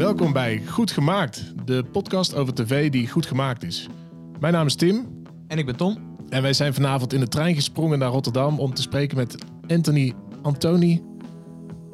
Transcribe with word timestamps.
Welkom 0.00 0.32
bij 0.32 0.62
Goed 0.66 0.90
Gemaakt, 0.90 1.52
de 1.64 1.84
podcast 1.92 2.34
over 2.34 2.54
tv 2.54 2.90
die 2.90 3.08
goed 3.08 3.26
gemaakt 3.26 3.62
is. 3.62 3.88
Mijn 4.38 4.52
naam 4.52 4.66
is 4.66 4.74
Tim 4.74 5.22
En 5.48 5.58
ik 5.58 5.66
ben 5.66 5.76
Tom. 5.76 6.16
en 6.28 6.42
wij 6.42 6.52
zijn 6.52 6.74
vanavond 6.74 7.12
in 7.12 7.20
de 7.20 7.28
trein 7.28 7.54
gesprongen 7.54 7.98
naar 7.98 8.10
Rotterdam 8.10 8.58
om 8.58 8.74
te 8.74 8.82
spreken 8.82 9.16
met 9.16 9.44
Anthony, 9.68 10.12
Antony, 10.42 11.02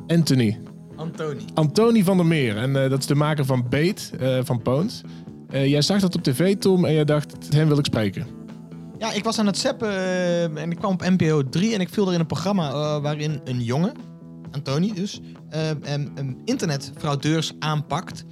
Anthony, 0.06 0.58
Antoni. 0.96 1.44
Antony 1.54 2.04
van 2.04 2.16
der 2.16 2.26
Meer. 2.26 2.56
En 2.56 2.82
eh, 2.82 2.90
dat 2.90 2.98
is 2.98 3.06
de 3.06 3.14
maker 3.14 3.44
van 3.44 3.68
Beet, 3.68 4.12
eh, 4.18 4.38
van 4.42 4.62
Poons. 4.62 5.02
Eh, 5.48 5.66
jij 5.66 5.82
zag 5.82 6.00
dat 6.00 6.14
op 6.14 6.22
tv, 6.22 6.56
Tom, 6.56 6.84
en 6.84 6.92
jij 6.92 7.04
dacht, 7.04 7.54
hem 7.54 7.68
wil 7.68 7.78
ik 7.78 7.84
spreken. 7.84 8.26
Ja, 8.98 9.12
ik 9.12 9.24
was 9.24 9.38
aan 9.38 9.46
het 9.46 9.58
zappen 9.58 10.56
en 10.56 10.70
ik 10.70 10.76
kwam 10.76 10.92
op 10.92 11.08
NPO 11.08 11.48
3 11.48 11.74
en 11.74 11.80
ik 11.80 11.88
viel 11.88 12.06
er 12.06 12.14
in 12.14 12.20
een 12.20 12.26
programma 12.26 13.00
waarin 13.00 13.40
een 13.44 13.62
jongen, 13.62 13.92
Antoni 14.50 14.92
dus, 14.94 15.20
een 15.82 16.40
internetfraudeurs 16.44 17.52
aanpakt. 17.58 18.24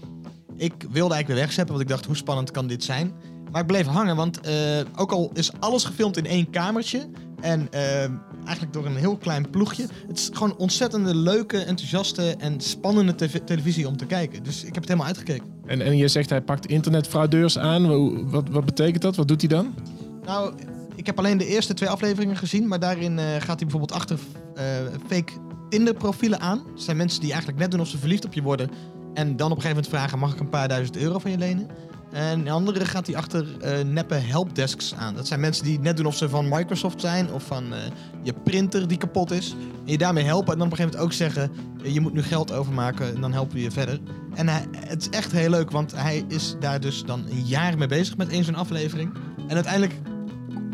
Ik 0.56 0.73
wilde 0.78 1.15
eigenlijk 1.15 1.27
weer 1.27 1.37
wegzeppen, 1.37 1.74
want 1.74 1.80
ik 1.87 1.95
dacht, 1.95 2.06
hoe 2.06 2.16
spannend 2.16 2.51
kan 2.51 2.66
dit 2.66 2.84
zijn? 2.84 3.12
Maar 3.51 3.60
ik 3.60 3.66
bleef 3.66 3.87
hangen, 3.87 4.16
want 4.16 4.41
eh, 4.41 4.55
ook 4.96 5.12
al 5.12 5.30
is 5.34 5.52
alles 5.60 5.84
gefilmd 5.84 6.16
in 6.16 6.27
één 6.27 6.51
kamertje 6.51 7.09
en 7.41 7.68
eigenlijk 8.45 8.73
door 8.73 8.87
een 8.87 8.96
heel 8.96 9.16
klein 9.16 9.51
ploegje, 9.51 9.87
het 10.06 10.18
is 10.18 10.30
gewoon 10.32 10.56
ontzettende 10.56 11.15
leuke, 11.15 11.59
enthousiaste 11.59 12.34
en 12.38 12.60
spannende 12.60 13.15
tv- 13.15 13.38
televisie 13.45 13.88
om 13.88 13.96
te 13.96 14.06
kijken. 14.06 14.43
Dus 14.43 14.59
ik 14.59 14.66
heb 14.74 14.74
het 14.74 14.84
helemaal 14.84 15.06
uitgekeken. 15.06 15.46
En, 15.66 15.80
en 15.80 15.96
je 15.96 16.09
zegt 16.09 16.30
hij 16.30 16.41
pakt 16.41 16.66
internetfraudeurs 16.66 17.59
aan. 17.59 18.30
Wat, 18.30 18.48
wat 18.48 18.65
betekent 18.65 19.02
dat? 19.02 19.16
Wat 19.16 19.29
doet 19.29 19.41
hij 19.41 19.51
dan? 19.51 19.74
Nou, 20.24 20.54
ik 20.95 21.06
heb 21.06 21.18
alleen 21.18 21.38
de 21.38 21.46
eerste 21.46 21.74
twee 21.74 21.88
afleveringen 21.88 22.37
gezien, 22.37 22.68
maar 22.68 22.80
daarin 22.80 23.18
eh, 23.18 23.24
gaat 23.24 23.46
hij 23.46 23.56
bijvoorbeeld 23.56 23.93
achter 23.93 24.18
eh, 24.54 24.65
fake 25.06 25.32
Tinder-profielen 25.74 26.41
aan. 26.41 26.62
Dat 26.74 26.83
zijn 26.83 26.96
mensen 26.96 27.20
die 27.20 27.30
eigenlijk 27.30 27.60
net 27.60 27.70
doen 27.70 27.80
of 27.80 27.88
ze 27.88 27.98
verliefd 27.98 28.24
op 28.24 28.32
je 28.32 28.42
worden 28.42 28.70
en 29.15 29.37
dan 29.37 29.51
op 29.51 29.56
een 29.56 29.62
gegeven 29.62 29.68
moment 29.68 29.88
vragen: 29.88 30.18
mag 30.18 30.32
ik 30.32 30.40
een 30.40 30.48
paar 30.48 30.68
duizend 30.68 30.96
euro 30.96 31.18
van 31.18 31.30
je 31.30 31.38
lenen? 31.38 31.68
En 32.12 32.45
de 32.45 32.51
andere 32.51 32.85
gaat 32.85 33.07
hij 33.07 33.16
achter 33.16 33.60
eh, 33.60 33.85
neppe 33.85 34.15
helpdesks 34.15 34.95
aan. 34.95 35.15
Dat 35.15 35.26
zijn 35.26 35.40
mensen 35.40 35.65
die 35.65 35.80
net 35.80 35.96
doen 35.96 36.07
of 36.07 36.16
ze 36.16 36.29
van 36.29 36.48
Microsoft 36.48 37.01
zijn 37.01 37.32
of 37.32 37.43
van 37.43 37.73
eh, 37.73 37.79
je 38.23 38.32
printer 38.32 38.88
die 38.88 38.98
kapot 38.98 39.30
is. 39.30 39.54
En 39.85 39.90
je 39.90 39.98
daarmee 39.98 40.24
helpen 40.24 40.52
en 40.52 40.59
dan 40.59 40.66
op 40.66 40.73
een 40.73 40.79
gegeven 40.79 40.98
moment 40.98 41.13
ook 41.13 41.32
zeggen: 41.32 41.51
eh, 41.82 41.95
je 41.95 42.01
moet 42.01 42.13
nu 42.13 42.23
geld 42.23 42.52
overmaken 42.52 43.15
en 43.15 43.20
dan 43.20 43.32
helpen 43.32 43.57
we 43.57 43.63
je 43.63 43.70
verder. 43.70 44.01
En 44.35 44.48
hij, 44.48 44.66
het 44.76 45.01
is 45.01 45.09
echt 45.09 45.32
heel 45.32 45.51
leuk, 45.51 45.70
want 45.70 45.93
hij 45.96 46.24
is 46.29 46.57
daar 46.60 46.80
dus 46.80 47.04
dan 47.04 47.24
een 47.30 47.45
jaar 47.45 47.79
mee 47.79 47.88
bezig 47.88 48.16
met 48.16 48.29
één 48.29 48.45
zo'n 48.45 48.54
aflevering. 48.54 49.15
En 49.48 49.54
uiteindelijk 49.54 49.95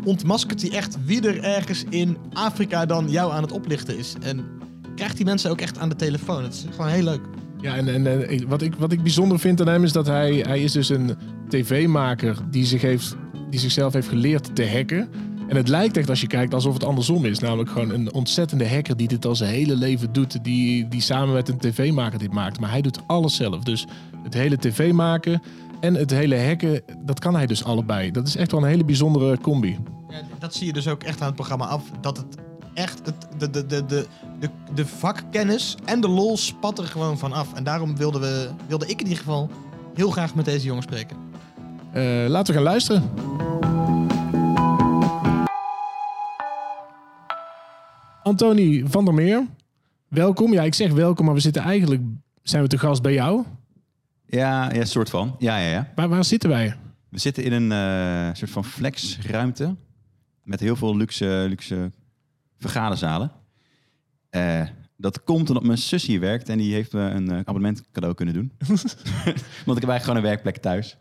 ontmaskert 0.03 0.61
hij 0.61 0.71
echt 0.71 0.97
wie 1.05 1.27
er 1.27 1.43
ergens 1.43 1.83
in 1.89 2.17
Afrika 2.33 2.85
dan 2.85 3.09
jou 3.09 3.31
aan 3.31 3.41
het 3.41 3.51
oplichten 3.51 3.97
is. 3.97 4.15
En 4.21 4.59
krijgt 5.01 5.19
die 5.19 5.29
mensen 5.29 5.51
ook 5.51 5.61
echt 5.61 5.77
aan 5.77 5.89
de 5.89 5.95
telefoon. 5.95 6.43
Het 6.43 6.53
is 6.53 6.65
gewoon 6.75 6.91
heel 6.91 7.03
leuk. 7.03 7.21
Ja, 7.61 7.75
en, 7.75 8.07
en 8.07 8.47
wat, 8.47 8.61
ik, 8.61 8.75
wat 8.75 8.91
ik 8.91 9.01
bijzonder 9.01 9.39
vind 9.39 9.61
aan 9.61 9.67
hem 9.67 9.83
is 9.83 9.91
dat 9.91 10.07
hij, 10.07 10.33
hij 10.33 10.61
is 10.61 10.71
dus 10.71 10.89
een 10.89 11.17
tv-maker 11.49 12.37
die, 12.49 12.65
zich 12.65 12.81
heeft, 12.81 13.15
die 13.49 13.59
zichzelf 13.59 13.93
heeft 13.93 14.07
geleerd 14.07 14.55
te 14.55 14.69
hacken. 14.69 15.09
En 15.47 15.55
het 15.55 15.67
lijkt 15.67 15.97
echt 15.97 16.09
als 16.09 16.21
je 16.21 16.27
kijkt 16.27 16.53
alsof 16.53 16.73
het 16.73 16.83
andersom 16.83 17.25
is. 17.25 17.39
Namelijk 17.39 17.69
gewoon 17.69 17.89
een 17.89 18.13
ontzettende 18.13 18.69
hacker 18.69 18.97
die 18.97 19.07
dit 19.07 19.25
al 19.25 19.35
zijn 19.35 19.53
hele 19.53 19.75
leven 19.75 20.13
doet. 20.13 20.43
Die, 20.43 20.87
die 20.87 21.01
samen 21.01 21.33
met 21.33 21.49
een 21.49 21.57
tv-maker 21.57 22.19
dit 22.19 22.33
maakt. 22.33 22.59
Maar 22.59 22.71
hij 22.71 22.81
doet 22.81 22.99
alles 23.07 23.35
zelf. 23.35 23.63
Dus 23.63 23.85
het 24.23 24.33
hele 24.33 24.57
tv 24.57 24.91
maken 24.91 25.41
en 25.79 25.93
het 25.93 26.11
hele 26.11 26.39
hacken, 26.39 26.81
dat 27.05 27.19
kan 27.19 27.35
hij 27.35 27.45
dus 27.45 27.63
allebei. 27.63 28.11
Dat 28.11 28.27
is 28.27 28.35
echt 28.35 28.51
wel 28.51 28.61
een 28.61 28.67
hele 28.67 28.85
bijzondere 28.85 29.37
combi. 29.37 29.77
Ja, 30.09 30.21
dat 30.39 30.55
zie 30.55 30.67
je 30.67 30.73
dus 30.73 30.87
ook 30.87 31.03
echt 31.03 31.19
aan 31.19 31.27
het 31.27 31.35
programma 31.35 31.65
af. 31.65 31.83
Dat 32.01 32.17
het 32.17 32.50
echt 32.73 33.01
het, 33.05 33.15
de, 33.37 33.49
de, 33.49 33.65
de, 33.65 33.85
de, 33.85 34.07
de, 34.39 34.49
de 34.73 34.85
vakkennis 34.85 35.77
en 35.85 36.01
de 36.01 36.07
lol 36.07 36.37
spat 36.37 36.79
er 36.79 36.85
gewoon 36.85 37.17
van 37.17 37.33
af. 37.33 37.53
En 37.53 37.63
daarom 37.63 37.97
wilden 37.97 38.21
we, 38.21 38.49
wilde 38.67 38.85
ik 38.85 38.99
in 38.99 39.07
ieder 39.07 39.17
geval 39.17 39.49
heel 39.93 40.11
graag 40.11 40.35
met 40.35 40.45
deze 40.45 40.65
jongen 40.65 40.83
spreken. 40.83 41.17
Eh, 41.93 42.25
laten 42.27 42.53
we 42.53 42.53
gaan 42.53 42.69
luisteren. 42.69 43.09
Antony 48.23 48.83
van 48.87 49.05
der 49.05 49.13
Meer, 49.13 49.45
welkom. 50.07 50.53
Ja, 50.53 50.63
ik 50.63 50.73
zeg 50.73 50.91
welkom, 50.91 51.25
maar 51.25 51.33
we 51.33 51.39
zitten 51.39 51.61
eigenlijk... 51.61 52.01
Zijn 52.43 52.63
we 52.63 52.69
te 52.69 52.77
gast 52.77 53.01
bij 53.01 53.13
jou? 53.13 53.43
Ja, 54.25 54.73
ja, 54.73 54.85
soort 54.85 55.09
van. 55.09 55.35
Ja, 55.39 55.57
ja, 55.57 55.69
ja. 55.69 55.91
Waar, 55.95 56.09
waar 56.09 56.23
zitten 56.23 56.49
wij? 56.49 56.75
We 57.09 57.19
zitten 57.19 57.43
in 57.43 57.51
een 57.51 57.71
eh, 57.71 58.35
soort 58.35 58.51
van 58.51 58.65
flexruimte 58.65 59.75
met 60.43 60.59
heel 60.59 60.75
veel 60.75 60.97
luxe, 60.97 61.45
luxe 61.49 61.91
vergaderzalen. 62.61 63.31
Eh, 64.29 64.63
dat 65.01 65.23
komt 65.23 65.49
omdat 65.49 65.63
mijn 65.63 65.77
zus 65.77 66.05
hier 66.05 66.19
werkt 66.19 66.49
en 66.49 66.57
die 66.57 66.73
heeft 66.73 66.93
me 66.93 67.01
een 67.01 67.31
eh, 67.31 67.37
abonnement 67.37 67.83
cadeau 67.91 68.15
kunnen 68.15 68.33
doen. 68.33 68.51
Want 69.65 69.77
ik 69.77 69.85
heb 69.85 69.89
eigenlijk 69.89 70.03
gewoon 70.03 70.15
een 70.15 70.21
werkplek 70.21 70.57
thuis. 70.57 70.97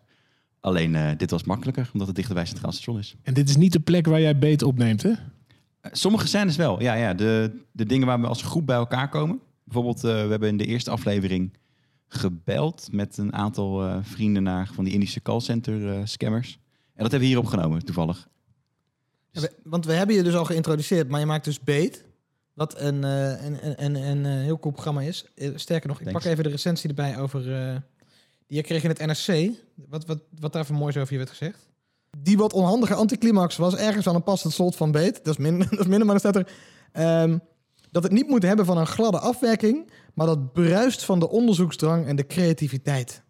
Alleen 0.61 0.95
eh, 0.95 1.11
dit 1.17 1.31
was 1.31 1.45
makkelijker, 1.45 1.91
omdat 1.93 2.07
het 2.07 2.17
dichter 2.17 2.35
bij 2.35 2.45
Centraal 2.47 2.73
Station 2.73 2.99
is. 2.99 3.17
En 3.23 3.35
dit 3.35 3.49
is 3.49 3.57
niet 3.57 3.73
de 3.73 3.81
plek 3.81 4.07
waar 4.07 4.21
jij 4.21 4.39
beet 4.39 4.63
opneemt, 4.63 5.03
hè? 5.03 5.11
Eh, 5.11 5.91
sommige 5.93 6.27
scènes 6.27 6.57
wel, 6.57 6.83
ja, 6.83 6.95
ja. 6.95 7.15
De, 7.15 7.61
de 7.73 7.87
dingen 7.87 8.07
waar 8.07 8.21
we 8.21 8.27
als 8.27 8.43
groep 8.43 8.67
bij 8.67 8.77
elkaar 8.77 9.09
komen. 9.09 9.41
Bijvoorbeeld, 9.65 10.01
we 10.01 10.09
hebben 10.09 10.49
in 10.49 10.57
de 10.57 10.67
eerste 10.67 10.91
aflevering 10.91 11.59
gebeld 12.09 12.89
met 12.93 13.19
een 13.19 13.33
aantal 13.33 14.03
vrienden 14.03 14.43
naar 14.43 14.71
van 14.73 14.85
die 14.85 14.93
Indische 14.93 15.23
callcenter 15.23 16.09
scammers. 16.09 16.53
En 16.95 17.03
dat 17.03 17.11
hebben 17.11 17.21
we 17.21 17.27
hier 17.27 17.39
opgenomen, 17.39 17.85
toevallig. 17.85 18.29
Want 19.63 19.87
we 19.87 19.93
hebben 19.93 20.17
je 20.17 20.23
dus 20.23 20.35
al 20.35 20.45
geïntroduceerd, 20.45 21.09
maar 21.09 21.21
je 21.21 21.27
maakt 21.27 21.45
dus 21.45 21.61
Beet. 21.61 22.05
Wat 22.61 22.81
een, 22.81 23.05
eh, 23.05 23.45
een, 23.45 23.67
een, 23.67 23.85
een, 23.85 23.95
een 23.95 24.27
eh, 24.27 24.45
heel 24.45 24.59
cool 24.59 24.73
programma 24.73 25.01
is. 25.01 25.25
Eh, 25.35 25.51
sterker 25.55 25.89
nog, 25.89 25.99
ik 25.99 26.05
Thanks. 26.05 26.23
pak 26.23 26.33
even 26.33 26.45
de 26.45 26.51
recensie 26.51 26.89
erbij 26.89 27.19
over... 27.19 27.43
die 28.47 28.57
je 28.57 28.63
kreeg 28.63 28.83
in 28.83 28.89
het 28.89 28.99
NRC. 28.99 29.51
Wat, 29.75 30.07
wat, 30.07 30.19
wat 30.41 30.53
daar 30.53 30.67
voor 30.67 30.77
moois 30.77 30.97
over 30.97 31.13
je 31.13 31.19
werd 31.19 31.31
gezegd. 31.31 31.69
Die 32.19 32.37
wat 32.37 32.53
onhandige 32.53 32.95
anticlimax 32.95 33.57
was 33.57 33.77
ergens 33.77 34.07
aan 34.07 34.15
een 34.15 34.23
passend 34.23 34.53
slot 34.53 34.77
van 34.77 34.91
Beet. 34.91 35.25
Dat 35.25 35.39
is, 35.39 35.45
min, 35.45 35.59
dat 35.71 35.79
is 35.79 35.87
minder, 35.87 36.07
maar 36.07 36.21
dan 36.21 36.33
staat 36.33 36.37
er... 36.37 36.53
ehm, 36.93 37.39
dat 37.91 38.03
het 38.03 38.13
niet 38.13 38.29
moet 38.29 38.43
hebben 38.43 38.65
van 38.65 38.79
een 38.79 38.87
gladde 38.87 39.19
afwerking... 39.19 39.91
maar 40.15 40.27
dat 40.27 40.53
bruist 40.53 41.05
van 41.05 41.19
de 41.19 41.29
onderzoeksdrang 41.29 42.07
en 42.07 42.17
de 42.17 42.27
creativiteit. 42.27 43.23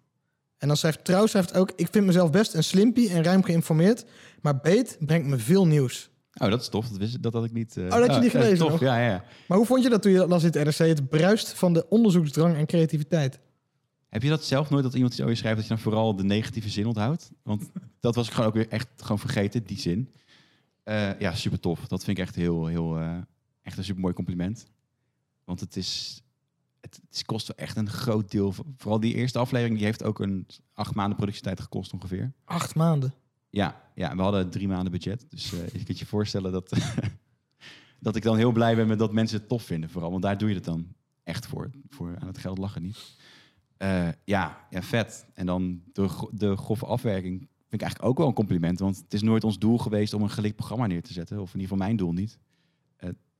En 0.60 0.68
dan 0.68 0.76
schrijft 0.76 1.04
Trouw 1.04 1.26
schrijft 1.26 1.54
ook... 1.54 1.72
ik 1.76 1.88
vind 1.90 2.06
mezelf 2.06 2.30
best 2.30 2.54
een 2.54 2.64
slimpie 2.64 3.10
en 3.10 3.22
ruim 3.24 3.42
geïnformeerd... 3.42 4.04
maar 4.40 4.60
Beet 4.60 4.96
brengt 5.00 5.26
me 5.26 5.38
veel 5.38 5.66
nieuws. 5.66 6.10
Oh, 6.40 6.50
dat 6.50 6.60
is 6.60 6.68
tof. 6.68 6.88
Dat, 6.88 6.98
wist, 6.98 7.22
dat 7.22 7.32
had 7.32 7.44
ik 7.44 7.52
niet... 7.52 7.76
eh, 7.76 7.84
Oh, 7.84 7.90
dat 7.90 8.06
had 8.06 8.14
je 8.14 8.22
niet 8.22 8.32
ja, 8.32 8.38
gelezen 8.40 8.58
tof. 8.58 8.70
nog? 8.70 8.80
Ja, 8.80 8.98
ja. 9.06 9.24
Maar 9.48 9.58
hoe 9.58 9.66
vond 9.66 9.82
je 9.82 9.88
dat 9.90 10.02
toen 10.02 10.12
je 10.12 10.18
dat 10.18 10.28
las 10.28 10.42
in 10.44 10.50
het 10.52 10.64
NRC? 10.64 10.88
Het 10.88 11.08
bruist 11.08 11.52
van 11.52 11.72
de 11.72 11.88
onderzoeksdrang 11.88 12.56
en 12.56 12.66
creativiteit. 12.66 13.38
Heb 14.08 14.22
je 14.22 14.28
dat 14.28 14.44
zelf 14.44 14.70
nooit 14.70 14.82
dat 14.84 14.94
iemand 14.94 15.12
iets 15.12 15.20
over 15.20 15.32
je 15.34 15.38
schrijft 15.38 15.58
dat 15.58 15.66
je 15.68 15.74
dan 15.74 15.82
vooral 15.82 16.16
de 16.16 16.24
negatieve 16.24 16.68
zin 16.68 16.86
onthoudt? 16.86 17.30
Want 17.42 17.70
dat 18.00 18.14
was 18.14 18.26
ik 18.26 18.32
gewoon 18.32 18.48
ook 18.48 18.54
weer 18.54 18.68
echt 18.68 18.88
gewoon 18.96 19.18
vergeten, 19.18 19.64
die 19.64 19.78
zin. 19.78 20.10
Eh, 20.82 21.20
ja, 21.20 21.34
super 21.34 21.60
tof. 21.60 21.86
Dat 21.86 22.04
vind 22.04 22.18
ik 22.18 22.24
echt 22.24 22.34
heel, 22.34 22.66
heel, 22.66 22.98
eh, 22.98 23.16
echt 23.62 23.78
een 23.78 23.84
super 23.84 24.00
mooi 24.00 24.14
compliment. 24.14 24.66
Want 25.44 25.60
het 25.60 25.76
is, 25.76 26.22
het, 26.80 27.00
het 27.10 27.24
kost 27.24 27.46
wel 27.46 27.56
echt 27.56 27.76
een 27.76 27.90
groot 27.90 28.30
deel. 28.30 28.54
Vooral 28.76 29.00
die 29.00 29.14
eerste 29.14 29.38
aflevering, 29.38 29.76
die 29.76 29.86
heeft 29.86 30.04
ook 30.04 30.18
een 30.18 30.46
acht 30.74 30.94
maanden 30.94 31.16
productietijd 31.16 31.60
gekost 31.60 31.92
ongeveer. 31.92 32.32
Acht 32.44 32.74
maanden. 32.74 33.14
Ja, 33.50 33.82
ja 33.94 34.16
we 34.16 34.22
hadden 34.22 34.50
drie 34.50 34.68
maanden 34.68 34.92
budget. 34.92 35.26
Dus 35.28 35.52
eh, 35.52 35.68
je 35.68 35.84
kunt 35.84 35.98
je 35.98 36.06
voorstellen 36.06 36.52
dat, 36.52 36.72
dat 38.00 38.16
ik 38.16 38.22
dan 38.22 38.36
heel 38.36 38.52
blij 38.52 38.76
ben 38.76 38.86
met 38.86 38.98
dat 38.98 39.12
mensen 39.12 39.38
het 39.38 39.48
tof 39.48 39.62
vinden. 39.62 39.90
Vooral, 39.90 40.10
want 40.10 40.22
daar 40.22 40.38
doe 40.38 40.48
je 40.48 40.54
het 40.54 40.64
dan 40.64 40.94
echt 41.22 41.46
voor. 41.46 41.70
voor 41.88 42.16
aan 42.18 42.26
het 42.26 42.38
geld 42.38 42.58
lachen 42.58 42.82
niet. 42.82 43.16
Eh, 43.76 44.08
ja, 44.24 44.66
ja, 44.70 44.82
vet. 44.82 45.26
En 45.34 45.46
dan 45.46 45.82
de, 45.92 46.28
de 46.32 46.56
grove 46.56 46.86
afwerking 46.86 47.38
vind 47.38 47.82
ik 47.82 47.88
eigenlijk 47.88 48.10
ook 48.10 48.18
wel 48.18 48.26
een 48.26 48.34
compliment. 48.34 48.78
Want 48.78 48.96
het 48.96 49.14
is 49.14 49.22
nooit 49.22 49.44
ons 49.44 49.58
doel 49.58 49.78
geweest 49.78 50.12
om 50.14 50.22
een 50.22 50.30
gelikt 50.30 50.56
programma 50.56 50.86
neer 50.86 51.02
te 51.02 51.12
zetten. 51.12 51.40
Of 51.40 51.54
in 51.54 51.60
ieder 51.60 51.68
geval 51.68 51.86
mijn 51.86 51.96
doel 51.96 52.12
niet. 52.12 52.38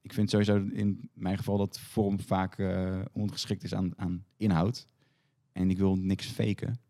Ik 0.00 0.12
vind 0.12 0.31
sowieso 0.31 0.56
in 0.72 1.11
mijn 1.12 1.37
geval 1.37 1.59
dat 1.59 1.78
vorm 1.78 2.21
vaak 2.21 2.59
eh 2.59 3.00
ongeschikt 3.12 3.62
is 3.62 3.75
aan, 3.75 3.93
aan 3.97 4.25
inhoud. 4.37 4.88
En 5.52 5.70
ik 5.70 5.79
wil 5.79 5.97
niks 5.97 6.26
faken. 6.26 6.81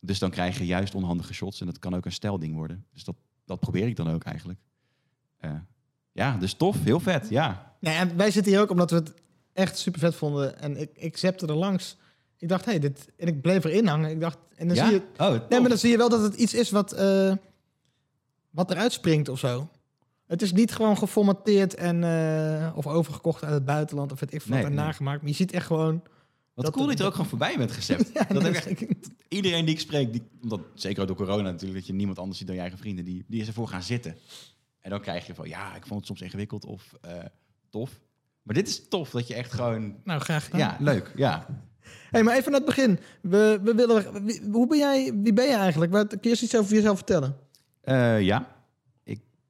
Dus 0.00 0.18
dan 0.18 0.30
krijg 0.30 0.58
je 0.58 0.66
juist 0.66 0.94
onhandige 0.94 1.34
shots. 1.34 1.60
En 1.60 1.66
dat 1.66 1.78
kan 1.78 1.94
ook 1.94 2.04
een 2.04 2.12
stijlding 2.12 2.54
worden. 2.54 2.86
Dus 2.92 3.04
dat, 3.04 3.16
dat 3.44 3.60
probeer 3.60 3.86
ik 3.86 3.96
dan 3.96 4.08
ook 4.08 4.24
eigenlijk. 4.24 4.60
Eh, 5.38 5.54
ja, 6.12 6.36
dus 6.36 6.54
tof. 6.54 6.84
Heel 6.84 7.00
vet. 7.00 7.28
Ja. 7.28 7.76
Nee, 7.80 7.94
en 7.94 8.16
wij 8.16 8.30
zitten 8.30 8.52
hier 8.52 8.60
ook 8.60 8.70
omdat 8.70 8.90
we 8.90 8.96
het 8.96 9.14
echt 9.52 9.78
super 9.78 10.00
vet 10.00 10.14
vonden. 10.14 10.58
En 10.58 10.80
ik, 10.80 10.90
ik 10.94 11.16
zepte 11.16 11.46
er 11.46 11.54
langs. 11.54 11.96
Ik 12.36 12.48
dacht, 12.48 12.64
hé, 12.64 12.70
hey, 12.70 12.80
dit... 12.80 13.08
En 13.16 13.26
ik 13.26 13.40
bleef 13.40 13.64
erin 13.64 13.86
hangen. 13.86 14.10
Ik 14.10 14.20
dacht, 14.20 14.38
en 14.54 14.68
dan 14.68 14.76
ja? 14.76 14.88
zie 14.88 14.94
je... 14.94 15.02
Oh, 15.22 15.48
Nee, 15.48 15.60
maar 15.60 15.68
dan 15.68 15.78
zie 15.78 15.90
je 15.90 15.96
wel 15.96 16.08
dat 16.08 16.22
het 16.22 16.34
iets 16.34 16.54
is 16.54 16.70
wat, 16.70 16.92
eh, 16.92 17.32
wat 18.50 18.70
eruit 18.70 18.92
springt 18.92 19.28
of 19.28 19.38
zo. 19.38 19.68
Het 20.28 20.42
is 20.42 20.52
niet 20.52 20.72
gewoon 20.72 20.98
geformateerd 20.98 21.74
en, 21.74 22.04
eh, 22.04 22.72
of 22.76 22.86
overgekocht 22.86 23.44
uit 23.44 23.52
het 23.52 23.64
buitenland 23.64 24.12
of 24.12 24.20
het 24.20 24.34
ik 24.34 24.46
Nee, 24.46 24.62
nee. 24.62 24.70
nagemaakt. 24.72 25.20
Maar 25.20 25.30
je 25.30 25.36
ziet 25.36 25.52
echt 25.52 25.66
gewoon... 25.66 26.02
Wat 26.54 26.64
dat- 26.64 26.74
cool 26.74 26.86
dat 26.86 26.96
je 26.96 27.00
er 27.00 27.06
ook 27.08 27.14
gewoon 27.14 27.28
voorbij 27.28 27.56
bent 27.56 27.72
gezept. 27.72 28.10
Ja, 28.14 28.24
dat 28.28 28.42
nee, 28.42 28.52
heb 28.52 28.64
ik 28.64 28.80
echt, 28.80 29.10
iedereen 29.28 29.64
die 29.64 29.74
ik 29.74 29.80
spreek, 29.80 30.12
die, 30.12 30.22
omdat, 30.42 30.60
zeker 30.74 31.06
door 31.06 31.16
corona 31.16 31.42
natuurlijk, 31.50 31.78
dat 31.78 31.86
je 31.86 31.92
niemand 31.92 32.18
anders 32.18 32.38
ziet 32.38 32.46
dan 32.46 32.56
je 32.56 32.62
eigen 32.62 32.78
vrienden, 32.78 33.04
die, 33.04 33.24
die 33.28 33.40
is 33.40 33.46
ervoor 33.46 33.68
gaan 33.68 33.82
zitten. 33.82 34.16
En 34.80 34.90
dan 34.90 35.00
krijg 35.00 35.26
je 35.26 35.34
van, 35.34 35.48
ja, 35.48 35.74
ik 35.76 35.86
vond 35.86 35.98
het 35.98 36.06
soms 36.06 36.20
ingewikkeld 36.20 36.64
of 36.64 36.92
eh, 37.00 37.12
tof. 37.70 38.00
Maar 38.42 38.54
dit 38.54 38.68
is 38.68 38.88
tof, 38.88 39.10
dat 39.10 39.26
je 39.28 39.34
echt 39.34 39.52
gewoon, 39.52 39.94
Nou, 40.04 40.20
graag 40.20 40.44
gedaan. 40.44 40.58
ja, 40.60 40.76
leuk, 40.80 41.12
ja. 41.16 41.46
hey, 42.10 42.22
maar 42.22 42.36
even 42.36 42.50
naar 42.52 42.60
het 42.60 42.68
begin. 42.68 42.98
We, 43.22 43.60
we 43.62 43.74
willen, 43.74 44.24
wie, 44.24 44.42
hoe 44.52 44.66
ben 44.66 44.78
jij, 44.78 45.12
wie 45.22 45.32
ben 45.32 45.46
je 45.46 45.54
eigenlijk? 45.56 45.92
Wat, 45.92 46.08
kun 46.08 46.18
je 46.22 46.28
eens 46.28 46.42
iets 46.42 46.56
over 46.56 46.74
jezelf 46.74 46.96
vertellen? 46.96 47.36
Eh, 47.80 48.20
ja, 48.22 48.56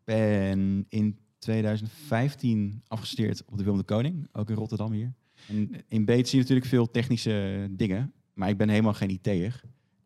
ben 0.08 0.86
in 0.88 1.18
2015 1.38 2.82
afgestudeerd 2.86 3.44
op 3.44 3.58
de 3.58 3.64
Wilde 3.64 3.82
Koning, 3.82 4.28
ook 4.32 4.50
in 4.50 4.56
Rotterdam 4.56 4.92
hier. 4.92 5.14
En 5.48 5.70
in 5.88 6.04
Beet 6.04 6.28
zie 6.28 6.36
je 6.36 6.42
natuurlijk 6.42 6.68
veel 6.68 6.90
technische 6.90 7.68
dingen, 7.70 8.12
maar 8.32 8.48
ik 8.48 8.56
ben 8.56 8.68
helemaal 8.68 8.94
geen 8.94 9.10
IT'er. 9.10 9.60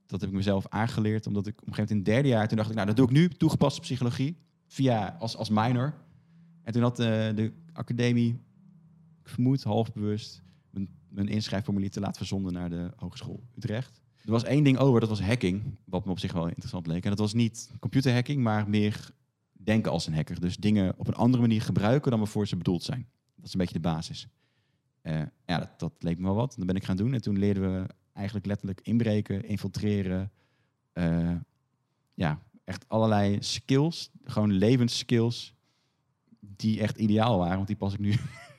Dat 0.07 0.21
heb 0.21 0.31
ik 0.31 0.37
mezelf 0.37 0.67
aangeleerd, 0.69 1.27
omdat 1.27 1.47
ik 1.47 1.61
op 1.61 1.67
een 1.67 1.75
gegeven 1.75 1.97
moment 1.97 2.09
in 2.09 2.15
het 2.15 2.23
derde 2.23 2.39
jaar, 2.39 2.49
toen 2.49 2.57
dacht 2.57 2.69
ik, 2.69 2.75
nou 2.75 2.87
dat 2.87 2.97
doe 2.97 3.07
ik 3.07 3.13
nu, 3.13 3.29
toegepaste 3.29 3.81
psychologie, 3.81 4.37
via 4.67 5.17
als, 5.19 5.37
als 5.37 5.51
minor. 5.51 5.95
En 6.63 6.73
toen 6.73 6.83
had 6.83 6.99
eh, 6.99 7.07
de 7.07 7.53
academie, 7.73 8.31
ik 9.23 9.29
vermoed 9.29 9.63
half 9.63 9.93
bewust, 9.93 10.43
mijn, 11.09 11.29
inschrijfformulier 11.29 11.91
te 11.91 12.01
laat 12.01 12.17
verzonden 12.17 12.53
naar 12.53 12.71
de 12.71 12.93
Hogeschool 12.97 13.43
Utrecht. 13.57 14.01
Er 14.25 14.31
was 14.31 14.45
één 14.45 14.65
ding 14.65 14.79
over, 14.79 15.01
dat 15.01 15.09
was 15.09 15.23
hacking, 15.23 15.63
wat 15.85 16.05
me 16.05 16.11
op 16.11 16.19
zich 16.19 16.33
wel 16.33 16.49
interessant 16.49 16.87
leek. 16.87 17.05
En 17.05 17.11
dat 17.11 17.19
was 17.19 17.33
niet 17.33 17.71
computerhacking, 17.81 18.43
maar 18.43 18.69
meer 18.69 19.13
denken 19.65 19.93
als 19.93 20.07
een 20.07 20.15
hacker. 20.15 20.41
Dus 20.41 20.57
dingen 20.57 20.95
op 20.97 21.09
een 21.09 21.15
andere 21.15 21.43
manier 21.43 21.63
gebruiken 21.63 22.11
dan 22.11 22.21
waarvoor 22.21 22.47
ze 22.47 22.57
bedoeld 22.57 22.83
zijn. 22.83 23.09
Dat 23.37 23.47
is 23.47 23.53
een 23.53 23.59
beetje 23.59 23.75
de 23.75 23.81
basis. 23.81 24.29
Eh, 25.01 25.23
ja, 25.47 25.75
dat, 25.77 25.93
leek 25.99 26.19
me 26.19 26.25
wel 26.25 26.35
wat. 26.35 26.55
Dat 26.57 26.67
ben 26.67 26.77
ik 26.77 26.85
gaan 26.85 26.97
doen. 26.97 27.15
En 27.15 27.23
toen 27.23 27.39
leerden 27.39 27.63
we 27.63 27.87
eigenlijk 28.13 28.47
letterlijk 28.47 28.81
inbreken, 28.81 29.45
infiltreren. 29.45 30.33
eh, 30.93 31.37
ja, 32.15 32.43
echt 32.65 32.89
allerlei 32.89 33.37
skills, 33.41 34.11
gewoon 34.25 34.53
levensskills, 34.53 35.55
die 36.41 36.81
echt 36.81 36.99
ideaal 36.99 37.39
waren. 37.39 37.57
Want 37.57 37.67
die 37.67 37.77
pas 37.77 37.93
ik 37.93 37.99
nu, 37.99 38.15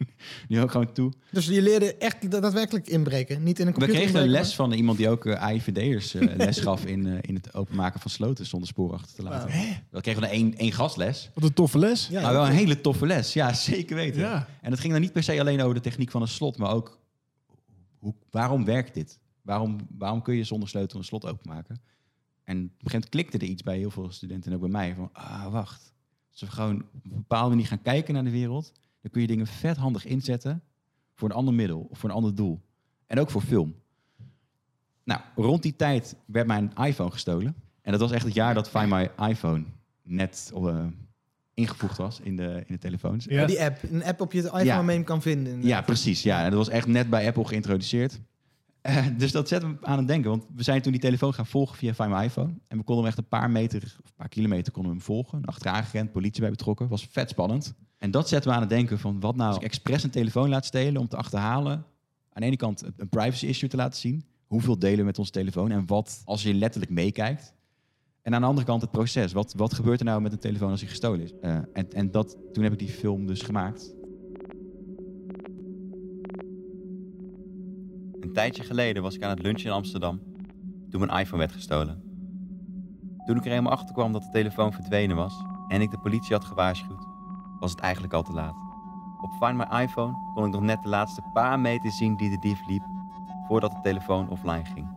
nu 0.48 0.62
ook 0.62 0.72
gewoon 0.72 0.92
toe. 0.92 1.12
Dus 1.32 1.46
je 1.46 1.62
leerde 1.62 1.96
echt 1.96 2.32
daadwerkelijk 2.32 2.88
inbreken, 2.88 3.44
niet 3.44 3.60
in 3.60 3.68
een 3.68 3.74
We 3.74 3.80
computer 3.80 4.02
kregen 4.02 4.22
een 4.22 4.30
les 4.30 4.56
van 4.56 4.72
iemand 4.72 4.98
die 4.98 5.10
ook 5.10 5.26
uh, 5.26 5.42
AIVD'ers 5.42 6.14
eh, 6.14 6.36
les 6.46 6.60
gaf 6.60 6.86
in, 6.86 7.08
eh, 7.08 7.18
in 7.22 7.36
het 7.36 7.54
openmaken 7.54 8.00
van 8.00 8.12
sloten 8.12 8.46
zonder 8.46 8.68
spoor 8.68 8.94
achter 8.94 9.16
te 9.16 9.24
laten. 9.24 9.50
Wauw. 9.50 9.74
We 9.90 10.02
kregen 10.02 10.22
dan 10.22 10.30
één, 10.30 10.72
gastles. 10.72 11.30
Wat 11.34 11.44
een 11.44 11.54
toffe 11.54 11.80
les. 11.80 12.08
Ja, 12.08 12.22
maar 12.22 12.34
wel 12.34 12.46
een 12.46 12.52
hele 12.52 12.82
toffe 12.82 13.06
les. 13.06 13.34
Ja, 13.34 13.54
zeker 13.74 13.96
weten. 13.96 14.22
Ja. 14.22 14.48
En 14.62 14.72
het 14.72 14.80
ging 14.80 14.94
dan 14.94 15.02
niet 15.02 15.14
per 15.14 15.24
se 15.24 15.40
alleen 15.40 15.62
over 15.62 15.74
de 15.74 15.82
techniek 15.82 16.12
van 16.12 16.22
een 16.22 16.28
slot, 16.28 16.58
maar 16.58 16.72
ook 16.72 17.00
hoe, 18.00 18.14
waarom 18.32 18.66
werkt 18.66 18.94
dit? 18.94 19.20
Waarom, 19.42 19.78
waarom 19.98 20.22
kun 20.22 20.36
je 20.36 20.44
zonder 20.44 20.70
sleutel 20.70 21.00
een 21.00 21.06
slot 21.06 21.26
openmaken? 21.26 21.82
En 22.44 22.58
op 22.58 22.64
een 22.64 22.70
gegeven 22.70 22.92
moment 22.92 23.10
klikte 23.10 23.38
er 23.38 23.52
iets 23.52 23.64
bij 23.64 23.78
heel 23.78 23.92
veel 23.92 24.12
studenten 24.12 24.50
en 24.52 24.56
ook 24.58 24.64
bij 24.64 24.72
mij. 24.72 24.96
Van, 24.96 25.10
ah, 25.14 25.52
wacht. 25.52 25.94
We 26.40 26.48
gewoon 26.48 26.86
op 26.94 27.04
een 27.04 27.12
bepaalde 27.16 27.50
manier 27.50 27.68
gaan 27.68 27.82
kijken 27.82 28.14
naar 28.14 28.24
de 28.24 28.30
wereld, 28.30 28.72
dan 29.04 29.12
kun 29.12 29.22
je 29.22 29.28
dingen 29.28 29.48
vet 29.48 29.78
handig 29.78 30.06
inzetten 30.06 30.64
voor 31.14 31.30
een 31.30 31.36
ander 31.36 31.54
middel 31.54 31.88
of 31.90 32.00
voor 32.00 32.10
een 32.10 32.16
ander 32.16 32.36
doel. 32.36 32.62
En 33.08 33.20
ook 33.20 33.30
voor 33.30 33.42
film. 33.42 33.76
Nou, 35.04 35.22
rond 35.36 35.62
die 35.64 35.76
tijd 35.76 36.16
werd 36.26 36.48
mijn 36.48 36.74
iPhone 36.76 37.12
gestolen. 37.12 37.56
En 37.82 37.92
dat 37.92 38.00
was 38.02 38.12
echt 38.12 38.26
het 38.26 38.34
jaar 38.34 38.54
dat 38.54 38.70
Find 38.70 38.90
My 38.90 39.10
iPhone 39.30 39.64
net 40.04 40.52
eh, 40.56 40.86
ingevoegd 41.54 41.98
was 41.98 42.20
in 42.20 42.36
de, 42.36 42.64
in 42.66 42.74
de 42.74 42.78
telefoons. 42.78 43.26
Ja. 43.26 43.46
Die 43.46 43.62
app, 43.64 43.84
een 43.92 44.04
app 44.04 44.22
op 44.22 44.34
je 44.34 44.42
iPhone 44.42 44.64
Ja. 44.64 44.82
mee 44.82 45.04
kan 45.04 45.22
vinden. 45.22 45.64
Ja, 45.64 45.82
precies. 45.82 46.24
Ja, 46.24 46.38
en 46.44 46.50
dat 46.50 46.58
was 46.60 46.70
echt 46.70 46.88
net 46.88 47.10
bij 47.10 47.28
Apple 47.28 47.46
geïntroduceerd. 47.46 48.22
Eh, 48.82 49.06
dus 49.18 49.32
dat 49.32 49.48
zet 49.48 49.64
me 49.64 49.76
aan 49.82 49.98
het 49.98 50.08
denken. 50.08 50.30
Want 50.30 50.46
we 50.56 50.64
zijn 50.64 50.82
toen 50.82 50.92
die 50.92 51.02
telefoon 51.02 51.34
gaan 51.34 51.46
volgen 51.46 51.78
via 51.78 51.94
Find 51.94 52.10
My 52.10 52.24
iPhone. 52.24 52.54
En 52.68 52.78
we 52.78 52.84
konden 52.84 52.98
hem 52.98 53.06
echt 53.06 53.18
een 53.18 53.28
paar 53.28 53.50
meter, 53.52 53.84
of 53.84 54.10
een 54.10 54.16
paar 54.16 54.30
kilometer 54.30 54.72
konden 54.72 54.92
we 54.92 54.98
hem 54.98 55.06
volgen. 55.06 55.46
Achteraan 55.46 55.84
gerend, 55.84 56.12
politie 56.12 56.42
bij 56.42 56.50
betrokken. 56.50 56.88
Was 56.88 57.08
vet 57.12 57.30
spannend. 57.30 57.74
En 58.04 58.12
dat 58.12 58.28
zet 58.28 58.46
me 58.46 58.52
aan 58.52 58.60
het 58.60 58.70
denken 58.70 59.00
van 59.00 59.20
wat 59.20 59.36
nou 59.36 59.48
als 59.48 59.58
ik 59.58 59.64
expres 59.64 60.04
een 60.04 60.10
telefoon 60.10 60.50
laat 60.50 60.66
stelen 60.66 61.02
om 61.02 61.08
te 61.08 61.18
achterhalen. 61.18 61.74
Aan 62.34 62.42
de 62.42 62.46
ene 62.46 62.56
kant 62.56 62.84
een 62.98 63.10
privacy 63.10 63.46
issue 63.46 63.70
te 63.70 63.76
laten 63.76 64.00
zien. 64.00 64.26
Hoeveel 64.48 64.80
delen 64.80 64.98
we 64.98 65.04
met 65.04 65.20
onze 65.20 65.32
telefoon 65.32 65.72
en 65.72 65.86
wat 65.86 66.22
als 66.26 66.44
je 66.44 66.54
letterlijk 66.54 66.92
meekijkt. 66.92 67.54
En 68.22 68.34
aan 68.34 68.42
de 68.42 68.48
andere 68.48 68.66
kant 68.66 68.82
het 68.82 68.92
proces. 68.92 69.34
Wat, 69.34 69.54
wat 69.58 69.74
gebeurt 69.74 70.00
er 70.00 70.06
nou 70.06 70.22
met 70.22 70.32
een 70.32 70.40
telefoon 70.40 70.70
als 70.70 70.80
hij 70.80 70.90
gestolen 70.90 71.22
is? 71.22 71.32
Eh, 71.42 71.56
en 71.74 71.92
en 71.92 72.12
dat, 72.12 72.38
toen 72.54 72.64
heb 72.64 72.74
ik 72.74 72.80
die 72.80 72.90
film 72.90 73.26
dus 73.26 73.42
gemaakt. 73.42 73.96
Een 78.20 78.34
tijdje 78.34 78.64
geleden 78.64 79.04
was 79.04 79.16
ik 79.16 79.24
aan 79.24 79.30
het 79.30 79.42
lunchen 79.42 79.66
in 79.66 79.76
Amsterdam 79.76 80.22
toen 80.90 81.06
mijn 81.06 81.20
iPhone 81.20 81.40
werd 81.42 81.54
gestolen. 81.54 82.04
Toen 83.26 83.38
ik 83.38 83.44
er 83.44 83.50
helemaal 83.50 83.72
achter 83.72 83.94
kwam 83.94 84.12
dat 84.12 84.22
de 84.22 84.30
telefoon 84.32 84.74
verdwenen 84.74 85.16
was 85.16 85.34
en 85.68 85.82
ik 85.82 85.92
de 85.92 86.00
politie 86.00 86.36
had 86.36 86.46
gewaarschuwd, 86.46 87.13
was 87.64 87.72
het 87.72 87.82
eigenlijk 87.82 88.14
al 88.14 88.24
te 88.24 88.34
laat. 88.34 88.56
Op 89.22 89.32
Find 89.40 89.58
My 89.58 89.82
iPhone 89.82 90.18
kon 90.34 90.46
ik 90.46 90.52
nog 90.52 90.62
net 90.62 90.82
de 90.82 90.90
laatste 90.90 91.22
paar 91.34 91.60
meter 91.60 91.92
zien 91.92 92.16
die 92.16 92.30
de 92.30 92.40
dief 92.40 92.66
liep 92.66 92.84
voordat 93.48 93.72
de 93.72 93.80
telefoon 93.82 94.30
offline 94.30 94.66
ging. 94.66 94.88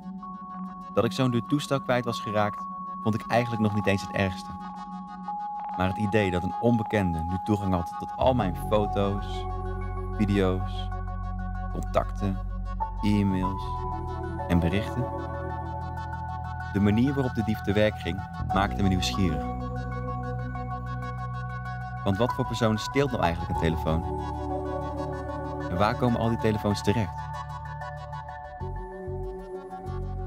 Dat 0.94 1.04
ik 1.04 1.12
zo'n 1.12 1.30
duur 1.30 1.44
toestel 1.46 1.80
kwijt 1.80 2.04
was 2.04 2.20
geraakt, 2.20 2.64
vond 3.02 3.14
ik 3.14 3.26
eigenlijk 3.26 3.62
nog 3.62 3.74
niet 3.74 3.86
eens 3.86 4.02
het 4.02 4.10
ergste. 4.10 4.50
Maar 5.76 5.88
het 5.88 5.96
idee 5.96 6.30
dat 6.30 6.42
een 6.42 6.54
onbekende 6.60 7.24
nu 7.28 7.38
toegang 7.44 7.74
had 7.74 7.94
tot 7.98 8.16
al 8.16 8.34
mijn 8.34 8.56
foto's, 8.56 9.44
video's, 10.16 10.88
contacten 11.72 12.38
e-mails 13.02 13.62
en 14.48 14.58
berichten. 14.58 15.04
De 16.72 16.80
manier 16.80 17.14
waarop 17.14 17.34
de 17.34 17.44
dief 17.44 17.60
te 17.60 17.72
werk 17.72 17.98
ging, 17.98 18.20
maakte 18.54 18.82
me 18.82 18.88
nieuwsgierig. 18.88 19.55
Want 22.06 22.18
wat 22.18 22.34
voor 22.34 22.46
persoon 22.46 22.78
steelt 22.78 23.10
nou 23.10 23.22
eigenlijk 23.22 23.54
een 23.54 23.60
telefoon? 23.60 24.02
En 25.70 25.76
waar 25.76 25.96
komen 25.96 26.20
al 26.20 26.28
die 26.28 26.38
telefoons 26.38 26.82
terecht? 26.82 27.18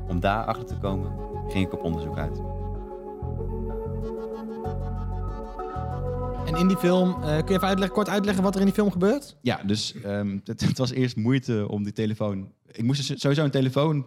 Om 0.08 0.20
daar 0.20 0.46
achter 0.46 0.66
te 0.66 0.78
komen, 0.78 1.12
ging 1.48 1.66
ik 1.66 1.74
op 1.74 1.84
onderzoek 1.84 2.18
uit. 2.18 2.38
En 6.46 6.56
in 6.56 6.68
die 6.68 6.78
film, 6.78 7.10
eh, 7.14 7.20
kun 7.22 7.48
je 7.48 7.54
even 7.54 7.68
uitleggen, 7.68 7.96
kort 7.96 8.10
uitleggen 8.10 8.44
wat 8.44 8.54
er 8.54 8.60
in 8.60 8.66
die 8.66 8.76
film 8.76 8.92
gebeurt? 8.92 9.38
Ja, 9.42 9.64
dus 9.64 9.94
ehm, 9.94 10.40
het, 10.44 10.62
het 10.62 10.78
was 10.78 10.92
eerst 10.92 11.16
moeite 11.16 11.68
om 11.70 11.84
die 11.84 11.94
telefoon... 11.94 12.52
Ik 12.72 12.84
moest 12.84 13.08
dus 13.08 13.22
sowieso 13.22 13.44
een 13.44 13.52
telefoon 13.52 14.06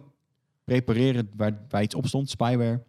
prepareren 0.63 1.29
waar, 1.35 1.65
waar 1.69 1.81
iets 1.83 1.95
op 1.95 2.07
stond, 2.07 2.29
spyware. 2.29 2.83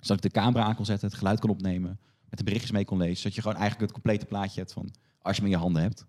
Zodat 0.00 0.24
ik 0.24 0.32
de 0.32 0.40
camera 0.40 0.64
aan 0.64 0.74
kon 0.74 0.84
zetten, 0.84 1.08
het 1.08 1.18
geluid 1.18 1.40
kon 1.40 1.50
opnemen, 1.50 1.98
met 2.32 2.40
de 2.40 2.46
berichtjes 2.46 2.76
mee 2.76 2.84
kon 2.84 2.98
lezen. 2.98 3.16
Zodat 3.16 3.34
je 3.34 3.40
gewoon 3.40 3.56
eigenlijk 3.56 3.92
het 3.92 4.00
complete 4.00 4.26
plaatje 4.26 4.60
hebt 4.60 4.72
van 4.72 4.94
als 5.18 5.36
je 5.36 5.42
hem 5.42 5.50
in 5.50 5.56
je 5.56 5.62
handen 5.62 5.82
hebt. 5.82 6.06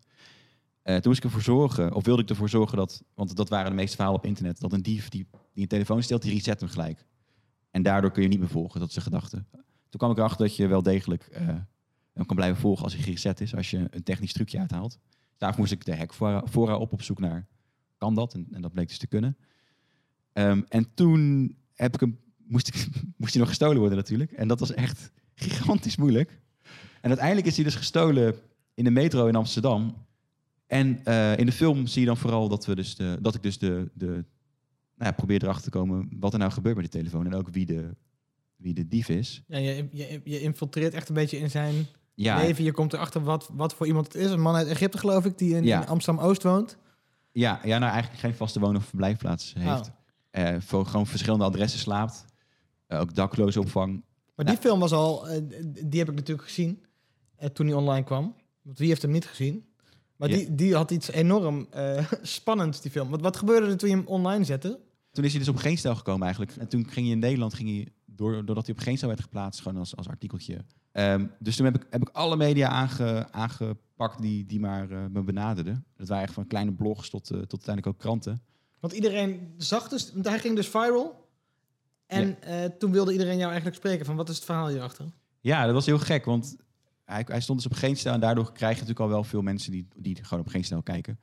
Eh, 0.81 0.93
toen 0.93 1.03
moest 1.05 1.17
ik 1.17 1.23
ervoor 1.23 1.41
zorgen, 1.41 1.93
of 1.93 2.05
wilde 2.05 2.21
ik 2.21 2.29
ervoor 2.29 2.49
zorgen 2.49 2.77
dat, 2.77 3.03
want 3.13 3.35
dat 3.35 3.49
waren 3.49 3.69
de 3.69 3.75
meeste 3.75 3.95
verhalen 3.95 4.19
op 4.19 4.25
internet, 4.25 4.59
dat 4.59 4.73
een 4.73 4.81
dief 4.81 5.09
die, 5.09 5.27
die 5.53 5.63
een 5.63 5.67
telefoon 5.67 6.03
steelt, 6.03 6.21
die 6.21 6.33
reset 6.33 6.59
hem 6.59 6.69
gelijk. 6.69 7.05
En 7.71 7.81
daardoor 7.81 8.11
kun 8.11 8.21
je 8.21 8.27
niet 8.27 8.39
meer 8.39 8.49
volgen, 8.49 8.79
dat 8.79 8.89
is 8.89 8.95
de 8.95 9.01
gedachte. 9.01 9.45
Toen 9.89 9.99
kwam 9.99 10.11
ik 10.11 10.17
erachter 10.17 10.45
dat 10.45 10.55
je 10.55 10.67
wel 10.67 10.83
degelijk 10.83 11.23
eh, 11.23 11.47
hem 12.13 12.25
kan 12.25 12.35
blijven 12.35 12.61
volgen 12.61 12.83
als 12.83 12.93
hij 12.93 13.03
gereset 13.03 13.41
is, 13.41 13.55
als 13.55 13.69
je 13.69 13.87
een 13.89 14.03
technisch 14.03 14.33
trucje 14.33 14.59
uithaalt. 14.59 14.99
Daarvoor 15.37 15.59
moest 15.59 15.71
ik 15.71 15.85
de 15.85 15.95
hack 15.95 16.13
fora 16.13 16.43
fora 16.49 16.77
op 16.77 16.93
op 16.93 17.01
zoek 17.01 17.19
naar, 17.19 17.47
kan 17.97 18.15
dat? 18.15 18.33
En, 18.33 18.47
en 18.51 18.61
dat 18.61 18.71
bleek 18.71 18.87
dus 18.87 18.97
te 18.97 19.07
kunnen. 19.07 19.37
Ehm, 20.33 20.61
en 20.69 20.93
toen 20.93 21.55
heb 21.73 21.93
ik 21.93 21.99
hem, 21.99 22.19
moest, 22.37 22.67
ik, 22.67 22.87
moest 23.17 23.33
hij 23.33 23.41
nog 23.41 23.49
gestolen 23.49 23.79
worden 23.79 23.97
natuurlijk. 23.97 24.31
En 24.31 24.47
dat 24.47 24.59
was 24.59 24.73
echt 24.73 25.11
gigantisch 25.35 25.95
moeilijk. 25.95 26.39
En 27.01 27.09
uiteindelijk 27.09 27.47
is 27.47 27.55
hij 27.55 27.63
dus 27.63 27.75
gestolen 27.75 28.35
in 28.73 28.83
de 28.83 28.91
metro 28.91 29.27
in 29.27 29.35
Amsterdam. 29.35 29.95
En 30.67 30.99
eh, 31.05 31.37
in 31.37 31.45
de 31.45 31.51
film 31.51 31.87
zie 31.87 32.01
je 32.01 32.07
dan 32.07 32.17
vooral 32.17 32.49
dat, 32.49 32.65
we 32.65 32.75
dus 32.75 32.95
de, 32.95 33.17
dat 33.21 33.35
ik 33.35 33.43
dus 33.43 33.57
de, 33.57 33.91
de 33.93 34.05
nou 34.05 34.25
ja, 35.09 35.11
probeer 35.11 35.43
erachter 35.43 35.63
te 35.63 35.77
komen 35.77 36.09
wat 36.19 36.33
er 36.33 36.39
nou 36.39 36.51
gebeurt 36.51 36.75
met 36.75 36.91
die 36.91 37.01
telefoon. 37.01 37.25
En 37.25 37.33
ook 37.35 37.49
wie 37.49 37.65
de, 37.65 37.95
wie 38.55 38.73
de 38.73 38.87
dief 38.87 39.09
is. 39.09 39.43
Ja, 39.47 39.57
je, 39.57 39.87
je, 39.91 40.21
je 40.23 40.41
infiltreert 40.41 40.93
echt 40.93 41.09
een 41.09 41.15
beetje 41.15 41.37
in 41.37 41.49
zijn 41.49 41.85
Ja, 42.13 42.37
leven. 42.37 42.63
Je 42.63 42.71
komt 42.71 42.93
erachter 42.93 43.23
wat, 43.23 43.49
wat 43.53 43.73
voor 43.73 43.87
iemand 43.87 44.05
het 44.05 44.15
is. 44.15 44.31
Een 44.31 44.41
man 44.41 44.55
uit 44.55 44.67
Egypte, 44.67 44.97
geloof 44.97 45.25
ik, 45.25 45.37
die 45.37 45.55
in, 45.55 45.63
Ja. 45.63 45.81
in 45.81 45.87
Amsterdam-Oost 45.87 46.43
woont. 46.43 46.77
ja, 47.31 47.59
ja, 47.63 47.77
nou 47.77 47.91
eigenlijk 47.91 48.21
geen 48.21 48.33
vaste 48.35 48.59
woon- 48.59 48.75
of 48.75 48.85
verblijfplaats 48.85 49.53
heeft. 49.57 49.87
Oh. 49.87 49.93
Eh, 50.29 50.55
voor 50.59 50.85
gewoon 50.85 51.07
verschillende 51.07 51.45
adressen 51.45 51.79
slaapt. 51.79 52.25
Eh, 52.87 52.99
ook 52.99 53.15
dakloze 53.15 53.59
opvang. 53.59 54.03
Maar 54.35 54.45
die 54.45 54.57
film 54.57 54.79
was 54.79 54.91
al, 54.91 55.27
eh, 55.27 55.41
die 55.85 55.99
heb 55.99 56.09
ik 56.09 56.15
natuurlijk 56.15 56.47
gezien 56.47 56.83
eh, 57.35 57.49
toen 57.49 57.65
die 57.65 57.75
online 57.77 58.03
kwam. 58.05 58.35
Want 58.61 58.77
wie 58.77 58.87
heeft 58.87 59.01
hem 59.01 59.11
niet 59.11 59.25
gezien? 59.25 59.65
Maar 60.15 60.29
Ja. 60.29 60.35
die, 60.35 60.55
die 60.55 60.75
had 60.75 60.91
iets 60.91 61.11
enorm 61.11 61.67
eh, 61.69 62.11
spannends, 62.21 62.81
die 62.81 62.91
film. 62.91 63.09
Wat, 63.09 63.21
wat 63.21 63.37
gebeurde 63.37 63.67
er 63.67 63.77
toen 63.77 63.89
je 63.89 63.95
hem 63.95 64.07
online 64.07 64.43
zette? 64.43 64.79
Toen 65.11 65.23
is 65.23 65.29
hij 65.29 65.39
dus 65.39 65.49
op 65.49 65.55
geen 65.55 65.77
stel 65.77 65.95
gekomen 65.95 66.23
eigenlijk. 66.23 66.55
En 66.57 66.67
toen 66.67 66.83
ging 66.89 67.05
hij 67.05 67.15
in 67.15 67.19
Nederland, 67.19 67.53
ging 67.53 67.69
hij, 67.69 67.87
door, 68.05 68.45
doordat 68.45 68.65
hij 68.65 68.75
op 68.75 68.81
geen 68.81 68.97
stel 68.97 69.07
werd 69.07 69.21
geplaatst, 69.21 69.61
gewoon 69.61 69.77
als, 69.77 69.95
als 69.95 70.07
artikeltje. 70.07 70.65
Ehm, 70.91 71.25
dus 71.39 71.55
toen 71.55 71.65
heb 71.65 71.75
ik, 71.75 71.87
heb 71.89 72.01
ik 72.01 72.09
alle 72.09 72.35
media 72.35 72.67
aange, 72.67 73.27
aangepakt 73.31 74.21
die, 74.21 74.45
die 74.45 74.59
maar 74.59 74.87
me 74.87 75.23
benaderden. 75.23 75.85
Dat 75.95 76.07
waren 76.07 76.23
echt 76.23 76.33
van 76.33 76.47
kleine 76.47 76.73
blogs 76.73 77.09
tot, 77.09 77.25
tot 77.25 77.37
uiteindelijk 77.39 77.87
ook 77.87 77.97
kranten. 77.97 78.41
Want 78.79 78.93
iedereen 78.93 79.53
zag 79.57 79.87
dus, 79.87 80.11
want 80.13 80.27
hij 80.27 80.39
ging 80.39 80.55
dus 80.55 80.67
viral. 80.67 81.22
En 82.13 82.41
eh, 82.41 82.65
toen 82.77 82.91
wilde 82.91 83.11
iedereen 83.11 83.37
jou 83.37 83.47
eigenlijk 83.47 83.75
spreken 83.75 84.05
van 84.05 84.15
wat 84.15 84.29
is 84.29 84.35
het 84.35 84.45
verhaal 84.45 84.67
hierachter? 84.67 85.05
Ja, 85.39 85.65
dat 85.65 85.73
was 85.73 85.85
heel 85.85 85.99
gek, 85.99 86.25
want 86.25 86.55
hij, 87.05 87.23
hij 87.27 87.41
stond 87.41 87.61
dus 87.61 87.71
op 87.71 87.77
geen 87.77 87.97
stel 87.97 88.13
en 88.13 88.19
daardoor 88.19 88.51
krijg 88.51 88.73
je 88.73 88.81
natuurlijk 88.81 88.99
al 88.99 89.09
wel 89.09 89.23
veel 89.23 89.41
mensen 89.41 89.71
die, 89.71 89.87
die 89.95 90.23
gewoon 90.23 90.43
op 90.43 90.49
geen 90.49 90.63
stel 90.63 90.83
kijken. 90.83 91.19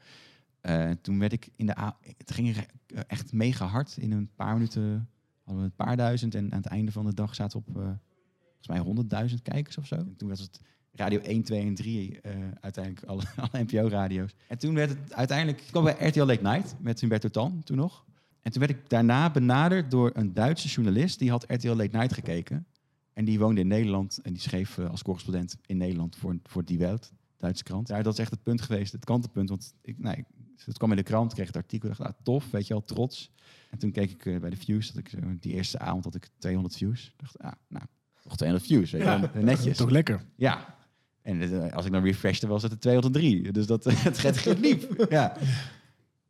Eh, 0.61 0.85
en 0.85 1.00
toen 1.00 1.18
werd 1.18 1.32
ik 1.32 1.49
in 1.56 1.66
de 1.66 1.78
a 1.78 1.97
het 2.16 2.30
ging 2.30 2.56
eh, 2.56 3.00
echt 3.06 3.32
mega 3.32 3.66
hard. 3.66 3.97
In 3.97 4.12
een 4.12 4.30
paar 4.37 4.52
minuten 4.52 5.09
hadden 5.44 5.62
we 5.64 5.70
een 5.70 5.87
paar 5.87 5.97
duizend. 5.97 6.35
En 6.35 6.52
aan 6.52 6.59
het 6.62 6.66
einde 6.66 6.92
van 6.92 7.04
de 7.04 7.14
dag 7.14 7.35
zaten 7.35 7.59
op 7.59 7.64
volgens 7.73 8.68
mij 8.68 8.78
honderdduizend 8.78 9.42
kijkers 9.42 9.78
of 9.78 9.87
zo. 9.87 9.94
En 9.94 10.14
toen 10.16 10.28
was 10.28 10.40
het 10.40 10.61
radio 10.92 11.20
1, 11.20 11.42
2 11.42 11.66
en 11.66 11.75
3 11.75 12.20
eh, 12.20 12.32
uiteindelijk 12.61 13.04
alle, 13.04 13.23
alle 13.50 13.64
NPO-radio's. 13.64 14.35
En 14.49 14.59
toen 14.59 14.75
werd 14.75 14.90
het 14.90 15.14
uiteindelijk... 15.14 15.61
Ik 15.61 15.66
kwam 15.66 15.85
bij 15.85 16.09
RTL 16.09 16.25
Late 16.25 16.42
Night 16.42 16.75
met 16.78 17.00
Humberto 17.00 17.28
Tan 17.28 17.62
toen 17.64 17.76
nog. 17.76 18.04
En 18.42 18.50
toen 18.52 18.61
werd 18.66 18.73
ik 18.78 18.88
daarna 18.88 19.30
benaderd 19.30 19.90
door 19.90 20.11
een 20.14 20.35
Duitse 20.35 20.68
journalist. 20.68 21.18
Die 21.18 21.30
had 21.30 21.44
RTL 21.49 21.68
Late 21.68 21.97
Night 21.97 22.12
gekeken. 22.12 22.66
En 23.12 23.25
die 23.25 23.38
woonde 23.38 23.61
in 23.61 23.66
Nederland. 23.66 24.18
En 24.23 24.32
die 24.32 24.42
schreef 24.42 24.78
eh, 24.78 24.90
als 24.90 25.02
correspondent 25.02 25.56
in 25.66 25.76
Nederland 25.76 26.16
voor, 26.16 26.37
voor 26.44 26.64
Die 26.64 26.78
Welt, 26.78 27.12
Duitse 27.37 27.62
krant. 27.64 27.88
Ja, 27.88 28.02
dat 28.02 28.12
is 28.12 28.18
echt 28.18 28.30
het 28.30 28.42
punt 28.42 28.61
geweest, 28.62 28.92
het 28.92 29.04
kantelpunt. 29.04 29.49
Want 29.49 29.75
ik, 29.82 29.99
nou, 29.99 30.16
ik, 30.16 30.25
het 30.64 30.78
kwam 30.78 30.90
in 30.90 30.97
de 30.97 31.02
krant, 31.02 31.35
kreeg 31.35 31.47
het 31.47 31.56
artikel. 31.56 31.88
dacht, 31.88 32.00
ah, 32.00 32.12
tof, 32.23 32.50
weet 32.50 32.66
je 32.66 32.73
wel, 32.75 32.85
trots. 32.85 33.30
En 33.70 33.78
toen 33.78 33.90
keek 33.92 34.11
ik 34.11 34.26
eh, 34.26 34.40
bij 34.40 34.50
de 34.50 34.56
views. 34.56 34.92
Dat 34.92 34.97
ik, 34.97 35.12
die 35.42 35.52
eerste 35.52 35.78
avond 35.78 36.04
had 36.04 36.14
ik 36.14 36.28
200 36.38 36.76
views. 36.76 37.14
Dacht, 37.16 37.38
ah, 37.38 37.52
nou, 37.68 37.85
toch 38.23 38.37
200 38.37 38.70
views. 38.70 38.90
Weet 38.90 39.02
Ja. 39.02 39.20
wel, 39.32 39.42
netjes. 39.42 39.76
Toch 39.76 39.90
lekker. 39.90 40.25
Ja. 40.37 40.78
En 41.23 41.42
eh, 41.66 41.73
als 41.73 41.87
ik 41.87 41.92
dan 41.92 42.02
refreshte, 42.04 42.47
was 42.47 42.62
het 42.62 42.73
er 42.73 42.78
203. 42.78 43.52
Dus 43.52 43.66
dat, 43.66 43.85
het 44.09 44.18
gaat 44.18 44.59
liep. 44.59 45.06
Ja. 45.11 45.37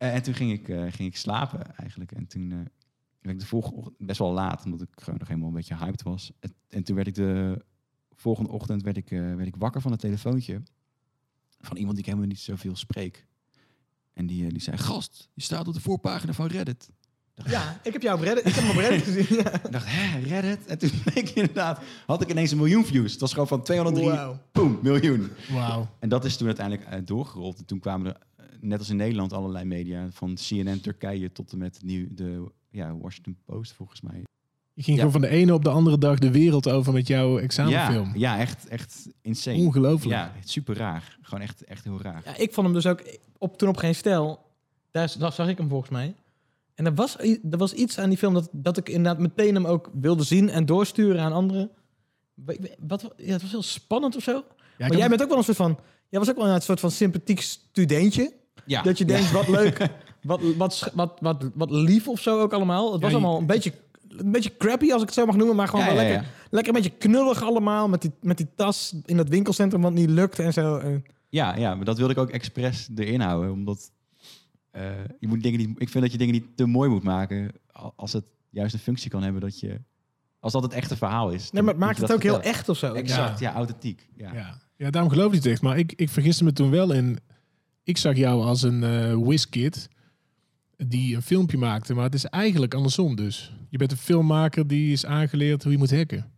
En, 0.00 0.12
en 0.12 0.22
toen 0.22 0.34
ging 0.34 0.52
ik, 0.52 0.68
eh, 0.68 0.80
ging 0.80 1.08
ik 1.08 1.16
slapen 1.16 1.76
eigenlijk. 1.76 2.12
En 2.12 2.26
toen 2.26 2.50
eh, 2.50 2.56
werd 3.20 3.34
ik 3.34 3.38
de 3.38 3.46
volgende 3.46 3.76
ochtend 3.76 4.06
best 4.06 4.18
wel 4.18 4.32
laat, 4.32 4.64
omdat 4.64 4.80
ik 4.80 4.88
gewoon 4.94 5.18
nog 5.18 5.28
helemaal 5.28 5.48
een 5.48 5.54
beetje 5.54 5.76
hyped 5.76 6.02
was. 6.02 6.32
En, 6.40 6.54
en 6.68 6.82
toen 6.82 6.96
werd 6.96 7.08
ik 7.08 7.14
de 7.14 7.64
volgende 8.20 8.50
ochtend 8.50 8.82
werd 8.82 8.96
ik, 8.96 9.10
eh, 9.10 9.18
werd 9.18 9.46
ik 9.46 9.56
wakker 9.58 9.80
van 9.80 9.92
een 9.92 9.98
telefoontje 9.98 10.62
van 11.60 11.76
iemand 11.76 11.94
die 11.96 12.04
ik 12.04 12.10
helemaal 12.10 12.28
niet 12.28 12.40
zoveel 12.40 12.76
spreek. 12.76 13.26
En 14.12 14.26
die, 14.26 14.44
eh, 14.44 14.50
die 14.50 14.60
zei, 14.60 14.76
gast, 14.76 15.28
je 15.34 15.42
staat 15.42 15.68
op 15.68 15.74
de 15.74 15.80
voorpagina 15.80 16.32
van 16.32 16.46
Reddit. 16.46 16.90
Ja, 17.46 17.80
ik 17.82 17.92
heb 17.92 18.02
jou 18.02 18.18
op 18.18 18.24
Reddit, 18.24 18.46
ik 18.46 18.54
heb 18.54 18.64
hem 18.64 18.70
op 18.70 18.76
Reddit 18.76 19.02
gezien. 19.02 19.36
Ja. 19.36 19.52
Ik 19.64 19.72
dacht, 19.76 19.86
hè, 19.88 20.18
Reddit? 20.18 20.66
En 20.66 20.78
toen 20.78 20.90
bleek 21.04 21.28
inderdaad, 21.28 21.82
had 22.06 22.22
ik 22.22 22.30
ineens 22.30 22.50
een 22.50 22.56
miljoen 22.56 22.84
views. 22.84 23.12
Het 23.12 23.20
was 23.20 23.32
gewoon 23.32 23.48
van 23.48 23.62
203, 23.62 24.08
Wauw. 24.10 24.38
boom, 24.52 24.78
miljoen. 24.82 25.30
Wauw. 25.50 25.88
En 25.98 26.08
dat 26.08 26.24
is 26.24 26.36
toen 26.36 26.46
uiteindelijk 26.46 26.88
eh, 26.88 27.00
doorgerold. 27.04 27.58
En 27.58 27.64
toen 27.64 27.78
kwamen 27.78 28.06
er, 28.06 28.14
eh, 28.14 28.20
net 28.60 28.78
als 28.78 28.90
in 28.90 28.96
Nederland, 28.96 29.32
allerlei 29.32 29.64
media. 29.64 30.08
Van 30.10 30.34
CNN 30.34 30.80
Turkije 30.80 31.32
tot 31.32 31.52
en 31.52 31.58
met 31.58 31.80
nieuw, 31.84 32.06
de 32.10 32.50
ja, 32.70 32.96
Washington 32.96 33.36
Post, 33.44 33.72
volgens 33.72 34.00
mij. 34.00 34.22
Je 34.72 34.82
ging 34.82 34.96
Ja. 34.98 35.04
gewoon 35.04 35.20
van 35.20 35.30
de 35.30 35.36
ene 35.36 35.54
op 35.54 35.64
de 35.64 35.70
andere 35.70 35.98
dag 35.98 36.18
de 36.18 36.30
wereld 36.30 36.68
over 36.68 36.92
met 36.92 37.06
jouw 37.06 37.38
examenfilm. 37.38 38.06
Ja, 38.06 38.34
ja 38.34 38.38
echt, 38.38 38.68
echt 38.68 39.08
insane. 39.22 39.56
Ongelooflijk. 39.56 40.14
Ja, 40.14 40.32
super 40.44 40.76
raar. 40.76 41.18
Gewoon 41.22 41.40
echt, 41.44 41.64
echt 41.64 41.84
heel 41.84 42.00
raar. 42.02 42.22
Ja, 42.24 42.36
ik 42.36 42.52
vond 42.52 42.66
hem 42.66 42.74
dus 42.76 42.86
ook 42.86 43.02
op, 43.38 43.58
toen 43.58 43.68
op 43.68 43.76
geen 43.76 43.94
stijl. 43.94 44.40
Daar, 44.90 45.14
daar 45.18 45.32
zag 45.32 45.48
ik 45.48 45.58
hem 45.58 45.68
volgens 45.68 45.90
mij. 45.90 46.14
En 46.74 46.86
er 46.86 46.94
was, 46.94 47.18
er 47.18 47.38
was 47.58 47.72
iets 47.72 47.98
aan 47.98 48.08
die 48.08 48.18
film 48.18 48.34
dat, 48.34 48.48
dat 48.52 48.76
ik 48.76 48.88
inderdaad 48.88 49.18
meteen 49.18 49.54
hem 49.54 49.66
ook 49.66 49.90
wilde 49.92 50.22
zien 50.24 50.48
en 50.50 50.66
doorsturen 50.66 51.20
aan 51.22 51.32
anderen. 51.32 51.70
Wa- 52.34 52.54
Wat, 52.78 53.14
ja, 53.16 53.32
het 53.32 53.42
was 53.42 53.50
heel 53.50 53.62
spannend 53.62 54.16
of 54.16 54.22
zo. 54.22 54.32
Ja, 54.78 54.86
maar 54.86 54.96
jij 54.96 55.08
bent 55.08 55.22
ook 55.22 55.28
wel 55.28 55.38
een 55.38 55.44
soort 55.44 55.56
van. 55.56 55.78
Jij 56.08 56.20
was 56.20 56.30
ook 56.30 56.36
wel 56.36 56.46
een 56.48 56.60
soort 56.60 56.80
van 56.80 56.90
sympathiek 56.90 57.40
studentje. 57.40 58.32
Ja, 58.70 58.82
Dat 58.82 58.98
je 58.98 59.06
ja. 59.06 59.14
denkt, 59.14 59.30
wat 59.32 59.48
leuk, 59.48 59.88
wat, 60.22 60.40
wat, 60.56 60.90
wat, 60.94 61.18
wat, 61.20 61.50
wat 61.54 61.70
lief 61.70 62.08
of 62.08 62.20
zo 62.20 62.40
ook 62.40 62.52
allemaal. 62.52 62.92
Het 62.92 63.02
was 63.02 63.12
allemaal 63.12 63.38
een 63.38 63.46
beetje, 63.46 63.72
een 64.08 64.32
beetje 64.32 64.56
crappy, 64.56 64.92
als 64.92 65.00
ik 65.02 65.06
het 65.08 65.16
zo 65.16 65.26
mag 65.26 65.36
noemen. 65.36 65.56
Maar 65.56 65.68
gewoon 65.68 65.84
Ja, 65.84 65.92
wel 65.94 66.00
ja, 66.02 66.08
lekker, 66.08 66.26
ja. 66.26 66.32
lekker 66.50 66.74
een 66.74 66.82
beetje 66.82 66.98
knullig 66.98 67.42
allemaal. 67.42 67.88
Met 67.88 68.02
die, 68.02 68.10
met 68.20 68.36
die 68.36 68.48
tas 68.56 68.94
in 69.04 69.16
dat 69.16 69.28
winkelcentrum 69.28 69.82
wat 69.82 69.92
niet 69.92 70.10
lukt 70.10 70.38
en 70.38 70.52
zo. 70.52 70.76
En- 70.76 71.04
Ja, 71.28 71.56
ja, 71.56 71.74
maar 71.74 71.84
dat 71.84 71.98
wilde 71.98 72.12
ik 72.12 72.18
ook 72.18 72.30
expres 72.30 72.88
erin 72.96 73.20
houden. 73.20 73.52
Omdat 73.52 73.90
eh, 74.70 74.82
je 75.20 75.28
moet 75.28 75.42
dingen 75.42 75.58
niet, 75.58 75.68
ik 75.80 75.88
vind 75.88 76.02
dat 76.04 76.12
je 76.12 76.18
dingen 76.18 76.34
niet 76.34 76.56
te 76.56 76.66
mooi 76.66 76.90
moet 76.90 77.02
maken. 77.02 77.52
al- 77.72 77.92
Als 77.96 78.12
het 78.12 78.24
juist 78.50 78.74
een 78.74 78.80
functie 78.80 79.10
kan 79.10 79.22
hebben 79.22 79.40
dat 79.40 79.60
je... 79.60 79.80
Als 80.40 80.52
dat 80.52 80.62
het 80.62 80.72
echte 80.72 80.96
verhaal 80.96 81.30
is. 81.30 81.50
Nee, 81.50 81.62
maar 81.62 81.72
het 81.72 81.82
maakt 81.82 82.00
het 82.00 82.12
ook 82.12 82.22
heel 82.22 82.40
echt 82.42 82.68
of 82.68 82.76
zo. 82.78 82.92
Exact, 82.94 83.38
ja, 83.38 83.52
authentiek. 83.54 84.08
Ja. 84.16 84.32
Ja. 84.34 84.58
ja, 84.76 84.90
daarom 84.90 85.10
geloof 85.10 85.28
ik 85.28 85.34
het 85.34 85.46
echt. 85.46 85.62
Maar 85.62 85.78
ik, 85.78 85.92
ik 85.96 86.08
vergiste 86.08 86.44
me 86.44 86.52
toen 86.52 86.70
wel 86.70 86.92
in... 86.92 87.18
Ik 87.82 87.96
zag 87.96 88.16
jou 88.16 88.42
als 88.44 88.62
een 88.62 89.24
whiskid 89.24 89.88
die 90.76 91.14
een 91.16 91.22
filmpje 91.22 91.58
maakte. 91.58 91.94
Maar 91.94 92.04
het 92.04 92.14
is 92.14 92.24
eigenlijk 92.24 92.74
andersom 92.74 93.16
dus. 93.16 93.52
Je 93.68 93.78
bent 93.78 93.90
een 93.90 93.96
filmmaker 93.96 94.66
die 94.66 94.92
is 94.92 95.06
aangeleerd 95.06 95.62
hoe 95.62 95.72
je 95.72 95.78
moet 95.78 95.90
hacken. 95.96 96.30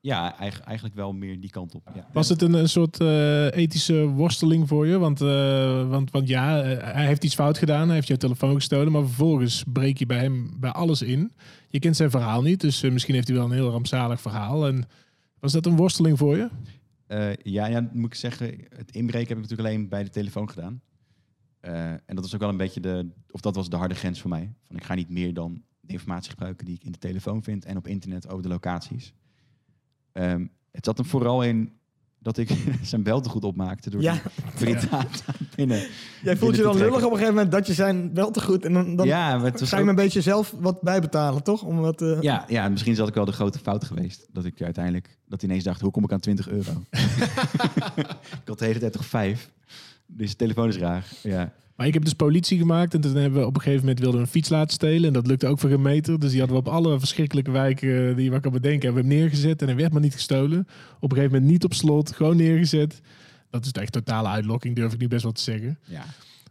Ja, 0.00 0.38
eigen- 0.38 0.64
eigenlijk 0.64 0.96
wel 0.96 1.12
meer 1.12 1.40
die 1.40 1.50
kant 1.50 1.74
op. 1.74 1.90
Ja. 1.94 2.08
Was 2.12 2.28
het 2.28 2.42
een, 2.42 2.52
een 2.52 2.68
soort 2.68 3.00
eh, 3.00 3.56
ethische 3.56 4.06
worsteling 4.06 4.68
voor 4.68 4.86
je? 4.86 4.98
Want, 4.98 5.20
eh, 5.20 5.88
want, 5.88 6.10
want 6.10 6.28
ja, 6.28 6.62
hij 6.64 7.06
heeft 7.06 7.24
iets 7.24 7.34
fout 7.34 7.58
gedaan. 7.58 7.86
Hij 7.86 7.94
heeft 7.94 8.08
jouw 8.08 8.16
telefoon 8.16 8.54
gestolen. 8.54 8.92
Maar 8.92 9.04
vervolgens 9.04 9.64
breek 9.72 9.98
je 9.98 10.06
bij 10.06 10.18
hem 10.18 10.50
bij 10.60 10.70
alles 10.70 11.02
in. 11.02 11.32
Je 11.68 11.78
kent 11.78 11.96
zijn 11.96 12.10
verhaal 12.10 12.42
niet. 12.42 12.60
Dus 12.60 12.80
misschien 12.80 13.14
heeft 13.14 13.28
hij 13.28 13.36
wel 13.36 13.46
een 13.46 13.52
heel 13.52 13.70
rampzalig 13.70 14.20
verhaal. 14.20 14.66
En 14.66 14.84
was 15.40 15.52
dat 15.52 15.66
een 15.66 15.76
worsteling 15.76 16.18
voor 16.18 16.36
je? 16.36 16.48
Eh, 17.08 17.36
ja, 17.36 17.66
ja, 17.66 17.88
moet 17.92 18.12
ik 18.12 18.14
zeggen, 18.14 18.46
het 18.68 18.90
inbreken 18.90 19.28
heb 19.28 19.36
ik 19.36 19.42
natuurlijk 19.42 19.68
alleen 19.68 19.88
bij 19.88 20.04
de 20.04 20.10
telefoon 20.10 20.50
gedaan. 20.50 20.82
Eh, 21.60 21.90
en 21.90 22.02
dat 22.06 22.20
was 22.20 22.34
ook 22.34 22.40
wel 22.40 22.48
een 22.48 22.56
beetje 22.56 22.80
de, 22.80 23.10
of 23.30 23.40
dat 23.40 23.54
was 23.54 23.70
de 23.70 23.76
harde 23.76 23.94
grens 23.94 24.20
voor 24.20 24.30
mij. 24.30 24.52
Van 24.62 24.76
ik 24.76 24.84
ga 24.84 24.94
niet 24.94 25.10
meer 25.10 25.34
dan 25.34 25.62
de 25.80 25.92
informatie 25.92 26.30
gebruiken 26.30 26.64
die 26.64 26.74
ik 26.74 26.84
in 26.84 26.92
de 26.92 26.98
telefoon 26.98 27.42
vind 27.42 27.64
en 27.64 27.76
op 27.76 27.86
internet 27.86 28.28
over 28.28 28.42
de 28.42 28.48
locaties. 28.48 29.14
Ehm, 30.12 30.46
het 30.70 30.84
zat 30.84 30.98
hem 30.98 31.06
vooral 31.06 31.42
in 31.42 31.77
dat 32.20 32.38
ik 32.38 32.50
zijn 32.82 33.02
beltegoed 33.02 33.44
opmaakte 33.44 33.90
door 33.90 34.02
Ja. 34.02 34.14
die 34.58 34.76
binnen. 35.56 35.86
Jij 36.22 36.36
voelt 36.36 36.56
je 36.56 36.62
dan 36.62 36.72
te 36.72 36.78
lullig 36.78 36.96
op 36.96 37.02
een 37.02 37.10
gegeven 37.10 37.34
moment 37.34 37.52
dat 37.52 37.66
je 37.66 37.72
zijn 37.72 38.14
wel 38.14 38.30
te 38.30 38.40
goed. 38.40 38.64
En 38.64 38.72
dan, 38.72 38.96
dan 38.96 39.06
ja, 39.06 39.36
maar 39.38 39.52
ga 39.54 39.76
je 39.76 39.82
ook- 39.82 39.88
een 39.88 39.94
beetje 39.94 40.20
zelf 40.20 40.54
wat 40.60 40.80
bijbetalen, 40.82 41.42
toch? 41.42 41.62
Om 41.62 41.76
wat, 41.80 42.02
eh, 42.02 42.20
ja, 42.20 42.44
ja, 42.48 42.64
en 42.64 42.70
misschien 42.70 42.92
is 42.92 42.98
dat 42.98 43.08
ook 43.08 43.14
wel 43.14 43.24
de 43.24 43.32
grote 43.32 43.58
fout 43.58 43.84
geweest. 43.84 44.26
Dat 44.32 44.44
ik 44.44 44.62
uiteindelijk, 44.62 45.18
dat 45.26 45.42
ineens 45.42 45.64
dacht, 45.64 45.80
hoe 45.80 45.90
kom 45.90 46.04
ik 46.04 46.12
aan 46.12 46.20
20 46.20 46.48
euro? 46.48 46.72
ik 48.42 48.44
had 48.44 48.58
de 48.58 48.64
hele 48.64 48.78
tijd 48.78 48.92
toch 48.92 49.06
vijf. 49.06 49.50
Dus 50.06 50.30
de 50.30 50.36
telefoon 50.36 50.68
is 50.68 50.76
raar. 50.76 51.06
Ja. 51.22 51.52
Maar 51.78 51.86
ik 51.86 51.94
heb 51.94 52.04
dus 52.04 52.12
politie 52.12 52.58
gemaakt 52.58 52.94
en 52.94 53.00
toen 53.00 53.14
hebben 53.14 53.40
we 53.40 53.46
op 53.46 53.54
een 53.54 53.60
gegeven 53.60 53.80
moment 53.80 53.98
wilden 54.00 54.20
we 54.20 54.26
een 54.26 54.32
fiets 54.32 54.48
laten 54.48 54.72
stelen. 54.74 55.06
En 55.06 55.12
dat 55.12 55.26
lukte 55.26 55.46
ook 55.46 55.58
voor 55.58 55.70
een 55.70 55.82
meter. 55.82 56.18
Dus 56.20 56.30
die 56.30 56.38
hadden 56.40 56.62
we 56.62 56.68
op 56.68 56.74
alle 56.74 56.98
verschrikkelijke 56.98 57.50
wijken 57.50 58.08
eh, 58.08 58.14
die 58.14 58.24
je 58.24 58.30
maar 58.30 58.40
kan 58.40 58.52
bedenken, 58.52 58.84
hebben 58.86 59.02
we 59.04 59.08
hem 59.08 59.18
neergezet. 59.18 59.60
En 59.62 59.66
hij 59.68 59.76
werd 59.76 59.92
maar 59.92 60.00
niet 60.02 60.12
gestolen. 60.14 60.58
Op 61.00 61.10
een 61.10 61.16
gegeven 61.16 61.32
moment 61.34 61.50
niet 61.52 61.64
op 61.64 61.74
slot, 61.74 62.12
gewoon 62.12 62.36
neergezet. 62.36 63.00
Dat 63.50 63.64
is 63.64 63.72
echt 63.72 63.92
totale 63.92 64.28
uitlokking, 64.28 64.76
durf 64.76 64.92
ik 64.92 64.98
nu 65.00 65.08
best 65.08 65.22
wel 65.22 65.32
te 65.32 65.42
zeggen. 65.42 65.78
ja. 65.84 66.04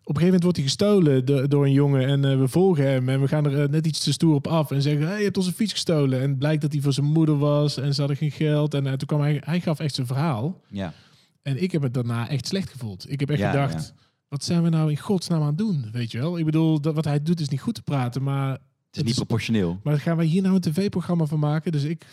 Op 0.03 0.15
een 0.15 0.22
gegeven 0.22 0.41
moment 0.41 0.43
wordt 0.43 0.57
hij 0.57 0.65
gestolen 0.65 1.25
do- 1.25 1.48
door 1.48 1.65
een 1.65 1.72
jongen 1.72 2.07
en 2.07 2.25
eh, 2.25 2.39
we 2.39 2.48
volgen 2.48 2.84
hem. 2.91 3.10
En 3.10 3.22
we 3.22 3.27
gaan 3.27 3.46
er 3.46 3.63
eh, 3.63 3.69
net 3.69 3.88
iets 3.88 4.00
te 4.00 4.12
stoer 4.13 4.34
op 4.36 4.48
af 4.48 4.72
en 4.72 4.81
zeggen, 4.81 5.07
hey, 5.07 5.17
je 5.17 5.24
hebt 5.24 5.38
onze 5.38 5.53
fiets 5.53 5.72
gestolen. 5.72 6.22
En 6.22 6.29
het 6.29 6.39
blijkt 6.39 6.62
dat 6.62 6.72
hij 6.74 6.81
voor 6.81 6.93
zijn 6.93 7.05
moeder 7.05 7.38
was 7.38 7.77
en 7.77 7.93
ze 7.93 8.00
hadden 8.00 8.17
geen 8.17 8.31
geld. 8.31 8.74
En 8.74 8.84
toen 8.84 9.07
kwam 9.07 9.22
hij, 9.22 9.41
hij 9.46 9.60
gaf 9.60 9.79
echt 9.79 9.96
zijn 9.96 10.07
verhaal. 10.07 10.62
Ja. 10.69 10.93
En 11.41 11.62
ik 11.63 11.72
heb 11.72 11.81
het 11.81 11.93
daarna 11.93 12.29
echt 12.29 12.48
slecht 12.48 12.69
gevoeld. 12.69 13.12
Ik 13.12 13.19
heb 13.19 13.29
echt 13.29 13.39
Ja, 13.39 13.51
gedacht, 13.51 13.93
wat 14.27 14.43
zijn 14.43 14.63
we 14.63 14.69
nou 14.69 14.89
in 14.91 14.98
godsnaam 14.98 15.41
aan 15.41 15.48
het 15.48 15.57
doen? 15.57 15.89
Weet 15.91 16.12
je 16.12 16.17
wel? 16.19 16.38
Ik 16.38 16.46
bedoel, 16.46 16.81
dat, 16.81 16.96
wat 16.96 17.05
hij 17.05 17.22
doet 17.24 17.39
is 17.39 17.50
niet 17.50 17.62
goed 17.62 17.75
te 17.75 17.81
praten, 17.81 18.24
maar, 18.24 18.50
Het 18.51 18.60
is 18.60 18.65
Het 18.89 19.01
niet 19.01 19.10
is- 19.10 19.15
proportioneel. 19.15 19.79
maar 19.84 20.00
gaan 20.00 20.17
wij 20.17 20.25
hier 20.25 20.41
nou 20.41 20.55
een 20.55 20.62
tv-programma 20.62 21.25
van 21.25 21.39
maken? 21.39 21.72
Dus 21.72 21.84
ik 21.84 22.05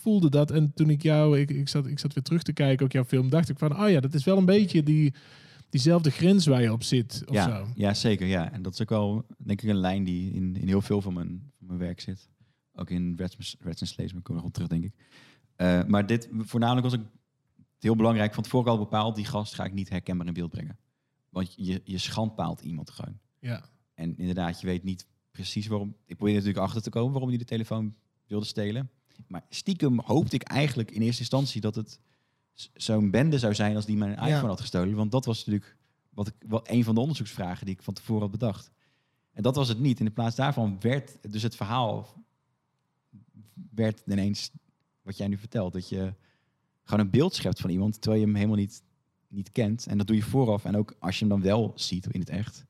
voelde 0.00 0.30
dat. 0.30 0.50
En 0.50 0.72
toen 0.74 0.90
ik 0.90 1.02
jou, 1.02 1.38
ik, 1.40 1.50
ik, 1.50 1.68
zat, 1.68 1.86
ik 1.86 1.98
zat 1.98 2.14
weer 2.14 2.22
terug 2.22 2.42
te 2.42 2.52
kijken, 2.52 2.84
ook 2.86 2.92
jouw 2.92 3.04
film, 3.04 3.28
dacht 3.30 3.48
ik 3.48 3.58
van, 3.58 3.80
oh 3.82 3.90
ja, 3.90 4.00
dat 4.00 4.14
is 4.14 4.24
wel 4.24 4.36
een 4.38 4.44
beetje 4.44 4.82
die, 4.82 5.14
diezelfde 5.70 6.10
grens 6.10 6.46
waar 6.46 6.62
je 6.62 6.72
op 6.72 6.82
zit. 6.82 7.22
Of 7.26 7.34
Ja, 7.34 7.44
zo. 7.58 7.66
ja, 7.74 7.94
zeker. 7.94 8.26
Ja. 8.26 8.52
En 8.52 8.62
dat 8.62 8.72
is 8.72 8.80
ook 8.82 8.88
wel, 8.88 9.26
denk 9.38 9.62
ik, 9.62 9.68
een 9.68 9.76
lijn 9.76 10.04
die 10.04 10.32
in, 10.32 10.56
in 10.56 10.66
heel 10.68 10.82
veel 10.82 11.00
van 11.00 11.14
mijn, 11.14 11.28
van 11.58 11.66
mijn 11.66 11.78
werk 11.78 12.00
zit. 12.00 12.28
Ook 12.74 12.90
in 12.90 13.14
Reds 13.16 13.56
Reds 13.60 13.82
and 13.82 13.96
maar 13.96 14.06
ik 14.06 14.22
kom 14.22 14.34
er 14.34 14.40
nog 14.40 14.44
op 14.44 14.52
terug, 14.52 14.68
denk 14.68 14.84
ik. 14.84 14.92
Eh, 15.56 15.84
maar 15.84 16.06
dit, 16.06 16.28
voornamelijk 16.38 16.84
was 16.86 16.94
ik 16.94 17.00
heel 17.78 17.96
belangrijk. 17.96 18.34
Van 18.34 18.42
tevoren 18.42 18.70
al 18.70 18.78
bepaald, 18.78 19.16
die 19.16 19.24
gast 19.24 19.54
ga 19.54 19.64
ik 19.64 19.72
niet 19.72 19.88
herkenbaar 19.88 20.26
in 20.26 20.32
beeld 20.32 20.50
brengen. 20.50 20.78
Want 21.36 21.54
je, 21.56 21.80
je 21.84 21.98
schandpaalt 21.98 22.60
iemand 22.60 22.90
gewoon. 22.90 23.18
Ja. 23.38 23.64
En 23.94 24.18
inderdaad, 24.18 24.60
je 24.60 24.66
weet 24.66 24.82
niet 24.84 25.06
precies 25.30 25.66
waarom. 25.66 25.88
Ik 25.88 26.16
probeerde 26.16 26.38
natuurlijk 26.40 26.66
achter 26.66 26.82
te 26.82 26.90
komen 26.90 27.10
waarom 27.12 27.28
hij 27.28 27.38
de 27.38 27.44
telefoon 27.44 27.94
wilde 28.26 28.46
stelen. 28.46 28.90
Maar 29.26 29.44
stiekem 29.48 30.00
hoopte 30.00 30.34
ik 30.34 30.42
eigenlijk 30.42 30.90
in 30.90 31.02
eerste 31.02 31.20
instantie 31.20 31.60
dat 31.60 31.74
het 31.74 32.00
zo'n 32.74 33.10
bende 33.10 33.38
zou 33.38 33.54
zijn 33.54 33.76
als 33.76 33.86
die 33.86 33.96
mijn 33.96 34.12
iPhone 34.12 34.28
Ja. 34.30 34.46
had 34.46 34.60
gestolen. 34.60 34.94
Want 34.94 35.10
dat 35.12 35.24
was 35.24 35.38
natuurlijk 35.38 35.76
wat 36.10 36.26
ik, 36.26 36.34
wat 36.46 36.70
een 36.70 36.84
van 36.84 36.94
de 36.94 37.00
onderzoeksvragen 37.00 37.66
die 37.66 37.74
ik 37.74 37.82
van 37.82 37.94
tevoren 37.94 38.22
had 38.22 38.30
bedacht. 38.30 38.70
En 39.32 39.42
dat 39.42 39.56
was 39.56 39.68
het 39.68 39.78
niet. 39.78 39.98
In 39.98 40.04
de 40.04 40.10
plaats 40.10 40.36
daarvan 40.36 40.80
werd 40.80 41.32
dus 41.32 41.42
het 41.42 41.56
verhaal 41.56 42.24
werd 43.70 44.02
ineens 44.06 44.50
wat 45.02 45.16
jij 45.16 45.28
nu 45.28 45.36
vertelt. 45.38 45.72
Dat 45.72 45.88
je 45.88 46.14
gewoon 46.84 47.04
een 47.04 47.10
beeld 47.10 47.34
schept 47.34 47.60
van 47.60 47.70
iemand 47.70 48.00
terwijl 48.00 48.20
je 48.20 48.26
hem 48.26 48.36
helemaal 48.36 48.58
niet, 48.58 48.82
niet 49.28 49.52
kent. 49.52 49.86
En 49.86 49.98
dat 49.98 50.06
doe 50.06 50.16
je 50.16 50.22
vooraf. 50.22 50.64
En 50.64 50.76
ook 50.76 50.94
als 50.98 51.18
je 51.18 51.24
hem 51.26 51.34
dan 51.34 51.42
wel 51.42 51.72
ziet 51.74 52.06
in 52.10 52.20
het 52.20 52.28
echt, 52.28 52.64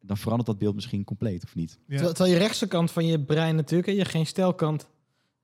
dan 0.00 0.16
verandert 0.16 0.46
dat 0.48 0.58
beeld 0.58 0.74
misschien 0.74 1.04
compleet 1.04 1.44
of 1.44 1.54
niet. 1.54 1.70
Ja. 1.70 1.78
Terwijl, 1.86 2.12
terwijl 2.14 2.34
je 2.34 2.40
rechtse 2.40 2.66
kant 2.66 2.90
van 2.90 3.06
je 3.06 3.20
brein 3.20 3.56
natuurlijk, 3.56 3.88
hè, 3.88 3.94
je 3.94 4.04
geen 4.04 4.26
stelkant, 4.26 4.86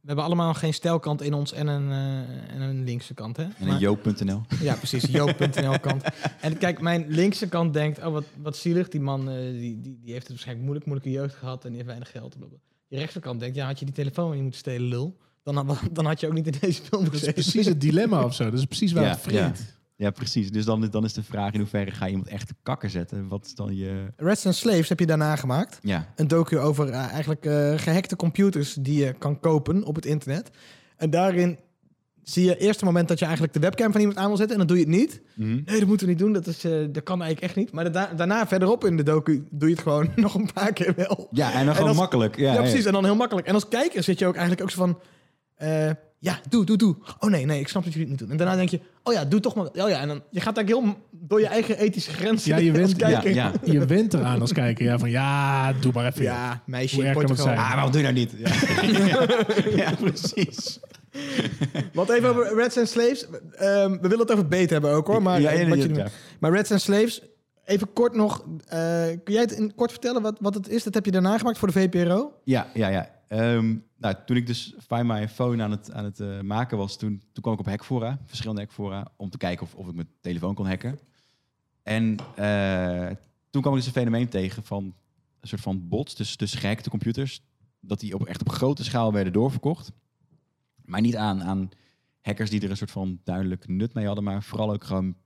We 0.00 0.06
hebben 0.14 0.24
allemaal 0.24 0.54
geen 0.54 0.74
stijlkant 0.74 1.22
in 1.22 1.34
ons 1.34 1.52
en 1.52 1.66
een, 1.66 1.90
eh, 1.90 2.54
en 2.54 2.60
een 2.60 2.84
linkse 2.84 3.14
kant, 3.14 3.36
hè? 3.36 3.42
En 3.42 3.52
Maar- 3.60 3.68
een 3.68 3.78
joop.nl. 3.78 4.40
Ja, 4.60 4.74
precies. 4.74 5.02
Joop.nl 5.04 5.78
kant. 5.80 6.02
En 6.40 6.58
kijk, 6.58 6.80
mijn 6.80 7.04
linkse 7.08 7.48
kant 7.48 7.72
denkt, 7.72 7.98
oh 7.98 8.12
wat, 8.12 8.24
wat 8.42 8.56
zielig. 8.56 8.88
Die 8.88 9.00
man 9.00 9.30
eh, 9.30 9.36
die, 9.50 9.80
die, 9.80 9.98
die 10.00 10.10
heeft 10.12 10.18
het 10.22 10.28
waarschijnlijk 10.28 10.66
moeilijk, 10.66 10.86
moeilijke 10.86 11.12
jeugd 11.20 11.34
gehad 11.34 11.62
en 11.64 11.66
die 11.68 11.76
heeft 11.76 11.86
weinig 11.88 12.10
geld. 12.10 12.28
blablabla. 12.38 12.58
Die 12.88 12.98
rechtse 12.98 13.20
kant 13.20 13.40
denkt, 13.40 13.56
ja, 13.56 13.66
had 13.66 13.78
je 13.78 13.84
die 13.84 13.94
telefoon 13.94 14.30
niet 14.32 14.42
moeten 14.42 14.60
stelen, 14.60 14.88
lul. 14.88 15.16
Dan, 15.42 15.56
had- 15.56 15.80
dan 15.92 16.06
had 16.06 16.20
je 16.20 16.26
ook 16.26 16.32
niet 16.32 16.46
in 16.46 16.54
deze 16.60 16.82
film 16.82 17.04
Dat 17.04 17.12
is 17.12 17.18
gezeten. 17.18 17.42
precies 17.42 17.66
het 17.66 17.80
dilemma 17.80 18.24
of 18.24 18.34
zo. 18.34 18.44
Dat 18.50 18.58
is 18.58 18.64
precies 18.66 18.92
waar 18.92 19.04
Ja, 19.04 19.10
het 19.10 19.20
vreet. 19.20 19.34
Ja, 19.34 19.52
precies. 20.14 20.50
Dus 20.50 20.64
dan, 20.64 20.88
dan 20.90 21.04
is 21.04 21.12
de 21.12 21.22
vraag 21.22 21.52
in 21.52 21.58
hoeverre 21.60 21.90
ga 21.90 22.04
je 22.04 22.10
iemand 22.10 22.28
echt 22.30 22.46
te 22.46 22.54
kakker 22.62 22.90
zetten? 22.90 23.28
Wat 23.28 23.44
is 23.46 23.54
dan 23.54 23.76
je... 23.76 24.06
Reds 24.16 24.46
and 24.46 24.54
Slaves 24.54 24.88
heb 24.88 24.98
je 25.00 25.06
daarna 25.06 25.36
gemaakt. 25.36 25.78
Ja, 25.82 26.12
Een 26.16 26.28
docu 26.28 26.58
over 26.58 26.88
eh, 26.88 26.94
eigenlijk 27.12 27.44
eh, 27.44 27.72
gehackte 27.78 28.16
computers 28.16 28.74
die 28.74 29.04
je 29.04 29.12
kan 29.12 29.40
kopen 29.40 29.84
op 29.84 29.94
het 29.94 30.06
internet. 30.06 30.50
En 30.96 31.10
daarin 31.10 31.58
zie 32.22 32.44
je 32.44 32.56
eerst 32.56 32.76
het 32.80 32.84
moment 32.84 33.08
dat 33.08 33.18
je 33.18 33.24
eigenlijk 33.24 33.54
de 33.54 33.60
webcam 33.60 33.92
van 33.92 34.00
iemand 34.00 34.18
aan 34.18 34.26
wil 34.26 34.36
zetten. 34.36 34.60
En 34.60 34.66
dan 34.66 34.76
doe 34.76 34.86
je 34.86 34.90
het 34.90 35.00
niet. 35.00 35.20
Mhm. 35.34 35.48
Nee, 35.64 35.78
dat 35.78 35.88
moeten 35.88 36.06
we 36.06 36.12
niet 36.12 36.20
doen. 36.22 36.32
Dat, 36.32 36.46
is, 36.46 36.64
eh, 36.64 36.72
dat 36.90 37.02
kan 37.02 37.22
eigenlijk 37.22 37.40
echt 37.40 37.56
niet. 37.56 37.72
Maar 37.72 37.92
da- 37.92 38.12
daarna 38.16 38.46
verderop 38.46 38.84
in 38.84 38.96
de 38.96 39.02
docu 39.02 39.46
doe 39.50 39.68
je 39.68 39.74
het 39.74 39.82
gewoon 39.82 40.10
nog 40.16 40.34
een 40.34 40.50
paar 40.54 40.72
keer 40.72 40.92
wel. 40.96 41.28
ja 41.30 41.52
en 41.52 41.64
dan 41.66 41.74
gewoon 41.74 41.88
als- 41.88 41.98
makkelijk. 41.98 42.36
Ja, 42.36 42.52
Ja, 42.52 42.58
precies. 42.60 42.84
En 42.84 42.92
dan 42.92 43.04
heel 43.04 43.16
makkelijk. 43.16 43.46
En 43.46 43.54
als 43.54 43.68
kijker 43.68 44.02
zit 44.02 44.18
je 44.18 44.26
ook 44.26 44.36
eigenlijk 44.36 44.62
ook 44.62 44.70
zo 44.70 44.78
van... 44.86 44.98
ja, 46.18 46.40
doe, 46.48 46.64
doe, 46.64 46.76
doe. 46.76 46.96
Oh 47.18 47.30
nee, 47.30 47.44
nee, 47.44 47.60
ik 47.60 47.68
snap 47.68 47.84
dat 47.84 47.92
jullie 47.92 48.08
het 48.08 48.18
niet 48.18 48.28
doen. 48.28 48.38
En 48.38 48.44
daarna 48.44 48.56
denk 48.56 48.68
je, 48.68 48.80
oh 49.02 49.12
ja, 49.14 49.24
doe 49.24 49.40
toch 49.40 49.54
maar. 49.54 49.66
Oh 49.66 49.88
ja, 49.88 50.00
en 50.00 50.08
dan 50.08 50.22
je 50.30 50.40
gaat 50.40 50.56
eigenlijk 50.56 50.86
heel 50.86 50.96
door 51.10 51.40
je 51.40 51.46
eigen 51.46 51.78
ethische 51.78 52.12
grenzen 52.12 52.50
Ja, 52.50 52.72
je 52.72 52.82
als 52.82 52.94
kijker. 52.94 53.34
Ja, 53.34 53.52
ja. 53.64 53.72
Je 53.72 53.86
went 53.86 54.14
eraan 54.14 54.40
als 54.40 54.52
kijker. 54.52 54.84
Ja, 54.84 54.98
van 54.98 55.10
ja, 55.10 55.72
doe 55.72 55.92
maar 55.92 56.06
even. 56.06 56.22
Ja, 56.22 56.62
meisje 56.66 56.94
Hoe 56.94 57.04
in 57.04 57.10
erg 57.10 57.18
kan 57.18 57.30
het 57.30 57.36
Portugal. 57.36 57.56
zijn? 57.56 57.68
Ah, 57.68 57.74
waarom 57.74 57.92
doe 57.92 58.00
je 58.02 58.06
nou 58.12 58.18
niet? 58.18 58.34
Ja, 59.06 59.26
ja 59.84 59.94
precies. 59.94 60.78
Wat 61.92 62.10
even 62.10 62.28
over 62.28 62.54
Reds 62.54 62.78
and 62.78 62.88
Slaves. 62.88 63.26
Ehm, 63.52 63.90
we 63.90 64.08
willen 64.08 64.18
het 64.18 64.32
over 64.32 64.48
beet 64.48 64.70
hebben 64.70 64.90
ook 64.90 65.06
hoor. 65.06 65.22
Maar, 65.22 65.40
ja, 65.40 65.68
wat 65.68 65.82
je 65.82 66.04
maar 66.40 66.52
Reds 66.52 66.70
and 66.72 66.80
Slaves, 66.80 67.22
even 67.64 67.92
kort 67.92 68.14
nog. 68.14 68.44
eh, 68.66 69.06
kun 69.24 69.34
jij 69.34 69.42
het 69.42 69.52
in 69.52 69.74
kort 69.74 69.90
vertellen 69.90 70.22
wat, 70.22 70.36
wat 70.40 70.54
het 70.54 70.68
is? 70.68 70.82
Dat 70.82 70.94
heb 70.94 71.04
je 71.04 71.10
daarna 71.10 71.38
gemaakt 71.38 71.58
voor 71.58 71.72
de 71.72 71.74
VPRO? 71.80 72.32
Ja, 72.44 72.66
ja, 72.74 72.88
ja. 72.88 73.10
Ehm, 73.28 73.74
nou, 73.98 74.14
toen 74.26 74.36
ik 74.36 74.46
dus 74.46 74.74
Find 74.78 75.04
My 75.04 75.28
Phone 75.28 75.62
aan 75.62 75.70
het, 75.70 75.92
aan 75.92 76.04
het 76.04 76.20
eh, 76.20 76.40
maken 76.40 76.78
was, 76.78 76.96
toen, 76.96 77.22
toen 77.32 77.42
kwam 77.42 77.54
ik 77.54 77.60
op 77.60 77.66
Hackfora, 77.66 78.18
verschillende 78.24 78.60
Hackfora, 78.60 79.12
om 79.16 79.30
te 79.30 79.38
kijken 79.38 79.66
of, 79.66 79.74
of 79.74 79.88
ik 79.88 79.94
mijn 79.94 80.10
telefoon 80.20 80.54
kon 80.54 80.66
hacken. 80.66 80.98
En 81.82 82.16
eh, 82.36 83.16
toen 83.50 83.62
kwam 83.62 83.72
ik 83.72 83.78
dus 83.78 83.86
een 83.86 84.00
fenomeen 84.00 84.28
tegen 84.28 84.62
van 84.62 84.94
een 85.40 85.48
soort 85.48 85.60
van 85.60 85.88
bots, 85.88 86.14
dus, 86.14 86.36
dus 86.36 86.54
gehackte 86.54 86.90
computers, 86.90 87.42
dat 87.80 88.00
die 88.00 88.14
op, 88.14 88.26
echt 88.26 88.40
op 88.40 88.48
grote 88.48 88.84
schaal 88.84 89.12
werden 89.12 89.32
doorverkocht. 89.32 89.92
Maar 90.84 91.00
niet 91.00 91.16
aan, 91.16 91.42
aan 91.42 91.68
hackers 92.20 92.50
die 92.50 92.60
er 92.60 92.70
een 92.70 92.76
soort 92.76 92.90
van 92.90 93.20
duidelijk 93.24 93.68
nut 93.68 93.94
mee 93.94 94.06
hadden, 94.06 94.24
maar 94.24 94.42
vooral 94.42 94.72
ook 94.72 94.84
gewoon 94.84 95.16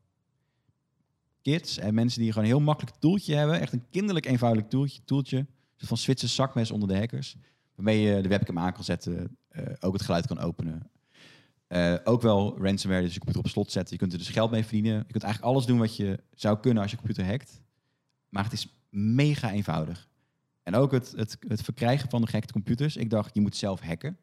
kids 1.43 1.79
en 1.79 1.95
mensen 1.95 2.21
die 2.21 2.33
gewoon 2.33 2.45
een 2.45 2.55
heel 2.55 2.65
makkelijk 2.65 2.97
toeltje 2.97 3.35
hebben. 3.35 3.61
Echt 3.61 3.73
een 3.73 3.85
kinderlijk 3.91 4.27
eenvoudig 4.27 4.67
toeltje. 4.67 5.01
toeltje 5.05 5.39
een 5.39 5.47
soort 5.77 5.89
van 5.89 5.97
Zwitser 5.97 6.29
zakmes 6.29 6.71
onder 6.71 6.89
de 6.89 6.97
hackers. 6.97 7.37
Waarmee 7.75 8.01
je 8.01 8.21
de 8.23 8.29
webcam 8.29 8.59
aan 8.59 8.73
kan 8.73 8.85
zetten, 8.85 9.37
eh, 9.49 9.63
ook 9.81 9.93
het 9.93 10.03
geluid 10.03 10.27
kan 10.27 10.39
openen. 10.39 10.91
Eh, 11.67 11.95
ook 12.05 12.23
wel 12.23 12.59
ransomware, 12.59 13.03
dus 13.03 13.13
je 13.13 13.19
computer 13.19 13.45
op 13.45 13.51
slot 13.51 13.73
zetten. 13.73 13.93
Je 13.93 13.99
kunt 13.99 14.13
er 14.13 14.19
dus 14.19 14.29
geld 14.29 14.51
mee 14.51 14.63
verdienen. 14.63 14.95
Je 14.95 15.13
kunt 15.13 15.23
eigenlijk 15.23 15.53
alles 15.53 15.67
doen 15.67 15.79
wat 15.79 15.97
je 15.97 16.23
zou 16.35 16.59
kunnen 16.59 16.83
als 16.83 16.91
je 16.91 16.97
computer 16.97 17.27
hackt. 17.27 17.61
Maar 18.29 18.45
het 18.45 18.53
is 18.53 18.77
mega 18.91 19.51
eenvoudig. 19.51 20.09
En 20.63 20.75
ook 20.75 20.93
het, 20.93 21.13
het, 21.17 21.37
het 21.49 21.63
verkrijgen 21.63 22.11
van 22.11 22.21
de 22.21 22.27
gehackte 22.27 22.53
computers. 22.53 22.97
Ik 22.97 23.11
dacht, 23.11 23.35
je 23.35 23.41
moet 23.41 23.57
zelf 23.57 23.81
hacken. 23.81 24.17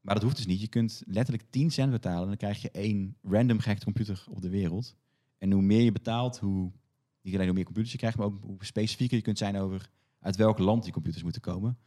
Maar 0.00 0.14
dat 0.14 0.24
hoeft 0.24 0.36
dus 0.36 0.46
niet. 0.46 0.60
Je 0.60 0.68
kunt 0.68 1.02
letterlijk 1.06 1.50
10 1.50 1.70
cent 1.70 1.90
betalen 1.90 2.22
en 2.22 2.28
dan 2.28 2.36
krijg 2.36 2.62
je 2.62 2.70
één 2.70 3.16
random 3.22 3.58
gehackte 3.58 3.84
computer 3.84 4.24
op 4.30 4.42
de 4.42 4.48
wereld. 4.48 4.96
En 5.38 5.52
hoe 5.52 5.62
meer 5.62 5.82
je 5.82 5.92
betaalt, 5.92 6.38
hoe 6.38 6.72
niet 7.20 7.34
alleen 7.34 7.46
hoe 7.46 7.54
meer 7.54 7.64
computers 7.64 7.92
je 7.92 7.98
krijgt, 7.98 8.16
maar 8.16 8.26
ook 8.26 8.38
hoe 8.42 8.64
specifieker 8.64 9.16
je 9.16 9.22
kunt 9.22 9.38
zijn 9.38 9.56
over 9.56 9.90
uit 10.20 10.36
welk 10.36 10.58
land 10.58 10.82
die 10.82 10.92
computers 10.92 11.22
moeten 11.22 11.40
komen. 11.40 11.78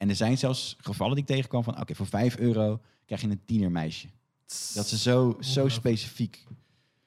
En 0.00 0.08
er 0.08 0.14
zijn 0.14 0.38
zelfs 0.38 0.76
gevallen 0.78 1.14
die 1.14 1.24
ik 1.24 1.30
tegenkwam 1.30 1.64
van, 1.64 1.80
oké, 1.80 1.94
voor 1.94 2.06
5 2.06 2.36
euro 2.36 2.80
krijg 3.06 3.20
je 3.20 3.28
een 3.28 3.40
tienermeisje. 3.46 4.06
Dat 4.74 4.90
is 4.90 5.02
zo, 5.02 5.36
zo 5.40 5.68
specifiek. 5.68 6.44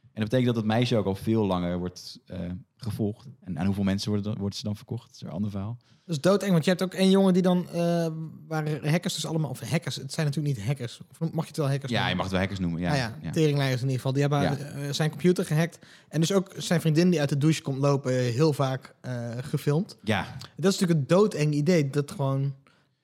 En 0.01 0.21
dat 0.21 0.23
betekent 0.23 0.45
dat 0.45 0.55
het 0.55 0.65
meisje 0.65 0.97
ook 0.97 1.05
al 1.05 1.15
veel 1.15 1.45
langer 1.45 1.77
wordt 1.77 2.19
eh, 2.25 2.39
gevolgd. 2.75 3.27
En 3.43 3.59
aan 3.59 3.65
hoeveel 3.65 3.83
mensen 3.83 4.11
worden, 4.11 4.37
worden 4.37 4.57
ze 4.57 4.63
dan 4.63 4.75
verkocht? 4.75 5.05
Dat 5.07 5.15
is 5.15 5.21
een 5.21 5.29
ander 5.29 5.51
verhaal. 5.51 5.77
Dat 6.05 6.15
is 6.15 6.21
doodeng, 6.21 6.51
want 6.51 6.63
je 6.63 6.69
hebt 6.69 6.83
ook 6.83 6.93
één 6.93 7.09
jongen 7.09 7.33
die 7.33 7.41
dan... 7.41 7.69
eh 7.69 8.07
waar 8.47 8.87
hackers 8.89 9.13
dus 9.13 9.25
allemaal... 9.25 9.49
Of 9.49 9.59
hackers, 9.59 9.95
het 9.95 10.13
zijn 10.13 10.25
natuurlijk 10.25 10.55
niet 10.57 10.65
hackers. 10.65 10.99
Of 11.11 11.19
mag 11.19 11.43
je 11.43 11.47
het 11.47 11.57
wel 11.57 11.69
hackers 11.69 11.91
Ja, 11.91 11.97
je 11.97 12.03
noemen? 12.03 12.15
mag 12.15 12.25
het 12.25 12.31
wel 12.33 12.39
hackers 12.41 12.59
noemen. 12.59 12.81
Ja, 12.81 12.89
Ja, 12.89 12.95
ja, 12.95 13.17
ja. 13.21 13.31
teringleiders 13.31 13.81
in 13.81 13.89
ieder 13.89 14.01
geval. 14.01 14.13
Die 14.13 14.21
hebben 14.21 14.41
Ja. 14.41 14.55
eh, 14.57 14.91
zijn 14.93 15.09
computer 15.09 15.45
gehackt. 15.45 15.79
En 16.09 16.19
dus 16.19 16.31
ook 16.31 16.51
zijn 16.57 16.81
vriendin 16.81 17.09
die 17.09 17.19
uit 17.19 17.29
de 17.29 17.37
douche 17.37 17.61
komt 17.61 17.77
lopen... 17.77 18.13
heel 18.13 18.53
vaak 18.53 18.95
gefilmd. 19.41 19.97
ja, 20.03 20.37
Dat 20.55 20.73
is 20.73 20.79
natuurlijk 20.79 20.99
een 20.99 21.07
doodeng 21.17 21.53
idee. 21.53 21.89
Dat 21.89 22.11
gewoon... 22.11 22.53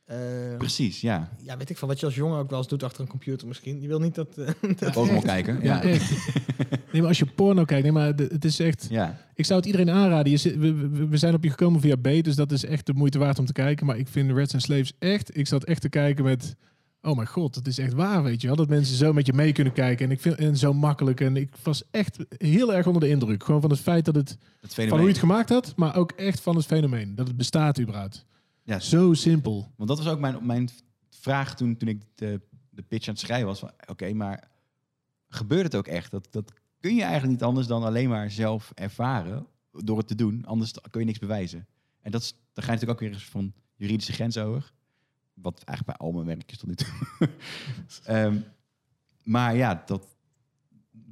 eh, 0.09 0.57
precies, 0.57 1.01
ja. 1.01 1.29
ja, 1.41 1.57
weet 1.57 1.69
ik 1.69 1.77
van 1.77 1.87
wat 1.87 1.99
je 1.99 2.05
als 2.05 2.15
jongen 2.15 2.39
ook 2.39 2.49
wel 2.49 2.59
eens 2.59 2.67
doet 2.67 2.83
achter 2.83 3.01
een 3.01 3.07
computer 3.07 3.47
misschien. 3.47 3.81
Je 3.81 3.87
wil 3.87 3.99
niet 3.99 4.15
dat... 4.15 4.37
eh, 4.37 4.47
dat 4.79 4.91
Pokémon 4.91 5.21
kijken. 5.21 5.59
Ja. 5.61 5.83
Nee, 6.91 7.01
maar 7.01 7.07
als 7.07 7.19
je 7.19 7.25
porno 7.25 7.65
kijkt, 7.65 7.83
nee, 7.83 7.91
maar 7.91 8.07
het 8.07 8.45
is 8.45 8.59
echt... 8.59 8.87
ja. 8.89 9.17
Ik 9.35 9.45
zou 9.45 9.59
het 9.59 9.67
iedereen 9.69 9.89
aanraden. 9.89 10.31
Je 10.31 10.37
zit, 10.37 10.55
we, 10.57 10.73
we, 10.73 11.07
we 11.07 11.17
zijn 11.17 11.33
op 11.33 11.43
je 11.43 11.49
gekomen 11.49 11.81
via 11.81 11.95
B, 11.95 12.23
dus 12.23 12.35
dat 12.35 12.51
is 12.51 12.65
echt 12.65 12.85
de 12.85 12.93
moeite 12.93 13.19
waard 13.19 13.39
om 13.39 13.45
te 13.45 13.53
kijken. 13.53 13.85
Maar 13.85 13.97
ik 13.97 14.07
vind 14.07 14.31
Reds 14.31 14.53
and 14.53 14.61
Slaves 14.61 14.93
echt... 14.99 15.37
Ik 15.37 15.47
zat 15.47 15.63
echt 15.63 15.81
te 15.81 15.89
kijken 15.89 16.23
met... 16.23 16.55
Oh 17.01 17.15
mijn 17.15 17.27
god, 17.27 17.55
het 17.55 17.67
is 17.67 17.77
echt 17.77 17.93
waar, 17.93 18.23
weet 18.23 18.41
je 18.41 18.47
wel. 18.47 18.55
Dat 18.55 18.69
mensen 18.69 18.95
zo 18.95 19.13
met 19.13 19.25
je 19.25 19.33
mee 19.33 19.51
kunnen 19.51 19.73
kijken. 19.73 20.05
En 20.05 20.11
ik 20.11 20.21
vind 20.21 20.35
en 20.35 20.57
zo 20.57 20.73
makkelijk. 20.73 21.21
En 21.21 21.37
ik 21.37 21.49
was 21.63 21.83
echt 21.91 22.17
heel 22.37 22.73
erg 22.73 22.87
onder 22.87 23.01
de 23.01 23.09
indruk. 23.09 23.43
Gewoon 23.43 23.61
van 23.61 23.69
het 23.69 23.79
feit 23.79 24.05
dat 24.05 24.15
het... 24.15 24.37
Het 24.61 24.73
Van 24.73 24.89
hoe 24.89 25.01
je 25.01 25.07
het 25.07 25.17
gemaakt 25.17 25.49
had, 25.49 25.73
maar 25.75 25.95
ook 25.95 26.11
echt 26.11 26.41
van 26.41 26.55
het 26.55 26.65
fenomeen. 26.65 27.15
Dat 27.15 27.27
het 27.27 27.37
bestaat 27.37 27.79
überhaupt. 27.79 28.25
Ja, 28.69 28.79
Zo 28.79 29.13
simpel. 29.13 29.71
Want 29.75 29.89
dat 29.89 29.97
was 29.97 30.07
ook 30.07 30.19
mijn, 30.19 30.45
mijn 30.45 30.69
vraag 31.09 31.55
toen, 31.55 31.77
toen 31.77 31.89
ik 31.89 32.01
de, 32.15 32.41
de 32.69 32.81
pitch 32.81 33.07
aan 33.07 33.13
het 33.13 33.23
schrijven 33.23 33.47
was. 33.47 33.63
Oké, 33.87 34.13
maar 34.13 34.51
gebeurt 35.27 35.63
het 35.63 35.75
ook 35.75 35.87
echt? 35.87 36.11
Dat, 36.11 36.27
dat 36.31 36.53
kun 36.79 36.95
je 36.95 37.01
eigenlijk 37.01 37.31
niet 37.31 37.43
anders 37.43 37.67
dan 37.67 37.83
alleen 37.83 38.09
maar 38.09 38.31
zelf 38.31 38.71
ervaren 38.75 39.47
door 39.71 39.97
het 39.97 40.07
te 40.07 40.15
doen. 40.15 40.45
Anders 40.45 40.73
kun 40.89 40.99
je 40.99 41.05
niks 41.05 41.19
bewijzen. 41.19 41.67
En 42.01 42.11
dat 42.11 42.21
is, 42.21 42.29
dan 42.29 42.63
ga 42.63 42.71
je 42.71 42.77
natuurlijk 42.77 42.91
ook 42.91 42.99
weer 42.99 43.13
eens 43.13 43.25
van 43.25 43.53
juridische 43.75 44.13
grens 44.13 44.37
over. 44.37 44.73
Wat 45.33 45.63
eigenlijk 45.63 45.97
bij 45.97 46.07
al 46.07 46.13
mijn 46.13 46.37
werk 46.37 46.51
is 46.51 46.57
tot 46.57 46.69
nu 46.69 46.75
toe. 46.75 46.93
Ehm, 48.03 48.39
maar 49.23 49.55
ja, 49.55 49.83
dat, 49.85 50.07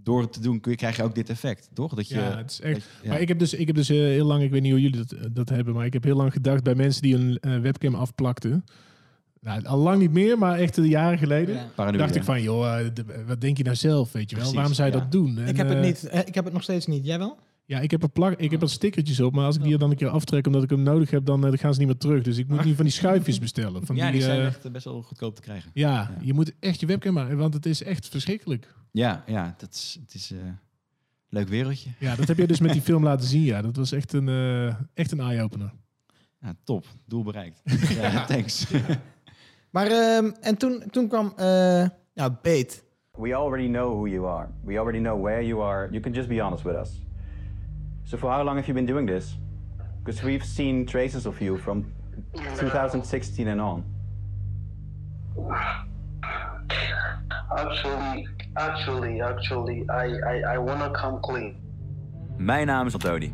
door 0.08 0.22
het 0.22 0.34
te 0.34 0.39
doen 0.41 0.60
kun 0.60 0.72
je, 0.72 0.78
krijg 0.78 0.96
je 0.96 1.04
ook 1.04 1.15
dit 1.15 1.30
effect, 1.30 1.70
toch? 1.74 1.93
Dat 1.93 2.08
je, 2.08 2.15
Ja, 2.15 2.38
het 2.38 2.52
is 2.52 2.62
echt... 2.62 2.74
dat- 2.76 2.84
ja. 3.04 3.10
Maar 3.10 3.22
ik 3.22 3.28
heb 3.28 3.39
dus, 3.39 3.54
ik 3.54 3.67
heb 3.67 3.76
dus 3.76 3.89
eh, 3.89 3.98
heel 3.98 4.26
lang, 4.26 4.43
ik 4.43 4.52
weet 4.52 4.62
niet 4.62 4.72
hoe 4.72 4.82
jullie 4.82 4.98
dat, 4.98 5.12
eh, 5.12 5.20
dat 5.32 5.50
hebben, 5.50 5.74
maar 5.74 5.86
ik 5.86 5.93
heb 5.93 6.04
heel 6.04 6.15
lang 6.15 6.32
gedacht 6.34 6.63
bij 6.63 6.76
mensen 6.76 7.02
die 7.02 7.15
een 7.15 7.38
eh, 7.39 7.60
webcam 7.60 7.96
afplakten. 7.96 8.63
Nou, 9.41 9.65
al 9.65 9.78
lang 9.78 10.00
niet 10.00 10.12
meer, 10.12 10.38
maar 10.38 10.58
echt 10.60 10.76
jaren 10.76 11.17
geleden. 11.17 11.56
Ja. 11.56 11.65
Paranoïde. 11.76 12.04
Dacht 12.04 12.15
ik 12.15 12.24
van, 12.24 12.41
joh, 12.41 12.78
de- 12.93 13.24
wat 13.28 13.41
denk 13.41 13.58
je 13.58 13.63
nou 13.63 13.76
zelf, 13.76 14.12
weet 14.12 14.30
je 14.30 14.36
wel? 14.36 14.36
Precies, 14.36 14.54
Waarom 14.56 14.74
zou 14.74 14.89
je 14.89 14.93
ja. 14.96 15.00
dat 15.02 15.12
doen? 15.12 15.38
En, 15.38 15.48
ik 15.48 15.58
heb 15.58 15.70
het 15.70 15.82
niet. 15.82 16.10
Ik 16.26 16.36
heb 16.36 16.43
het 16.43 16.54
nog 16.54 16.63
steeds 16.63 16.86
niet. 16.88 17.06
Jij 17.06 17.17
wel? 17.17 17.38
Ja, 17.67 17.80
ik 17.80 17.91
heb, 17.91 18.03
er 18.03 18.10
plak, 18.10 18.39
ik 18.39 18.51
heb 18.51 18.62
er 18.62 18.69
stickertjes 18.69 19.19
op, 19.19 19.34
maar 19.34 19.45
als 19.45 19.56
ik 19.56 19.63
die 19.63 19.73
er 19.73 19.80
dan 19.80 19.89
een 19.89 19.95
keer 19.95 20.08
aftrek 20.10 20.47
omdat 20.47 20.63
ik 20.63 20.69
hem 20.69 20.84
nodig 20.84 21.10
heb, 21.10 21.25
dan, 21.25 21.43
eh, 21.43 21.49
dan 21.49 21.58
gaan 21.58 21.73
ze 21.73 21.80
niet 21.80 21.88
meer 21.88 21.97
terug. 21.97 22.23
Dus 22.23 22.38
ik 22.38 22.47
moet 22.47 22.65
nu 22.65 22.75
van 22.75 22.86
die 22.86 22.93
schuifjes 22.93 23.39
bestellen. 23.39 23.86
Van 23.86 23.95
ja, 23.95 24.12
die 24.12 24.21
zijn 24.21 24.39
eh, 24.39 24.45
echt 24.45 24.65
eh, 24.65 24.71
best 24.71 24.86
wel 24.86 25.01
goedkoop 25.01 25.36
te 25.36 25.41
krijgen. 25.41 25.71
ja, 25.73 26.17
je 26.21 26.34
moet 26.34 26.53
echt 26.60 26.80
je 26.80 26.86
webcam 26.86 27.13
maken, 27.13 27.38
want 27.38 27.53
het 27.53 27.65
is 27.65 27.84
echt 27.84 28.08
verschrikkelijk. 28.08 28.73
Ja, 28.91 29.23
ja 29.27 29.56
dat 29.58 29.73
is, 29.73 29.97
het 30.01 30.13
is 30.13 30.32
eh, 30.32 30.38
een 30.38 30.58
leuk 31.30 31.47
wereldje. 31.47 31.89
Ja, 31.99 32.15
dat 32.15 32.27
heb 32.27 32.38
je 32.38 32.47
dus 32.47 32.60
met 32.60 32.71
die 32.71 32.82
film 32.82 33.03
laten 33.03 33.27
zien. 33.27 33.43
Ja, 33.43 33.62
dat 33.62 33.75
was 33.75 33.91
echt 33.91 34.13
een, 34.13 34.30
eh, 34.30 34.75
echt 34.93 35.12
een 35.12 35.19
eye-opener. 35.19 35.73
Ja, 36.41 36.53
top. 36.63 36.86
Doel 37.06 37.23
bereikt. 37.23 37.62
ja, 37.89 38.25
thanks. 38.34 38.67
Maar 39.71 39.88
ehm, 39.88 40.32
en 40.41 40.58
toen, 40.58 40.84
toen 40.91 41.08
kwam 41.08 41.34
eh 41.36 41.86
ja, 42.13 42.39
Beet. 42.41 42.84
We 43.12 43.36
already 43.36 43.67
know 43.67 43.93
who 43.93 44.08
you 44.08 44.27
are. 44.27 44.47
We 44.63 44.80
already 44.80 44.99
know 44.99 45.23
where 45.23 45.45
you 45.45 45.62
are. 45.63 45.88
You 45.89 46.01
can 46.01 46.12
just 46.12 46.27
be 46.27 46.43
honest 46.43 46.63
with 46.63 46.75
us. 46.75 46.89
So, 48.08 48.17
for 48.17 48.32
how 48.32 48.41
long 48.41 48.56
have 48.56 48.67
you 48.70 48.74
been 48.74 48.86
doing 48.86 49.06
this? 49.06 49.36
Because 50.04 50.24
we've 50.24 50.46
seen 50.46 50.86
traces 50.86 51.26
of 51.26 51.41
you 51.41 51.58
from 51.58 51.91
2016 52.58 53.48
and 53.50 53.60
on. 53.60 53.84
Actually, 57.58 58.28
actually, 58.56 59.22
actually, 59.22 59.86
I, 59.89 60.06
I, 60.06 60.54
I 60.56 60.58
wanna 60.58 60.89
come 60.91 61.20
clean. 61.22 61.56
Mijn 62.38 62.67
naam 62.67 62.86
is 62.86 62.93
Antoni. 62.93 63.34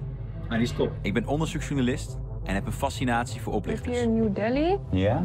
En 0.50 0.58
die 0.58 0.68
stop. 0.68 0.92
Ik 1.02 1.14
ben 1.14 1.26
onderzoeksjournalist 1.26 2.18
en 2.44 2.54
heb 2.54 2.66
een 2.66 2.72
fascinatie 2.72 3.42
voor 3.42 3.54
Ik 3.56 3.64
hier 3.66 3.74
oplichters. 3.74 4.02
in 4.02 4.14
New 4.14 4.36
Delhi. 4.36 4.78
Ja? 4.92 5.24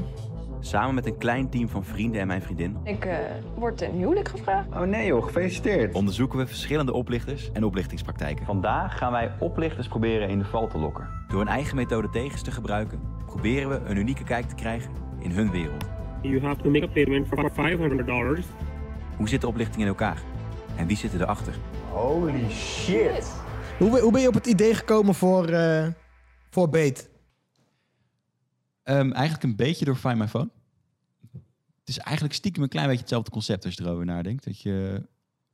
Samen 0.61 0.95
met 0.95 1.07
een 1.07 1.19
klein 1.19 1.51
team 1.51 1.69
van 1.69 1.85
vrienden 1.85 2.21
en 2.21 2.27
mijn 2.27 2.43
vriendin 2.43 2.77
Ik 2.85 3.05
eh, 3.05 3.17
word 3.55 3.77
ten 3.77 3.93
huwelijk 3.93 4.29
gevraagd. 4.29 4.69
Oh 4.69 4.81
nee 4.81 5.07
joh, 5.07 5.25
gefeliciteerd. 5.25 5.95
onderzoeken 5.95 6.39
we 6.39 6.47
verschillende 6.47 6.93
oplichters 6.93 7.53
en 7.53 7.65
oplichtingspraktijken. 7.65 8.47
Vandaag 8.47 8.99
gaan 8.99 9.13
wij 9.13 9.33
oplichters 9.39 9.89
proberen 9.89 10.29
in 10.29 10.39
de 10.39 10.45
val 10.45 10.67
te 10.69 10.79
lokken. 10.79 11.09
Door 11.29 11.41
een 11.41 11.49
eigen 11.49 11.77
methode 11.77 12.11
tegens 12.11 12.43
te 12.43 12.51
gebruiken, 12.51 13.01
proberen 13.27 13.69
we 13.69 13.91
een 13.91 13.97
unieke 13.97 14.25
kijk 14.25 14.49
te 14.49 14.55
krijgen 14.55 14.91
in 15.19 15.31
hun 15.31 15.51
wereld. 15.51 15.85
You 16.23 16.41
have 16.43 16.63
to 16.63 16.71
make 16.71 16.85
a 16.85 16.89
payment 16.93 17.27
for 17.27 17.51
$500. 17.51 18.45
Hoe 19.17 19.29
zit 19.29 19.41
de 19.41 19.47
oplichting 19.47 19.83
in 19.83 19.89
elkaar? 19.89 20.23
En 20.77 20.87
wie 20.87 20.97
zit 20.97 21.15
erachter? 21.15 21.55
Holy 21.91 22.51
shit! 22.51 23.33
Hoe, 23.79 23.91
ben- 23.91 24.01
hoe 24.01 24.13
ben 24.13 24.21
je 24.21 24.29
op 24.29 24.35
het 24.35 24.47
idee 24.47 24.75
gekomen 24.75 25.15
voor, 25.15 25.45
eh 25.49 25.87
voor 26.51 26.69
Beet? 26.69 27.11
Ehm, 28.89 29.13
eigenlijk 29.13 29.43
een 29.45 29.57
beetje 29.57 29.85
door 29.85 29.97
Find 29.97 30.19
My 30.19 30.29
Phone. 30.29 30.51
Het 31.79 31.89
is 31.97 31.99
eigenlijk 31.99 32.35
stiekem 32.35 32.63
een 32.63 32.69
klein 32.69 32.87
beetje 32.87 33.01
hetzelfde 33.01 33.31
concept 33.31 33.65
als 33.65 33.75
je 33.75 33.83
erover 33.83 34.05
nadenkt. 34.05 34.45
Dat 34.45 34.61
je 34.61 35.07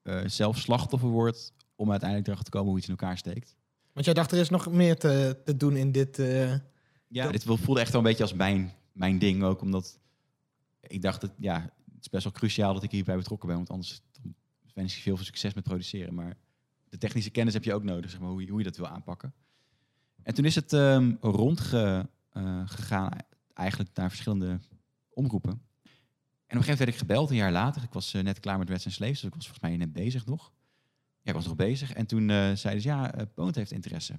eh, 0.02 0.20
zelf 0.26 0.58
slachtoffer 0.58 1.08
wordt 1.08 1.52
om 1.74 1.90
uiteindelijk 1.90 2.28
erachter 2.28 2.50
te 2.50 2.56
komen 2.56 2.68
hoe 2.70 2.78
iets 2.78 2.88
in 2.88 2.96
elkaar 2.98 3.18
steekt. 3.18 3.56
Want 3.92 4.06
jij 4.06 4.14
dacht, 4.14 4.32
er 4.32 4.38
is 4.38 4.48
nog 4.48 4.70
meer 4.70 4.96
te, 4.98 5.40
te 5.44 5.56
doen 5.56 5.76
in 5.76 5.92
dit... 5.92 6.18
eh, 6.18 6.54
Ja, 7.08 7.30
dit 7.30 7.42
voelde 7.44 7.80
echt 7.80 7.90
wel 7.92 8.00
een 8.00 8.06
beetje 8.06 8.22
als 8.22 8.32
mijn, 8.32 8.72
mijn 8.92 9.18
ding 9.18 9.42
ook. 9.42 9.60
Omdat 9.60 9.98
ik 10.80 11.02
dacht, 11.02 11.20
dat, 11.20 11.32
ja, 11.38 11.60
het 11.94 12.00
is 12.00 12.08
best 12.08 12.24
wel 12.24 12.32
cruciaal 12.32 12.74
dat 12.74 12.82
ik 12.82 12.90
hierbij 12.90 13.16
betrokken 13.16 13.48
ben. 13.48 13.56
Want 13.56 13.70
anders 13.70 14.02
wens 14.74 14.96
ik 14.96 15.02
veel 15.02 15.16
succes 15.16 15.54
met 15.54 15.64
produceren. 15.64 16.14
Maar 16.14 16.36
de 16.88 16.98
technische 16.98 17.30
kennis 17.30 17.54
heb 17.54 17.64
je 17.64 17.74
ook 17.74 17.84
nodig, 17.84 18.10
zeg 18.10 18.20
maar, 18.20 18.30
hoe, 18.30 18.42
je, 18.44 18.48
hoe 18.50 18.58
je 18.58 18.64
dat 18.64 18.76
wil 18.76 18.86
aanpakken. 18.88 19.32
En 20.22 20.34
toen 20.34 20.44
is 20.44 20.54
het 20.54 20.72
ehm 22.34 22.58
rondgegaan 22.58 23.10
eigenlijk 23.52 23.90
naar 23.94 24.08
verschillende 24.08 24.60
omroepen. 25.10 25.50
En 25.50 25.60
op 26.60 26.66
een 26.66 26.66
gegeven 26.66 26.70
moment 26.70 26.78
werd 26.78 26.90
ik 26.90 26.96
gebeld, 26.96 27.30
een 27.30 27.36
jaar 27.36 27.52
later. 27.52 27.82
Ik 27.82 27.92
was 27.92 28.14
eh, 28.14 28.22
net 28.22 28.40
klaar 28.40 28.58
met 28.58 28.68
Reds 28.68 28.84
and 28.84 28.94
Slaves, 28.94 29.20
dus 29.20 29.28
ik 29.28 29.34
was 29.34 29.46
volgens 29.48 29.68
mij 29.68 29.76
net 29.76 29.92
bezig 29.92 30.26
nog. 30.26 30.52
Ja, 31.22 31.30
ik 31.30 31.36
was 31.36 31.46
nog 31.46 31.56
bezig. 31.56 31.92
En 31.92 32.06
toen 32.06 32.30
eh, 32.30 32.52
zeiden 32.52 32.82
ze, 32.82 32.88
ja, 32.88 33.14
eh 33.14 33.26
Poont 33.34 33.54
heeft 33.54 33.72
interesse. 33.72 34.12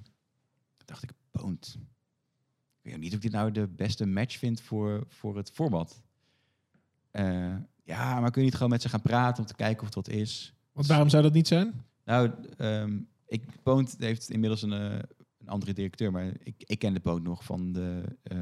Toen 0.76 0.86
dacht 0.86 1.02
ik, 1.02 1.12
Poont? 1.30 1.78
Ik 2.82 2.90
weet 2.92 3.00
niet 3.00 3.10
of 3.10 3.16
ik 3.16 3.22
dit 3.22 3.32
nou 3.32 3.52
de 3.52 3.68
beste 3.68 4.06
match 4.06 4.38
vind 4.38 4.60
voor, 4.60 5.04
voor 5.08 5.36
het 5.36 5.50
format. 5.50 6.02
Eh, 7.10 7.56
ja, 7.82 8.20
maar 8.20 8.30
kun 8.30 8.40
je 8.40 8.46
niet 8.46 8.56
gewoon 8.56 8.70
met 8.70 8.82
ze 8.82 8.88
gaan 8.88 9.02
praten 9.02 9.42
om 9.42 9.48
te 9.48 9.54
kijken 9.54 9.86
of 9.86 9.94
wat 9.94 10.08
is? 10.08 10.54
Want 10.72 10.86
waarom 10.86 11.08
zou 11.08 11.22
dat 11.22 11.32
niet 11.32 11.48
zijn? 11.48 11.84
Nou, 12.04 12.30
ehm 12.56 12.98
ik, 13.26 13.62
Poont 13.62 13.96
heeft 13.98 14.30
inmiddels 14.30 14.62
een, 14.62 14.72
eh, 14.72 14.98
een 15.46 15.52
andere 15.52 15.72
directeur, 15.72 16.12
maar 16.12 16.30
ik, 16.42 16.54
ik 16.58 16.78
ken 16.78 16.94
de 16.94 17.00
Poont 17.00 17.22
nog 17.22 17.44
van 17.44 17.72
de, 17.72 18.02
eh, 18.22 18.38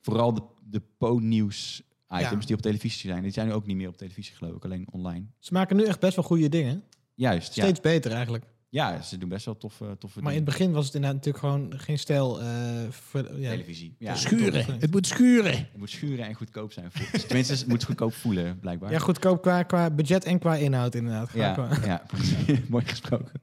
vooral 0.00 0.34
de, 0.34 0.42
de 0.64 0.82
Poont-nieuws 0.98 1.82
items 2.08 2.30
Ja. 2.40 2.46
die 2.46 2.56
op 2.56 2.62
televisie 2.62 3.10
zijn. 3.10 3.22
Die 3.22 3.30
zijn 3.32 3.46
nu 3.46 3.52
ook 3.52 3.66
niet 3.66 3.76
meer 3.76 3.88
op 3.88 3.96
televisie, 3.96 4.34
geloof 4.36 4.56
ik, 4.56 4.64
alleen 4.64 4.86
online. 4.90 5.24
ze 5.38 5.52
maken 5.52 5.76
nu 5.76 5.84
echt 5.84 6.00
best 6.00 6.16
wel 6.16 6.24
goede 6.24 6.48
dingen. 6.48 6.82
Juist, 7.14 7.54
ja. 7.54 7.62
Steeds 7.62 7.80
beter 7.80 8.12
eigenlijk. 8.12 8.44
Ja, 8.70 9.02
ze 9.02 9.18
doen 9.18 9.28
best 9.28 9.44
wel 9.44 9.56
toffe, 9.56 9.96
toffe 9.98 10.20
Maar 10.22 10.32
in 10.32 10.38
het 10.38 10.46
dingen. 10.46 10.58
begin 10.58 10.74
was 10.76 10.86
het 10.86 10.94
inderdaad 10.94 11.24
natuurlijk 11.24 11.44
gewoon 11.44 11.80
geen 11.80 11.98
stijl. 11.98 12.40
eh, 12.40 12.88
voor, 12.90 13.38
ja, 13.40 13.50
televisie. 13.50 13.94
Ja, 13.98 14.14
Schuren. 14.14 14.66
toch, 14.66 14.80
Het 14.80 14.90
moet 14.90 15.06
schuren. 15.06 15.52
het 15.56 15.76
moet 15.76 15.90
schuren 15.90 16.24
en 16.26 16.34
goedkoop 16.34 16.72
zijn. 16.72 16.90
Voor, 16.92 17.20
tenminste, 17.26 17.52
het 17.52 17.66
moet 17.66 17.84
goedkoop 17.84 18.12
voelen, 18.14 18.58
blijkbaar. 18.58 18.90
ja, 18.90 18.98
goedkoop 18.98 19.42
qua, 19.42 19.62
qua 19.62 19.90
budget 19.90 20.24
en 20.24 20.38
qua 20.38 20.54
inhoud 20.56 20.94
inderdaad. 20.94 21.28
Gewoon 21.28 21.46
Ja, 21.46 21.52
qua- 21.52 21.86
ja 21.86 22.02
precies. 22.06 22.58
mooi 22.68 22.84
gesproken. 22.84 23.40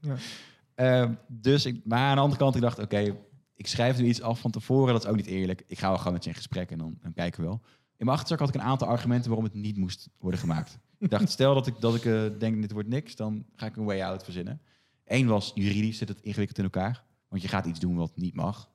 Ehm, 0.76 1.14
dus 1.28 1.72
maar 1.84 2.00
aan 2.00 2.16
de 2.16 2.22
andere 2.22 2.40
kant, 2.40 2.56
ik 2.56 2.62
dacht, 2.62 2.80
oké, 2.80 3.18
ik 3.56 3.68
schrijf 3.68 3.98
nu 3.98 4.06
iets 4.06 4.22
af 4.22 4.40
van 4.40 4.52
tevoren, 4.52 4.94
dat 4.94 5.04
is 5.04 5.10
ook 5.10 5.16
niet 5.16 5.26
eerlijk. 5.26 5.64
Ik 5.68 5.80
ga 5.80 5.88
wel 5.88 5.98
gewoon 5.98 6.14
met 6.14 6.24
je 6.24 6.30
in 6.30 6.36
gesprek 6.36 6.72
en 6.72 6.78
dan, 6.78 6.98
dan 7.02 7.14
kijken 7.14 7.42
we 7.42 7.48
wel. 7.48 7.62
In 7.98 8.06
mijn 8.06 8.18
achterzak 8.18 8.40
had 8.40 8.50
ik 8.50 8.56
een 8.56 8.68
aantal 8.68 8.88
argumenten 8.88 9.28
waarom 9.28 9.46
het 9.46 9.54
niet 9.54 9.78
moest 9.78 10.10
worden 10.18 10.40
gemaakt. 10.40 10.80
ik 11.00 11.10
dacht, 11.10 11.30
stel 11.30 11.54
dat 11.54 11.68
ik, 11.68 11.80
dat 11.80 11.96
ik 11.96 12.06
eh, 12.06 12.40
denk, 12.40 12.62
dit 12.62 12.72
wordt 12.72 12.90
niks, 12.90 13.16
dan 13.16 13.46
ga 13.56 13.66
ik 13.66 13.76
een 13.76 13.86
way 13.86 14.02
out 14.02 14.24
verzinnen. 14.24 14.62
Eén 15.06 15.28
was, 15.28 15.52
juridisch 15.56 15.98
zit 15.98 16.10
het 16.10 16.22
ingewikkeld 16.22 16.58
in 16.58 16.64
elkaar. 16.64 17.04
Want 17.28 17.42
je 17.42 17.48
gaat 17.48 17.66
iets 17.66 17.80
doen 17.80 17.96
wat 17.96 18.16
niet 18.16 18.36
mag. 18.36 18.70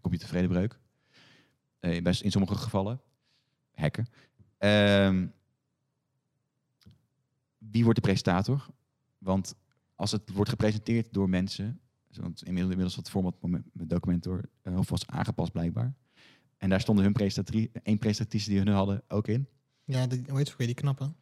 Computervredebreuk. 0.00 0.78
Eh 1.80 2.02
best 2.02 2.22
in 2.22 2.30
sommige 2.30 2.54
gevallen. 2.54 3.00
Hacken. 3.74 4.06
Ehm, 4.58 5.26
wie 7.58 7.82
wordt 7.82 7.98
de 8.00 8.06
presentator? 8.06 8.66
Want 9.18 9.54
als 10.00 10.12
het 10.12 10.30
wordt 10.32 10.50
gepresenteerd 10.50 11.12
door 11.12 11.28
mensen, 11.28 11.80
want 12.08 12.42
inmiddels, 12.42 12.70
inmiddels 12.70 12.96
het 12.96 13.10
format 13.10 13.34
met 13.42 13.62
document 13.72 14.22
door 14.22 14.48
eh, 14.62 14.78
of 14.78 14.88
was 14.90 15.06
aangepast 15.06 15.52
blijkbaar. 15.52 15.94
En 16.56 16.68
daar 16.68 16.80
stonden 16.80 17.04
hun 17.04 17.12
presentatrice, 17.12 17.70
één 17.82 17.98
presentatrice 17.98 18.48
die 18.48 18.58
hun 18.58 18.68
hadden 18.68 19.02
ook 19.08 19.28
in. 19.28 19.48
Ja, 19.84 20.06
die, 20.06 20.22
hoe 20.28 20.36
heet 20.36 20.46
ze 20.46 20.52
ook 20.52 20.58
weer, 20.58 20.66
die 20.66 20.76
knappe? 20.76 21.12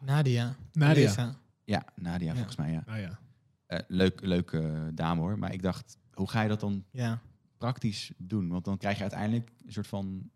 Nadia. 0.00 0.56
Nadia. 0.72 0.94
Teresa. 0.94 1.38
Ja, 1.64 1.84
Nadia 1.96 2.26
Ja. 2.28 2.34
volgens 2.34 2.56
mij, 2.56 2.72
ja. 2.72 2.82
Nou 2.86 2.98
ja. 2.98 3.18
Eh, 3.66 3.78
leuk, 3.88 4.20
leuke 4.20 4.90
dame 4.94 5.20
hoor. 5.20 5.38
Maar 5.38 5.52
ik 5.52 5.62
dacht, 5.62 5.98
hoe 6.12 6.28
ga 6.30 6.42
je 6.42 6.48
dat 6.48 6.60
dan 6.60 6.84
Ja. 6.90 7.20
praktisch 7.58 8.12
doen? 8.16 8.48
Want 8.48 8.64
dan 8.64 8.76
krijg 8.78 8.96
je 8.96 9.02
uiteindelijk 9.02 9.50
een 9.66 9.72
soort 9.72 9.86
van 9.86 10.30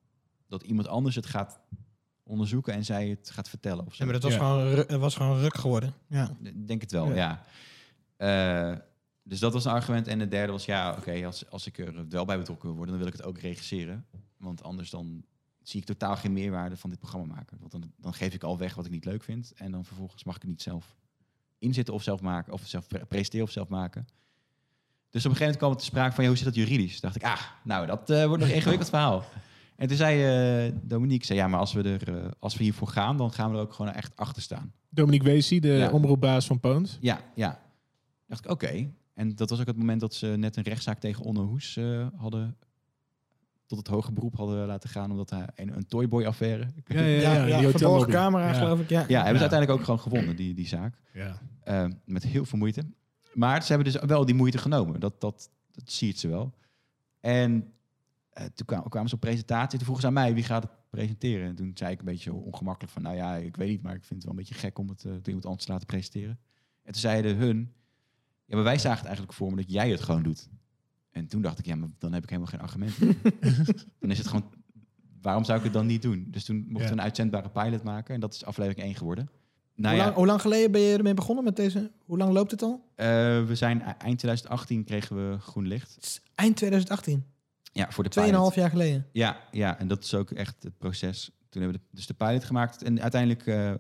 dat 0.47 0.63
iemand 0.63 0.89
anders 0.89 1.15
het 1.17 1.27
gaat 1.27 1.61
onderzoeken 2.23 2.73
en 2.75 2.85
zij 2.85 3.09
het 3.09 3.31
gaat 3.31 3.49
vertellen. 3.49 3.87
Of 3.87 3.95
zo. 3.95 4.05
Ja, 4.05 4.11
maar 4.11 4.21
dat 4.21 4.31
was, 4.31 4.33
Ja. 4.33 4.39
gewoon, 4.85 5.01
was 5.01 5.15
gewoon 5.15 5.41
ruk 5.41 5.57
geworden. 5.57 5.95
Ja. 6.07 6.37
Ik 6.43 6.67
Denk 6.67 6.81
het 6.81 6.93
wel, 6.93 7.09
Ja. 7.13 7.15
ja. 7.15 8.73
Eh, 8.73 8.79
dus 9.23 9.39
dat 9.39 9.53
was 9.53 9.65
een 9.65 9.71
argument. 9.73 10.07
En 10.09 10.21
het 10.21 10.31
derde 10.31 10.53
was, 10.53 10.65
ja, 10.65 10.93
oké, 10.99 11.27
als, 11.27 11.51
als 11.51 11.67
ik 11.67 11.79
er 11.79 12.09
wel 12.09 12.25
bij 12.25 12.39
betrokken 12.39 12.67
wil 12.69 12.77
worden, 12.77 12.95
dan 12.95 13.05
wil 13.05 13.13
ik 13.13 13.19
het 13.19 13.27
ook 13.29 13.39
regisseren. 13.39 14.07
Want 14.37 14.63
anders 14.63 14.91
dan 14.91 15.25
zie 15.63 15.81
ik 15.81 15.87
totaal 15.87 16.17
geen 16.17 16.33
meerwaarde 16.33 16.77
van 16.77 16.91
dit 16.91 16.99
programma 16.99 17.35
maken. 17.35 17.57
Want 17.61 17.73
dan, 17.73 17.93
dan 17.97 18.15
geef 18.15 18.35
ik 18.35 18.43
al 18.43 18.59
weg 18.59 18.75
wat 18.75 18.85
ik 18.85 18.91
niet 18.91 19.05
leuk 19.05 19.23
vind. 19.23 19.53
En 19.57 19.71
dan 19.71 19.85
vervolgens 19.85 20.25
mag 20.25 20.35
ik 20.37 20.41
het 20.43 20.51
niet 20.51 20.63
zelf 20.63 20.97
inzitten 21.59 21.95
of 21.95 22.03
zelf 22.03 22.21
maken. 22.21 22.53
Of 22.53 22.63
zelf 22.67 22.87
pre- 22.87 23.07
presenteren 23.07 23.47
of 23.47 23.53
zelf 23.53 23.69
maken. 23.69 24.07
Dus 25.11 25.25
op 25.25 25.31
een 25.31 25.37
gegeven 25.37 25.39
moment 25.41 25.57
kwam 25.57 25.71
het 25.71 25.79
te 25.79 25.85
sprake 25.85 26.15
van, 26.15 26.23
ja, 26.25 26.29
hoe 26.31 26.39
zit 26.39 26.47
dat 26.47 26.55
juridisch? 26.55 26.93
Toen 27.01 27.11
dacht 27.11 27.17
ik, 27.17 27.23
ah, 27.25 27.41
nou, 27.65 27.87
dat 27.87 28.11
eh, 28.11 28.25
wordt 28.27 28.41
nog 28.43 28.49
een 28.51 28.57
ingewikkeld 28.57 28.89
verhaal. 28.89 29.25
En 29.83 29.89
toen 29.89 29.97
zei 29.97 30.25
eh, 30.67 30.73
Dominique, 30.83 31.27
zei, 31.27 31.39
ja, 31.39 31.49
maar 31.49 31.61
als 31.61 31.73
we, 31.73 31.83
er, 31.83 32.15
eh, 32.17 32.31
als 32.39 32.57
we 32.57 32.63
hiervoor 32.63 32.89
gaan, 32.89 33.17
dan 33.17 33.33
gaan 33.33 33.51
we 33.51 33.57
er 33.57 33.63
ook 33.63 33.73
gewoon 33.73 33.93
echt 33.93 34.17
achter 34.17 34.43
staan. 34.43 34.73
Dominique 34.89 35.29
Weesie, 35.29 35.61
de 35.61 35.69
Ja. 35.69 35.91
omroepbaas 35.91 36.47
van 36.47 36.61
Poont. 36.61 36.99
Ja, 37.01 37.21
ja. 37.35 37.61
dacht 38.27 38.45
ik, 38.45 38.51
oké. 38.51 38.91
En 39.15 39.35
dat 39.35 39.51
was 39.51 39.61
ook 39.61 39.67
het 39.67 39.77
moment 39.77 40.01
dat 40.01 40.15
ze 40.15 40.27
net 40.27 40.57
een 40.57 40.63
rechtszaak 40.63 40.99
tegen 40.99 41.25
Onno 41.25 41.47
Hoes 41.47 41.77
eh, 41.77 42.07
hadden 42.17 42.57
tot 43.67 43.79
het 43.79 43.87
hoge 43.89 44.13
beroep 44.13 44.37
hadden 44.37 44.67
laten 44.67 44.91
gaan, 44.91 45.11
omdat 45.11 45.31
hij 45.31 45.47
een, 45.55 45.77
een 45.77 45.87
Toyboy-affaire. 45.87 46.67
Ja, 46.87 47.01
ja, 47.01 47.07
ja. 47.07 47.33
Ja, 47.33 47.45
ja, 47.47 47.59
die 47.59 47.69
verborgen 47.69 48.11
camera, 48.13 48.47
Ja. 48.49 48.53
geloof 48.53 48.81
ik. 48.81 48.89
Ja. 48.89 49.01
Ja, 49.09 49.17
hebben 49.17 49.37
ze 49.37 49.49
uiteindelijk 49.49 49.71
ook 49.79 49.85
gewoon 49.85 50.01
gewonnen, 50.01 50.37
die, 50.37 50.55
die 50.55 50.67
zaak. 50.67 50.99
Ja. 51.13 51.89
Met 52.05 52.23
heel 52.23 52.45
veel 52.45 52.59
moeite. 52.59 52.83
Maar 53.35 53.63
ze 53.63 53.73
hebben 53.73 53.93
dus 53.93 54.03
wel 54.03 54.25
die 54.27 54.35
moeite 54.35 54.59
genomen. 54.59 55.01
Dat, 55.01 55.21
dat, 55.21 55.51
dat 55.73 55.93
ziet 55.93 56.19
ze 56.19 56.29
wel. 56.29 56.53
En 57.21 57.73
eh, 58.33 58.45
toen 58.55 58.67
kwamen, 58.89 59.09
ze 59.09 59.15
op 59.15 59.21
presentatie. 59.21 59.69
Toen 59.79 59.81
vroegen 59.81 60.01
ze 60.01 60.07
aan 60.07 60.13
mij, 60.13 60.35
wie 60.35 60.45
gaat 60.45 60.63
het 60.63 60.73
presenteren? 60.91 61.47
En 61.49 61.55
toen 61.55 61.71
zei 61.75 61.93
ik 61.93 61.99
een 61.99 62.05
beetje 62.05 62.33
ongemakkelijk 62.33 62.93
van... 62.93 63.03
nou 63.03 63.17
ja, 63.17 63.35
ik 63.37 63.57
weet 63.57 63.69
niet, 63.69 63.83
maar 63.83 63.95
ik 63.95 64.05
vind 64.05 64.15
het 64.15 64.23
wel 64.23 64.31
een 64.33 64.39
beetje 64.39 64.55
gek 64.55 64.79
om 64.79 64.89
het 64.89 65.05
uh, 65.05 65.13
iemand 65.25 65.47
anders 65.47 65.65
te 65.65 65.73
laten 65.73 65.87
presenteren. 65.87 66.39
En 66.83 66.93
toen 66.93 67.01
zeiden 67.01 67.37
hun... 67.37 67.73
ja, 68.45 68.55
maar 68.55 68.65
wij 68.65 68.79
zagen 68.79 68.97
het 68.99 69.07
eigenlijk 69.07 69.37
voor 69.37 69.51
me 69.51 69.57
dat 69.57 69.71
jij 69.73 69.91
het 69.91 70.01
gewoon 70.01 70.23
doet. 70.23 70.49
En 71.11 71.27
toen 71.27 71.43
dacht 71.43 71.59
ik, 71.59 71.67
ja, 71.67 71.75
maar 71.77 71.89
dan 71.99 72.13
heb 72.13 72.23
ik 72.23 72.29
helemaal 72.29 72.51
geen 72.51 72.61
argumenten. 72.61 73.17
dan 74.01 74.11
is 74.11 74.19
het 74.19 74.27
gewoon... 74.27 74.51
waarom 75.23 75.45
zou 75.45 75.59
ik 75.59 75.65
het 75.65 75.73
dan 75.73 75.87
niet 75.87 76.03
doen? 76.03 76.27
Dus 76.31 76.45
toen 76.45 76.57
mochten 76.57 76.81
Ja. 76.83 76.87
we 76.87 76.93
een 76.93 77.01
uitzendbare 77.01 77.49
pilot 77.49 77.83
maken. 77.83 78.15
En 78.15 78.21
dat 78.21 78.35
is 78.35 78.45
aflevering 78.45 78.87
1 78.87 78.95
geworden. 78.95 79.29
Nou 79.75 79.89
hoe, 79.89 79.97
ja, 79.97 80.05
lang, 80.05 80.17
hoe 80.17 80.27
lang 80.27 80.41
geleden 80.41 80.73
ben 80.73 80.81
je 80.81 80.97
ermee 80.97 81.15
begonnen 81.15 81.45
met 81.45 81.57
deze? 81.57 81.91
Hoe 82.05 82.19
lang 82.19 82.33
loopt 82.33 82.51
het 82.51 82.63
al? 82.63 82.85
eh, 82.95 83.07
we 83.45 83.55
zijn 83.55 83.79
e- 83.81 83.83
eind 83.85 84.19
2018 84.19 84.85
kregen 84.85 85.17
we 85.17 85.39
groen 85.39 85.67
licht. 85.67 86.21
Eind 86.35 86.57
2018. 86.57 87.25
Ja, 87.73 87.91
voor 87.91 88.05
de 88.05 88.11
Tweeënhalf 88.11 88.55
jaar 88.55 88.71
geleden. 88.71 89.07
Ja, 89.13 89.41
ja, 89.51 89.79
en 89.79 89.89
dat 89.89 90.05
is 90.05 90.15
ook 90.15 90.31
echt 90.31 90.63
het 90.63 90.79
proces. 90.79 91.31
Toen 91.49 91.63
hebben 91.63 91.81
we 91.81 91.87
de, 91.87 91.97
dus 91.97 92.07
de 92.07 92.15
pilot 92.15 92.45
gemaakt. 92.45 92.83
En 92.83 93.01
uiteindelijk, 93.01 93.47
eh, 93.47 93.71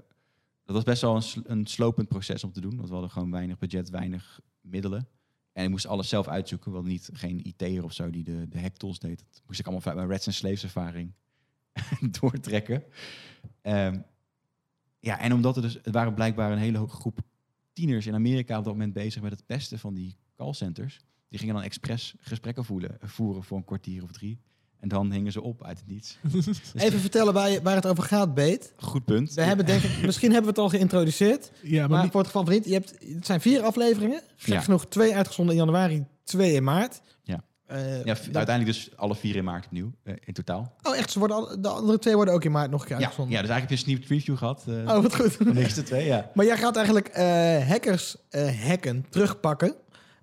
dat 0.65 0.75
was 0.75 0.83
best 0.83 1.03
wel 1.03 1.17
een, 1.17 1.23
een 1.45 1.67
slopend 1.67 2.09
proces 2.09 2.45
om 2.45 2.53
te 2.53 2.61
doen. 2.61 2.77
Want 2.77 2.87
we 2.89 2.93
hadden 2.93 3.11
gewoon 3.11 3.31
weinig 3.31 3.59
budget, 3.59 3.91
weinig 3.91 4.41
middelen. 4.61 5.09
En 5.53 5.65
ik 5.65 5.71
moest 5.71 5.87
alles 5.87 6.09
zelf 6.09 6.29
uitzoeken. 6.29 6.71
We 6.71 6.77
hadden 6.77 6.93
niet 6.93 7.11
geen 7.13 7.47
IT'er 7.47 7.85
of 7.85 7.93
zo 7.93 8.11
die 8.11 8.25
de, 8.25 8.49
de 8.49 8.61
hacktools 8.61 8.99
deed. 8.99 9.19
Dat 9.19 9.43
moest 9.47 9.59
ik 9.59 9.65
allemaal 9.65 9.83
vanuit 9.83 10.01
mijn 10.01 10.11
Reds 10.11 10.27
and 10.27 10.37
Slaves 10.37 10.63
ervaring 10.63 11.13
doortrekken. 12.21 12.85
Ehm, 13.63 14.01
ja, 14.99 15.19
en 15.19 15.33
omdat 15.33 15.57
er 15.57 15.63
dus, 15.63 15.79
er 15.83 15.93
waren 15.93 16.15
blijkbaar 16.15 16.53
een 16.53 16.59
hele 16.59 16.79
hoge 16.79 16.97
groep 16.97 17.19
tieners 17.73 18.07
in 18.07 18.15
Amerika 18.15 18.59
op 18.59 18.65
dat 18.65 18.73
moment 18.73 18.93
bezig 18.93 19.23
met 19.23 19.33
het 19.33 19.47
pesten 19.47 19.79
van 19.79 19.95
die 19.95 20.17
callcenters. 20.37 21.01
Die 21.33 21.41
gingen 21.41 21.55
dan 21.55 21.65
expres 21.65 22.15
gesprekken 22.21 22.65
voelen, 22.65 22.97
voeren 23.03 23.43
voor 23.45 23.57
een 23.57 23.65
kwartier 23.65 24.03
of 24.03 24.11
drie. 24.13 24.39
En 24.81 24.89
dan 24.89 25.13
hingen 25.13 25.33
ze 25.33 25.43
op 25.43 25.65
uit 25.65 25.79
het 25.79 25.87
niets. 25.89 26.19
Dus 26.33 26.47
Even 26.75 27.01
vertellen 27.01 27.33
waar, 27.33 27.51
je, 27.51 27.63
waar 27.63 27.75
het 27.75 27.87
over 27.87 28.03
gaat, 28.05 28.35
Beet. 28.35 28.73
Goed 28.77 29.05
punt. 29.05 29.35
We 29.35 29.43
hebben 29.43 29.67
denk 29.67 29.83
ik, 29.83 30.03
misschien 30.07 30.33
hebben 30.33 30.55
we 30.55 30.61
het 30.61 30.73
al 30.73 30.79
geïntroduceerd. 30.79 31.51
Ja, 31.63 31.81
maar, 31.81 31.91
Maar 31.91 32.03
niet- 32.03 32.11
voor 32.11 32.21
het 32.21 32.31
geval 32.31 32.45
van 32.45 32.53
niet, 32.55 32.65
je 32.65 32.73
hebt, 32.73 32.95
het 33.15 33.27
zijn 33.27 33.41
vier 33.41 33.63
afleveringen. 33.63 34.21
Gek 34.37 34.55
Ja. 34.55 34.61
genoeg 34.61 34.87
twee 34.87 35.15
uitgezonden 35.17 35.55
in 35.55 35.61
januari, 35.61 36.05
twee 36.25 36.53
in 36.53 36.65
maart. 36.65 37.01
Ja. 37.23 37.43
Eh, 37.67 38.05
Ja, 38.05 38.15
uiteindelijk 38.33 38.65
dus 38.67 38.97
alle 38.97 39.15
vier 39.15 39.37
in 39.37 39.45
maart 39.45 39.65
opnieuw, 39.65 39.93
eh, 40.03 40.15
in 40.25 40.33
totaal. 40.33 40.75
oh, 40.83 40.97
echt? 40.97 41.11
Ze 41.11 41.19
worden 41.19 41.37
al, 41.37 41.61
de 41.61 41.69
andere 41.69 41.99
twee 41.99 42.15
worden 42.15 42.35
ook 42.35 42.45
in 42.45 42.53
maart 42.53 42.71
nog 42.71 42.81
een 42.81 42.87
keer 42.87 42.97
Ja, 42.97 43.03
ja, 43.03 43.07
uitgezonden. 43.09 43.41
dus 43.43 43.51
eigenlijk 43.51 43.71
heb 43.81 43.87
je 43.89 43.93
een 43.93 43.97
sneak 43.99 44.09
preview 44.19 44.37
gehad. 44.37 44.65
eh, 44.87 44.97
Oh, 44.97 45.03
wat 45.03 45.15
goed. 45.15 45.55
de 45.55 45.61
eerste 45.61 45.83
twee, 45.83 46.07
ja. 46.07 46.31
Maar 46.35 46.45
jij 46.47 46.57
gaat 46.57 46.77
eigenlijk 46.77 47.09
eh, 47.09 47.69
hackers 47.69 48.17
eh, 48.31 48.67
hacken, 48.69 49.07
terugpakken. 49.11 49.75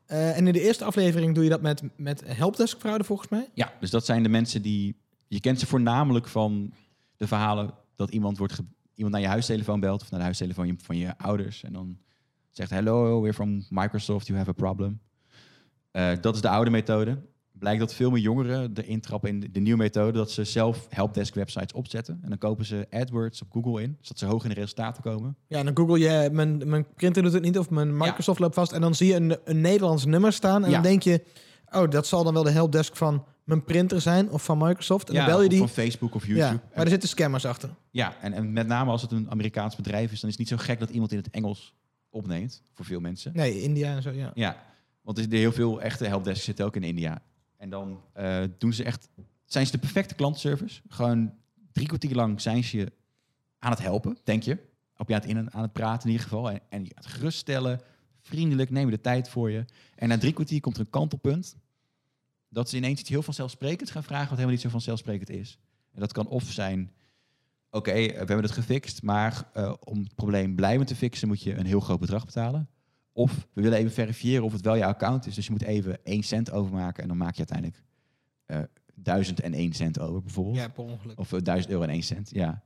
Eh, 0.09 0.37
en 0.37 0.47
in 0.47 0.53
de 0.53 0.61
eerste 0.61 0.83
aflevering 0.85 1.35
doe 1.35 1.43
je 1.43 1.49
dat 1.49 1.61
met, 1.61 1.81
met 1.95 2.23
helpdesk 2.25 2.79
fraude 2.79 3.03
volgens 3.03 3.29
mij. 3.29 3.49
Ja, 3.53 3.73
dus 3.79 3.89
dat 3.89 4.05
zijn 4.05 4.23
de 4.23 4.29
mensen 4.29 4.61
die... 4.61 4.95
Je 5.27 5.39
kent 5.39 5.59
ze 5.59 5.65
voornamelijk 5.65 6.27
van 6.27 6.73
de 7.17 7.27
verhalen 7.27 7.73
dat 7.95 8.09
iemand, 8.11 8.37
wordt 8.37 8.59
iemand 8.93 9.13
naar 9.13 9.23
je 9.23 9.29
huistelefoon 9.29 9.79
belt 9.79 10.01
of 10.01 10.09
naar 10.09 10.19
de 10.19 10.25
huistelefoon 10.25 10.67
je- 10.67 10.75
van 10.77 10.97
je 10.97 11.17
ouders 11.17 11.63
en 11.63 11.73
dan 11.73 11.97
zegt 12.49 12.69
hello, 12.69 13.21
we're 13.21 13.33
from 13.33 13.65
Microsoft, 13.69 14.27
you 14.27 14.37
have 14.37 14.49
a 14.49 14.53
problem. 14.53 14.99
Eh, 15.91 16.11
dat 16.21 16.35
is 16.35 16.41
de 16.41 16.49
oude 16.49 16.69
methode. 16.71 17.17
Blijkt 17.59 17.79
dat 17.79 17.93
veel 17.93 18.09
meer 18.11 18.21
jongeren 18.21 18.71
erin 18.73 19.01
trappen 19.01 19.29
in 19.29 19.39
de, 19.39 19.51
de 19.51 19.59
nieuwe 19.59 19.77
methode 19.77 20.17
dat 20.17 20.31
ze 20.31 20.43
zelf 20.43 20.87
helpdesk 20.89 21.33
websites 21.35 21.73
opzetten 21.73 22.19
en 22.23 22.29
dan 22.29 22.37
kopen 22.37 22.65
ze 22.65 22.87
AdWords 22.89 23.41
op 23.41 23.51
Google 23.51 23.81
in, 23.81 23.97
zodat 24.01 24.19
ze 24.19 24.25
hoog 24.25 24.43
in 24.43 24.49
de 24.49 24.55
resultaten 24.55 25.03
komen. 25.03 25.35
Ja, 25.47 25.57
en 25.59 25.65
dan 25.65 25.77
google 25.77 25.99
je, 25.99 26.29
mijn, 26.31 26.69
mijn 26.69 26.85
printer 26.95 27.23
doet 27.23 27.33
het 27.33 27.43
niet 27.43 27.57
of 27.57 27.69
mijn 27.69 27.97
Microsoft 27.97 28.39
loopt 28.39 28.55
vast. 28.55 28.71
En 28.71 28.81
dan 28.81 28.95
zie 28.95 29.07
je 29.07 29.15
een, 29.15 29.37
een 29.43 29.61
Nederlands 29.61 30.05
nummer 30.05 30.33
staan. 30.33 30.63
En 30.63 30.69
Ja. 30.69 30.73
dan 30.75 30.83
denk 30.83 31.03
je, 31.03 31.23
oh, 31.71 31.89
dat 31.89 32.07
zal 32.07 32.23
dan 32.23 32.33
wel 32.33 32.43
de 32.43 32.51
helpdesk 32.51 32.95
van 32.95 33.25
mijn 33.43 33.63
printer 33.63 34.01
zijn 34.01 34.29
of 34.31 34.43
van 34.43 34.57
Microsoft. 34.57 35.09
En 35.09 35.13
ja, 35.13 35.19
dan 35.25 35.29
bel 35.33 35.41
je 35.43 35.49
die. 35.49 35.57
van 35.59 35.69
Facebook 35.69 36.15
of 36.15 36.25
YouTube. 36.25 36.45
Ja, 36.45 36.61
maar 36.75 36.83
er 36.83 36.89
zitten 36.89 37.09
scammers 37.09 37.45
achter. 37.45 37.69
Ja, 37.91 38.15
en, 38.21 38.33
en 38.33 38.53
met 38.53 38.67
name 38.67 38.91
als 38.91 39.01
het 39.01 39.11
een 39.11 39.31
Amerikaans 39.31 39.75
bedrijf 39.75 40.11
is, 40.11 40.19
dan 40.19 40.29
is 40.29 40.37
het 40.37 40.49
niet 40.49 40.59
zo 40.59 40.65
gek 40.65 40.79
dat 40.79 40.89
iemand 40.89 41.11
in 41.11 41.17
het 41.17 41.29
Engels 41.29 41.75
opneemt, 42.09 42.61
voor 42.73 42.85
veel 42.85 42.99
mensen. 42.99 43.31
Nee, 43.35 43.61
India 43.61 43.95
en 43.95 44.01
zo, 44.01 44.11
ja. 44.11 44.31
Ja, 44.33 44.57
want 45.01 45.17
er 45.17 45.25
heel 45.29 45.51
veel 45.51 45.81
echte 45.81 46.05
helpdesks 46.05 46.45
zitten 46.45 46.65
ook 46.65 46.75
in 46.75 46.83
India. 46.83 47.21
En 47.59 47.69
dan 47.69 48.01
eh, 48.13 48.43
doen 48.57 48.73
ze 48.73 48.83
echt, 48.83 49.09
zijn 49.45 49.65
ze 49.65 49.71
de 49.71 49.77
perfecte 49.77 50.15
klantenservice. 50.15 50.81
Gewoon 50.87 51.33
drie 51.71 51.87
kwartier 51.87 52.15
lang 52.15 52.41
zijn 52.41 52.63
ze 52.63 52.77
je 52.77 52.91
aan 53.57 53.71
het 53.71 53.81
helpen, 53.81 54.17
denk 54.23 54.43
je. 54.43 54.57
Op 54.97 55.07
je 55.07 55.13
aan 55.13 55.21
het, 55.21 55.29
in, 55.29 55.53
aan 55.53 55.61
het 55.61 55.73
praten 55.73 56.03
in 56.03 56.11
ieder 56.11 56.27
geval. 56.27 56.51
En, 56.51 56.61
en 56.69 56.79
aan 56.79 56.89
het 56.95 57.05
geruststellen, 57.05 57.81
vriendelijk, 58.21 58.69
nemen 58.69 58.91
de 58.91 59.01
tijd 59.01 59.29
voor 59.29 59.51
je. 59.51 59.65
En 59.95 60.07
na 60.07 60.17
drie 60.17 60.33
kwartier 60.33 60.61
komt 60.61 60.75
er 60.75 60.81
een 60.81 60.89
kantelpunt. 60.89 61.55
Dat 62.49 62.69
ze 62.69 62.77
ineens 62.77 62.99
iets 62.99 63.09
heel 63.09 63.21
vanzelfsprekends 63.21 63.91
gaan 63.91 64.03
vragen, 64.03 64.29
wat 64.29 64.37
helemaal 64.37 64.53
niet 64.53 64.63
zo 64.63 64.69
vanzelfsprekend 64.69 65.29
is. 65.29 65.59
En 65.91 65.99
dat 65.99 66.11
kan 66.11 66.27
of 66.27 66.43
zijn, 66.43 66.91
oké, 67.69 67.91
eh, 67.91 68.07
we 68.07 68.17
hebben 68.17 68.41
het 68.41 68.51
gefixt, 68.51 69.03
maar 69.03 69.49
eh, 69.53 69.73
om 69.83 69.99
het 69.99 70.15
probleem 70.15 70.55
blijvend 70.55 70.87
te 70.87 70.95
fixen 70.95 71.27
moet 71.27 71.43
je 71.43 71.55
een 71.55 71.65
heel 71.65 71.79
groot 71.79 71.99
bedrag 71.99 72.25
betalen. 72.25 72.69
Of 73.11 73.47
we 73.53 73.61
willen 73.61 73.77
even 73.77 73.91
verifiëren 73.91 74.43
of 74.43 74.51
het 74.51 74.61
wel 74.61 74.77
jouw 74.77 74.89
account 74.89 75.25
is. 75.25 75.35
Dus 75.35 75.45
je 75.45 75.51
moet 75.51 75.61
even 75.61 76.05
1 76.05 76.23
cent 76.23 76.51
overmaken 76.51 77.01
en 77.01 77.07
dan 77.07 77.17
maak 77.17 77.35
je 77.35 77.45
uiteindelijk 77.47 77.83
eh 78.45 78.61
1001 79.03 79.73
cent 79.73 79.99
over 79.99 80.21
bijvoorbeeld. 80.21 80.55
Ja, 80.55 80.67
per 80.67 80.83
ongeluk. 80.83 81.19
Of 81.19 81.33
eh, 81.33 81.41
1000 81.41 81.71
euro 81.71 81.83
en 81.83 81.89
1 81.89 82.03
cent, 82.03 82.29
ja. 82.29 82.63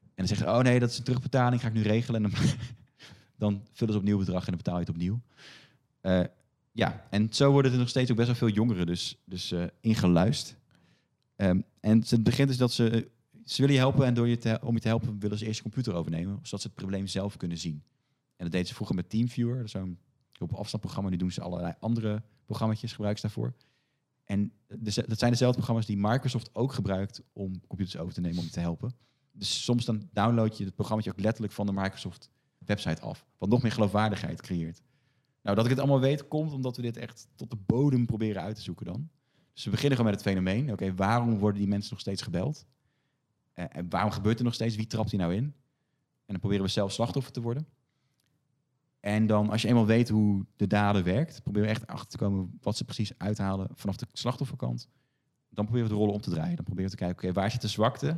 En 0.00 0.14
dan 0.14 0.26
zeggen 0.26 0.46
ze, 0.46 0.52
oh 0.52 0.62
nee, 0.62 0.78
dat 0.78 0.90
is 0.90 0.98
een 0.98 1.04
terugbetaling, 1.04 1.60
ga 1.60 1.68
ik 1.68 1.74
nu 1.74 1.82
regelen. 1.82 2.24
En 2.24 2.30
dan, 2.30 2.40
dan 3.44 3.62
vullen 3.72 3.92
ze 3.92 4.00
opnieuw 4.00 4.18
bedrag 4.18 4.40
en 4.40 4.46
dan 4.46 4.56
betaal 4.56 4.74
je 4.74 4.80
het 4.80 4.88
opnieuw. 4.88 5.20
Eh, 6.00 6.24
ja, 6.72 7.06
en 7.10 7.32
zo 7.32 7.50
worden 7.50 7.72
er 7.72 7.78
nog 7.78 7.88
steeds 7.88 8.10
ook 8.10 8.16
best 8.16 8.28
wel 8.28 8.36
veel 8.36 8.48
jongeren 8.48 8.86
dus, 8.86 9.22
dus 9.24 9.52
eh, 9.52 9.64
ingeluisterd. 9.80 10.58
Ehm, 11.36 11.60
en 11.80 12.04
het 12.08 12.22
begint 12.22 12.50
is 12.50 12.56
dat 12.56 12.72
ze, 12.72 13.10
ze 13.44 13.60
willen 13.60 13.74
je 13.76 13.80
helpen 13.80 14.06
en 14.06 14.14
door 14.14 14.28
je 14.28 14.38
te, 14.38 14.58
om 14.62 14.74
je 14.74 14.80
te 14.80 14.88
helpen 14.88 15.18
willen 15.18 15.38
ze 15.38 15.44
eerst 15.44 15.56
je 15.56 15.62
computer 15.62 15.94
overnemen, 15.94 16.38
zodat 16.42 16.60
ze 16.60 16.66
het 16.66 16.76
probleem 16.76 17.06
zelf 17.06 17.36
kunnen 17.36 17.58
zien. 17.58 17.82
En 18.42 18.48
dat 18.48 18.56
deden 18.56 18.68
ze 18.68 18.74
vroeger 18.74 18.96
met 18.96 19.10
TeamViewer, 19.10 19.68
zo'n 19.68 19.98
op 20.38 20.52
afstandprogramma. 20.52 21.10
Nu 21.10 21.16
doen 21.16 21.30
ze 21.30 21.40
allerlei 21.40 21.74
andere 21.78 22.22
programma's, 22.44 22.92
gebruiken 22.92 23.22
daarvoor. 23.22 23.54
En 24.24 24.52
dat 25.06 25.18
zijn 25.18 25.30
dezelfde 25.30 25.56
programma's 25.56 25.86
die 25.86 25.96
Microsoft 25.96 26.54
ook 26.54 26.72
gebruikt 26.72 27.22
om 27.32 27.66
computers 27.66 27.96
over 27.96 28.14
te 28.14 28.20
nemen 28.20 28.38
om 28.38 28.50
te 28.50 28.60
helpen. 28.60 28.94
Dus 29.32 29.64
soms 29.64 29.84
dan 29.84 30.08
download 30.12 30.56
je 30.56 30.64
het 30.64 30.74
programma 30.74 31.04
ook 31.08 31.20
letterlijk 31.20 31.52
van 31.52 31.66
de 31.66 31.72
Microsoft 31.72 32.30
website 32.58 33.02
af. 33.02 33.26
Wat 33.38 33.48
nog 33.48 33.62
meer 33.62 33.72
geloofwaardigheid 33.72 34.40
creëert. 34.40 34.82
Nou, 35.42 35.56
dat 35.56 35.64
ik 35.64 35.70
het 35.70 35.80
allemaal 35.80 36.00
weet, 36.00 36.28
komt 36.28 36.52
omdat 36.52 36.76
we 36.76 36.82
dit 36.82 36.96
echt 36.96 37.28
tot 37.34 37.50
de 37.50 37.56
bodem 37.56 38.06
proberen 38.06 38.42
uit 38.42 38.56
te 38.56 38.62
zoeken 38.62 38.86
dan. 38.86 39.08
Dus 39.52 39.64
we 39.64 39.70
beginnen 39.70 39.98
gewoon 39.98 40.12
met 40.12 40.20
het 40.20 40.30
fenomeen. 40.30 40.72
Oké, 40.72 40.94
waarom 40.94 41.38
worden 41.38 41.60
die 41.60 41.68
mensen 41.68 41.90
nog 41.90 42.00
steeds 42.00 42.22
gebeld? 42.22 42.66
Eh, 43.52 43.64
en 43.68 43.88
waarom 43.88 44.10
gebeurt 44.10 44.38
er 44.38 44.44
nog 44.44 44.54
steeds? 44.54 44.76
Wie 44.76 44.86
trapt 44.86 45.10
die 45.10 45.18
nou 45.18 45.34
in? 45.34 45.44
En 45.44 45.52
dan 46.26 46.38
proberen 46.38 46.64
we 46.64 46.70
zelf 46.70 46.92
slachtoffer 46.92 47.32
te 47.32 47.40
worden. 47.40 47.66
En 49.02 49.26
dan, 49.26 49.50
als 49.50 49.62
je 49.62 49.68
eenmaal 49.68 49.86
weet 49.86 50.08
hoe 50.08 50.44
de 50.56 50.66
dader 50.66 51.02
werkt, 51.04 51.42
proberen 51.42 51.68
we 51.68 51.74
echt 51.74 51.86
achter 51.86 52.08
te 52.08 52.16
komen 52.16 52.58
wat 52.60 52.76
ze 52.76 52.84
precies 52.84 53.12
uithalen 53.18 53.68
vanaf 53.74 53.96
de 53.96 54.06
slachtofferkant. 54.12 54.88
Dan 55.50 55.64
proberen 55.64 55.88
we 55.88 55.92
de 55.94 55.98
rollen 55.98 56.14
om 56.14 56.20
te 56.20 56.30
draaien. 56.30 56.56
Dan 56.56 56.64
proberen 56.64 56.90
we 56.90 56.96
te 56.96 57.02
kijken, 57.04 57.24
oké, 57.24 57.32
waar 57.40 57.50
zit 57.50 57.60
de 57.60 57.68
zwakte 57.68 58.16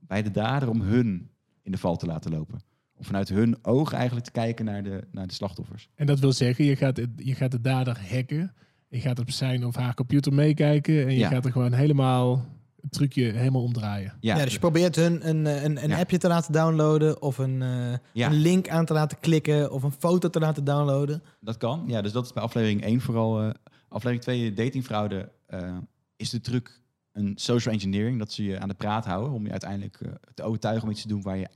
bij 0.00 0.22
de 0.22 0.30
dader 0.30 0.68
om 0.68 0.80
hun 0.80 1.30
in 1.62 1.72
de 1.72 1.78
val 1.78 1.96
te 1.96 2.06
laten 2.06 2.30
lopen? 2.30 2.58
Om 2.96 3.04
vanuit 3.04 3.28
hun 3.28 3.64
ogen 3.64 3.96
eigenlijk 3.96 4.26
te 4.26 4.32
kijken 4.32 4.64
naar 4.64 4.82
de, 4.82 5.04
naar 5.10 5.26
de 5.26 5.34
slachtoffers. 5.34 5.88
En 5.94 6.06
dat 6.06 6.18
wil 6.18 6.32
zeggen, 6.32 6.64
je 6.64 6.76
gaat, 6.76 7.00
je 7.16 7.34
gaat 7.34 7.50
de 7.50 7.60
dader 7.60 8.00
hacken. 8.10 8.54
Je 8.88 9.00
gaat 9.00 9.18
op 9.18 9.30
zijn 9.30 9.64
of 9.66 9.74
haar 9.76 9.94
computer 9.94 10.32
meekijken. 10.32 11.06
En 11.06 11.12
je 11.12 11.18
Ja. 11.18 11.28
gaat 11.28 11.44
er 11.44 11.52
gewoon 11.52 11.72
helemaal 11.72 12.44
trucje 12.90 13.24
helemaal 13.32 13.62
omdraaien. 13.62 14.12
Ja, 14.20 14.44
dus 14.44 14.52
je 14.52 14.58
probeert 14.58 14.96
hun 14.96 15.28
een, 15.28 15.46
eh, 15.46 15.62
een, 15.62 15.82
een 15.82 15.88
Ja. 15.88 15.98
appje 15.98 16.18
te 16.18 16.28
laten 16.28 16.52
downloaden 16.52 17.22
of 17.22 17.38
een, 17.38 17.62
eh, 17.62 17.94
Ja. 18.12 18.26
een 18.30 18.34
link 18.34 18.68
aan 18.68 18.84
te 18.84 18.92
laten 18.92 19.20
klikken 19.20 19.72
of 19.72 19.82
een 19.82 19.92
foto 19.92 20.30
te 20.30 20.38
laten 20.38 20.64
downloaden. 20.64 21.22
Dat 21.40 21.56
kan. 21.56 21.84
Ja, 21.86 22.02
dus 22.02 22.12
dat 22.12 22.24
is 22.24 22.32
bij 22.32 22.42
aflevering 22.42 22.84
1 22.84 23.00
vooral. 23.00 23.42
eh, 23.42 23.50
aflevering 23.88 24.22
2, 24.22 24.52
datingfraude, 24.52 25.32
eh, 25.46 25.76
is 26.16 26.30
de 26.30 26.40
truc 26.40 26.80
een 27.12 27.32
social 27.36 27.74
engineering. 27.74 28.18
Dat 28.18 28.32
ze 28.32 28.44
je 28.44 28.58
aan 28.60 28.68
de 28.68 28.74
praat 28.74 29.04
houden 29.04 29.32
om 29.32 29.44
je 29.44 29.50
uiteindelijk 29.50 29.98
te 30.34 30.42
overtuigen 30.42 30.84
om 30.84 30.90
iets 30.90 31.02
te 31.02 31.08
doen 31.08 31.22
waar 31.22 31.36
je 31.36 31.48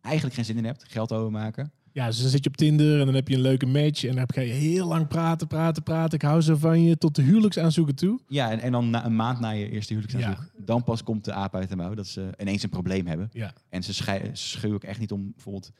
eigenlijk 0.00 0.34
geen 0.34 0.44
zin 0.44 0.56
in 0.56 0.64
hebt. 0.64 0.84
Geld 0.88 1.12
overmaken. 1.12 1.72
Ja, 1.92 2.06
dus 2.06 2.20
dan 2.20 2.30
zit 2.30 2.44
je 2.44 2.50
op 2.50 2.56
Tinder 2.56 3.00
en 3.00 3.06
dan 3.06 3.14
heb 3.14 3.28
je 3.28 3.34
een 3.34 3.40
leuke 3.40 3.66
match. 3.66 4.04
En 4.04 4.14
dan 4.14 4.24
ga 4.34 4.40
je 4.40 4.52
heel 4.52 4.86
lang 4.86 5.08
praten, 5.08 5.46
praten, 5.46 5.82
praten. 5.82 6.14
Ik 6.14 6.22
hou 6.22 6.40
zo 6.40 6.56
van 6.56 6.82
je 6.82 6.98
tot 6.98 7.14
de 7.14 7.22
huwelijksaanzoeken 7.22 7.94
toe. 7.94 8.20
Ja, 8.28 8.50
en, 8.50 8.60
en 8.60 8.72
dan 8.72 8.90
na, 8.90 9.04
een 9.04 9.16
maand 9.16 9.40
na 9.40 9.50
je 9.50 9.70
eerste 9.70 9.94
huwelijksaanzoek, 9.94 10.50
dan 10.66 10.82
pas 10.84 11.02
komt 11.02 11.24
de 11.24 11.32
aap 11.32 11.54
uit 11.54 11.68
de 11.68 11.76
mouw 11.76 11.94
dat 11.94 12.06
ze 12.06 12.30
ineens 12.40 12.62
een 12.62 12.68
probleem 12.70 13.06
hebben. 13.06 13.28
Ja. 13.32 13.54
En 13.68 13.82
ze, 13.82 13.94
schei- 13.94 14.34
ze 14.34 14.48
schuwen 14.48 14.76
ook 14.76 14.84
echt 14.84 15.00
niet 15.00 15.12
om, 15.12 15.32
bijvoorbeeld, 15.34 15.70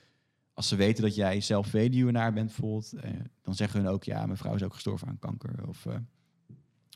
als 0.54 0.68
ze 0.68 0.76
weten 0.76 1.02
dat 1.02 1.14
jij 1.14 1.40
zelf 1.40 1.70
weduwenaar 1.70 2.32
bent 2.32 2.46
bijvoorbeeld, 2.46 2.92
eh, 2.92 3.10
dan 3.42 3.54
zeggen 3.54 3.80
hun 3.80 3.88
ook, 3.90 4.04
ja, 4.04 4.26
mijn 4.26 4.38
vrouw 4.38 4.54
is 4.54 4.62
ook 4.62 4.74
gestorven 4.74 5.08
aan 5.08 5.18
kanker. 5.18 5.68
Of 5.68 5.86
eh, 5.86 5.94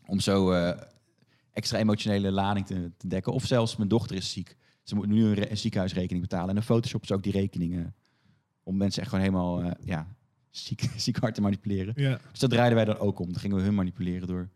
om 0.07 0.21
zo 0.21 0.51
eh, 0.53 0.81
extra 1.53 1.79
emotionele 1.79 2.31
lading 2.31 2.67
te, 2.67 2.91
te 2.97 3.09
dekken. 3.09 3.33
Of 3.33 3.45
zelfs, 3.47 3.77
mijn 3.77 3.89
dochter 3.89 4.17
is 4.17 4.31
ziek. 4.31 4.57
Ze 4.83 4.95
moet 4.95 5.07
nu 5.07 5.25
een, 5.25 5.35
re- 5.35 5.51
een 5.51 5.57
ziekenhuisrekening 5.59 6.21
betalen. 6.29 6.49
En 6.49 6.55
dan 6.55 6.65
photoshoppen 6.65 7.09
ze 7.09 7.15
ook 7.15 7.23
die 7.23 7.33
rekeningen 7.33 7.95
om 8.67 8.77
mensen 8.77 9.01
echt 9.03 9.11
gewoon 9.11 9.25
helemaal 9.25 9.63
eh, 9.63 9.71
ja, 9.85 10.15
ziek, 10.51 10.89
ziek 10.97 11.17
hard 11.17 11.35
te 11.35 11.41
manipuleren. 11.41 11.93
Ja. 11.97 12.19
Dus 12.31 12.41
dat 12.41 12.51
draaiden 12.51 12.77
wij 12.77 12.85
dan 12.85 12.99
ook 12.99 13.19
om. 13.19 13.33
Dan 13.33 13.41
gingen 13.41 13.57
we 13.57 13.63
hun 13.63 13.75
manipuleren 13.75 14.27
door 14.29 14.49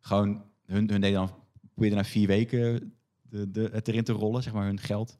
gewoon 0.00 0.42
hun, 0.66 0.90
hun 0.90 1.00
deden 1.00 1.12
dan 1.12 1.34
probeerden 1.72 1.98
na 1.98 2.04
vier 2.04 2.26
weken 2.26 2.94
de, 3.22 3.50
de, 3.50 3.68
het 3.72 3.88
erin 3.88 4.04
te 4.04 4.12
rollen, 4.12 4.42
zeg 4.42 4.52
maar 4.52 4.66
hun 4.66 4.80
geld. 4.80 5.18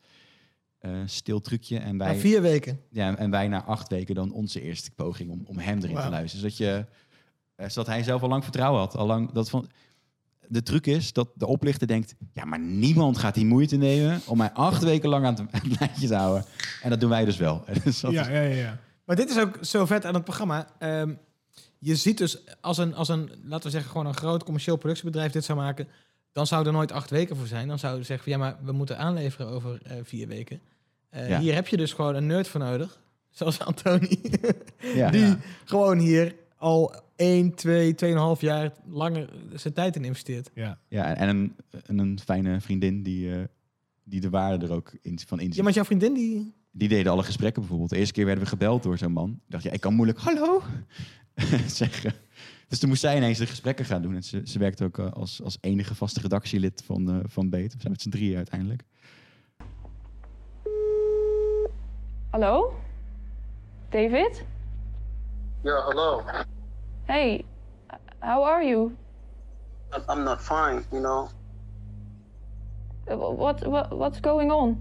eh, 0.78 1.00
stil 1.04 1.40
trucje. 1.40 1.78
En 1.78 1.98
wij, 1.98 2.12
Na 2.14 2.18
vier 2.20 2.42
weken. 2.42 2.80
Ja, 2.90 3.16
en 3.16 3.30
wij 3.30 3.48
na 3.48 3.64
acht 3.64 3.88
weken 3.88 4.14
dan 4.14 4.33
onze 4.33 4.61
eerste 4.61 4.90
poging 4.90 5.30
om, 5.30 5.42
om 5.46 5.59
hem 5.59 5.78
erin 5.83 5.96
te 5.96 6.09
luisteren. 6.09 6.28
Zodat, 6.40 6.57
je, 6.57 6.87
eh, 7.54 7.68
zodat 7.68 7.87
hij 7.87 8.02
zelf 8.02 8.22
al 8.22 8.28
lang 8.28 8.42
vertrouwen 8.42 8.80
had. 8.80 8.96
Al 8.96 9.07
lang, 9.07 9.33
dat 9.33 9.50
van, 9.50 9.68
de 10.48 10.62
truc 10.62 10.87
is 10.87 11.12
dat 11.12 11.28
de 11.35 11.46
oplichter 11.46 11.87
denkt... 11.87 12.14
ja, 12.33 12.44
maar 12.44 12.59
niemand 12.61 13.18
gaat 13.18 13.35
die 13.35 13.46
moeite 13.46 13.76
nemen... 13.76 14.20
om 14.26 14.38
mij 14.38 14.50
acht 14.52 14.83
weken 14.83 15.09
lang 15.09 15.24
aan 15.26 15.48
het, 15.50 15.66
lijntje 15.80 16.07
te 16.09 16.14
houden. 16.14 16.44
En 16.83 16.90
dat 16.90 17.00
doen 17.00 17.11
wij 17.11 17.24
dus 17.24 17.37
wel. 17.37 17.64
Dus 17.85 18.00
Ja, 18.00 18.09
is- 18.09 18.14
ja, 18.14 18.28
ja, 18.28 18.40
ja. 18.40 18.78
Maar 19.04 19.16
dit 19.16 19.30
is 19.30 19.38
ook 19.38 19.59
zo 19.61 19.87
vet 19.87 20.04
aan 20.04 20.14
het 20.14 20.24
programma. 20.24 20.66
Ehm, 20.78 21.12
je 21.78 21.96
ziet 21.96 22.18
dus 22.18 22.38
als 22.61 22.78
een, 22.78 22.94
als 22.94 23.09
een, 23.09 23.30
laten 23.44 23.64
we 23.64 23.70
zeggen, 23.70 23.90
gewoon 23.90 24.07
een 24.07 24.16
groot 24.16 24.44
commercieel 24.44 24.76
productiebedrijf 24.76 25.33
dit 25.33 25.44
zou 25.44 25.59
maken, 25.59 25.88
dan 26.33 26.46
zou 26.46 26.66
er 26.66 26.72
nooit 26.72 26.92
acht 26.92 27.11
weken 27.11 27.37
voor 27.37 27.46
zijn. 27.46 27.68
Dan 27.68 27.78
zouden 27.78 28.00
ze 28.04 28.07
zeggen, 28.07 28.33
van, 28.33 28.40
ja, 28.42 28.48
maar 28.48 28.64
we 28.64 28.72
moeten 28.72 28.98
aanleveren 28.98 29.48
over 29.48 29.78
eh, 29.83 29.96
vier 30.02 30.28
weken. 30.28 30.61
Eh, 31.11 31.28
Ja. 31.28 31.38
Hier 31.40 31.54
heb 31.54 31.68
je 31.68 31.76
dus 31.76 31.92
gewoon 31.92 32.14
een 32.14 32.26
nerd 32.26 32.48
voor 32.48 32.61
nodig, 32.61 33.00
zoals 33.30 33.59
Antoni, 33.61 34.20
Ja. 34.94 35.11
die 35.11 35.20
Ja. 35.20 35.38
gewoon 35.64 35.98
hier 35.98 36.35
al 36.64 36.94
1, 37.16 37.55
2, 37.55 37.94
2,5 38.37 38.40
jaar 38.40 38.72
langer 38.87 39.29
zijn 39.55 39.74
tijd 39.74 39.96
in 39.96 40.05
investeert. 40.05 40.50
Ja. 40.55 40.79
Ja, 40.88 41.16
en 41.16 41.29
een, 41.29 41.57
en 41.87 41.98
een 41.98 42.20
fijne 42.20 42.61
vriendin 42.61 43.03
die, 43.03 43.35
eh, 43.35 43.44
die 44.05 44.20
de 44.20 44.31
waarde 44.31 44.66
er 44.66 44.72
ook 44.72 44.92
in, 45.03 45.18
van 45.27 45.40
inziet. 45.40 45.57
Ja, 45.57 45.62
maar 45.62 45.72
jouw 45.72 45.85
vriendin 45.85 46.14
die... 46.14 46.55
Die 46.70 46.88
deden 46.88 47.12
alle 47.12 47.22
gesprekken 47.22 47.61
bijvoorbeeld. 47.61 47.90
De 47.90 47.96
eerste 47.96 48.12
keer 48.12 48.24
werden 48.24 48.44
we 48.44 48.50
gebeld 48.50 48.83
door 48.83 48.98
zo'n 48.98 49.12
man. 49.12 49.31
Ik 49.31 49.50
dacht, 49.50 49.64
ja, 49.64 49.70
ik 49.70 49.81
kan 49.81 49.94
moeilijk 49.94 50.18
hallo 50.18 50.62
zeggen. 51.66 52.12
Dus 52.68 52.79
toen 52.79 52.88
moest 52.88 53.00
zij 53.00 53.16
ineens 53.16 53.38
de 53.38 53.46
gesprekken 53.46 53.85
gaan 53.85 54.03
doen. 54.03 54.14
En 54.14 54.22
ze, 54.22 54.40
ze 54.44 54.59
werkte 54.59 54.85
ook 54.85 54.98
eh, 54.98 55.12
als, 55.12 55.42
als 55.42 55.59
enige 55.61 55.94
vaste 55.94 56.20
redactielid 56.20 56.83
van, 56.85 57.11
eh 57.11 57.18
van 57.24 57.50
Beet. 57.50 57.72
We 57.72 57.81
zijn 57.81 57.92
met 57.92 58.03
z'n 58.03 58.11
drieën 58.11 58.37
uiteindelijk. 58.37 58.83
Hallo? 62.31 62.74
David? 63.88 64.44
Yeah, 65.64 65.81
hello. 65.87 66.22
Hey, 67.07 67.46
how 68.20 68.42
are 68.44 68.62
you? 68.62 68.98
I'm- 70.09 70.24
not 70.24 70.42
fine, 70.42 70.85
you 70.92 71.00
know. 71.00 71.31
Uh, 73.11 73.16
What, 73.16 73.66
what 73.66 73.96
what's 73.96 74.20
going 74.20 74.50
on? 74.50 74.77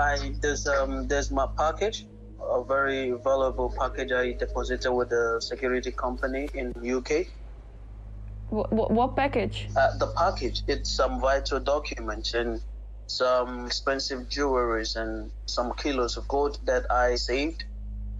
I 0.00 0.32
there's 0.42 0.66
um 0.66 1.06
there's 1.06 1.30
my 1.30 1.46
package, 1.56 2.06
a 2.42 2.64
very 2.64 3.12
valuable 3.12 3.72
package 3.78 4.10
I 4.10 4.32
deposited 4.32 4.92
with 4.92 5.10
the 5.10 5.38
security 5.40 5.92
company 5.92 6.48
in 6.54 6.72
UK. 6.82 7.26
What, 8.48 8.90
what 8.90 9.14
package? 9.14 9.68
Uh, 9.76 9.96
the 9.98 10.08
package 10.08 10.62
it's 10.66 10.90
some 10.90 11.20
vital 11.20 11.60
documents 11.60 12.34
and 12.34 12.60
some 13.06 13.66
expensive 13.66 14.28
jewelries 14.28 14.96
and 14.96 15.30
some 15.46 15.72
kilos 15.74 16.16
of 16.16 16.26
gold 16.26 16.58
that 16.64 16.90
I 16.90 17.14
saved. 17.14 17.64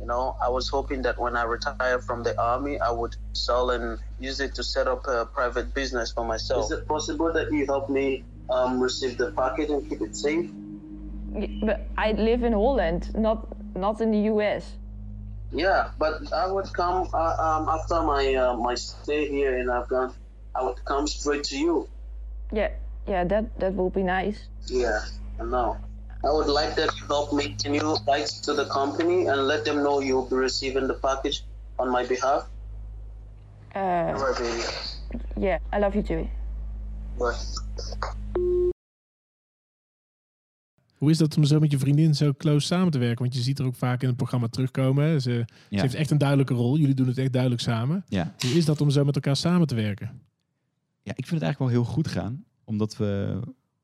You 0.01 0.07
know, 0.07 0.35
I 0.43 0.49
was 0.49 0.69
hoping 0.69 1.03
that 1.03 1.21
when 1.21 1.37
I 1.37 1.43
retire 1.45 1.99
from 1.99 2.23
the 2.23 2.41
army, 2.41 2.81
I 2.81 2.91
would 2.91 3.17
sell 3.35 3.69
and 3.71 3.99
use 4.19 4.41
it 4.41 4.55
to 4.55 4.65
set 4.65 4.89
up 4.89 5.07
a 5.07 5.27
private 5.27 5.75
business 5.75 6.11
for 6.11 6.25
myself. 6.25 6.65
Is 6.65 6.79
it 6.79 6.89
possible 6.89 7.31
that 7.35 7.53
you 7.53 7.67
help 7.67 7.91
me 7.91 8.25
um, 8.49 8.81
receive 8.81 9.19
the 9.19 9.31
package 9.33 9.69
and 9.69 9.87
keep 9.87 10.01
it 10.01 10.17
safe? 10.17 10.51
But 11.63 11.87
I 11.99 12.13
live 12.13 12.45
in 12.45 12.55
Holland, 12.55 13.11
not 13.15 13.47
not 13.77 14.01
in 14.01 14.11
the 14.11 14.33
US. 14.33 14.73
Yeah, 15.53 15.91
but 15.99 16.33
I 16.33 16.51
would 16.51 16.73
come 16.73 17.09
uh, 17.13 17.37
um, 17.39 17.69
after 17.69 18.03
my 18.03 18.35
uh, 18.35 18.57
my 18.57 18.77
stay 18.77 19.29
here 19.29 19.59
in 19.59 19.69
Afghan. 19.69 20.15
I 20.55 20.65
would 20.65 20.83
come 20.85 21.07
straight 21.09 21.45
to 21.53 21.59
you. 21.59 21.89
Yeah, 22.53 22.71
yeah, 23.07 23.25
that 23.25 23.59
that 23.61 23.75
will 23.77 23.91
be 23.91 24.03
nice. 24.03 24.49
Yeah, 24.67 25.05
I 25.39 25.45
know. 25.45 25.77
I 26.25 26.29
would 26.29 26.47
like 26.49 26.75
that 26.75 26.95
you 26.99 27.07
help 27.07 27.33
me. 27.33 27.55
You 27.63 27.97
write 28.07 28.43
to 28.43 28.55
the 28.55 28.67
company 28.67 29.27
and 29.29 29.47
let 29.47 29.65
them 29.65 29.77
know 29.83 30.03
you'll 30.03 30.29
be 30.29 30.37
receiving 30.37 30.87
the 30.87 30.95
package 31.01 31.45
on 31.77 31.91
my 31.91 32.07
behalf? 32.07 32.47
Uh, 33.77 34.13
yeah, 35.37 35.59
I 35.73 35.79
love 35.79 35.95
you 35.95 36.03
too. 36.03 36.27
Bye. 37.19 37.37
Hoe 40.99 41.11
is 41.11 41.19
dat 41.19 41.37
om 41.37 41.45
zo 41.45 41.59
met 41.59 41.71
je 41.71 41.79
vriendin 41.79 42.15
zo 42.15 42.33
close 42.33 42.67
samen 42.67 42.91
te 42.91 42.99
werken? 42.99 43.19
Want 43.23 43.35
je 43.35 43.41
ziet 43.41 43.59
er 43.59 43.65
ook 43.65 43.75
vaak 43.75 44.03
in 44.03 44.09
het 44.09 44.17
programma 44.17 44.47
terugkomen. 44.49 45.05
hè. 45.05 45.19
Ze, 45.19 45.31
Ja. 45.31 45.45
ze 45.69 45.81
heeft 45.81 45.95
echt 45.95 46.11
een 46.11 46.19
duidelijke 46.19 46.55
rol. 46.55 46.77
Jullie 46.77 46.95
doen 46.95 47.07
het 47.07 47.19
echt 47.19 47.33
duidelijk 47.33 47.63
samen. 47.63 48.05
Ja. 48.09 48.35
Hoe 48.39 48.51
is 48.51 48.65
dat 48.65 48.81
om 48.81 48.91
zo 48.91 49.05
met 49.05 49.15
elkaar 49.15 49.37
samen 49.37 49.67
te 49.67 49.75
werken? 49.75 50.21
ja, 51.03 51.13
ik 51.17 51.27
vind 51.27 51.41
het 51.41 51.43
eigenlijk 51.43 51.59
wel 51.73 51.83
heel 51.83 51.93
goed 51.93 52.09
gaan. 52.09 52.45
Omdat 52.65 52.97
we... 52.97 53.41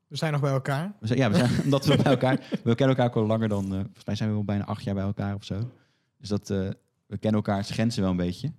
We 0.07 0.15
zijn 0.15 0.31
nog 0.31 0.41
bij 0.41 0.51
elkaar. 0.51 0.95
we 0.99 1.07
zijn, 1.07 1.19
ja, 1.19 1.29
we 1.31 1.35
zijn, 1.35 1.63
omdat 1.63 1.85
we 1.85 1.95
bij 1.95 2.11
elkaar... 2.11 2.47
We 2.63 2.75
kennen 2.75 2.95
elkaar 2.97 3.05
ook 3.05 3.15
al 3.15 3.25
langer 3.25 3.49
dan... 3.49 3.65
eh, 3.65 3.79
volgens 3.81 4.05
mij 4.05 4.15
zijn 4.15 4.29
we 4.29 4.35
wel 4.35 4.43
bijna 4.43 4.65
acht 4.65 4.83
jaar 4.83 4.95
bij 4.95 5.03
elkaar 5.03 5.35
of 5.35 5.43
zo. 5.43 5.71
Dus 6.17 6.29
dat... 6.29 6.49
eh, 6.49 6.69
we 7.05 7.17
kennen 7.17 7.41
elkaars 7.43 7.69
grenzen 7.69 8.01
wel 8.01 8.11
een 8.11 8.17
beetje. 8.17 8.51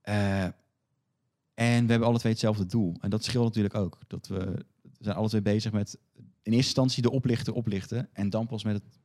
Eh, 0.00 0.44
en 1.54 1.84
we 1.84 1.90
hebben 1.90 2.08
alle 2.08 2.18
twee 2.18 2.32
hetzelfde 2.32 2.66
doel. 2.66 2.96
En 3.00 3.10
dat 3.10 3.24
scheelt 3.24 3.44
natuurlijk 3.44 3.74
ook. 3.74 3.98
Dat 4.06 4.26
we, 4.26 4.64
zijn 4.98 5.16
alle 5.16 5.28
twee 5.28 5.42
bezig 5.42 5.72
met 5.72 5.98
in 6.14 6.52
eerste 6.52 6.56
instantie 6.56 7.02
de 7.02 7.10
oplichter 7.10 7.54
oplichten. 7.54 8.08
En 8.12 8.30
dan 8.30 8.46
pas 8.46 8.64
met 8.64 8.74
het... 8.74 8.98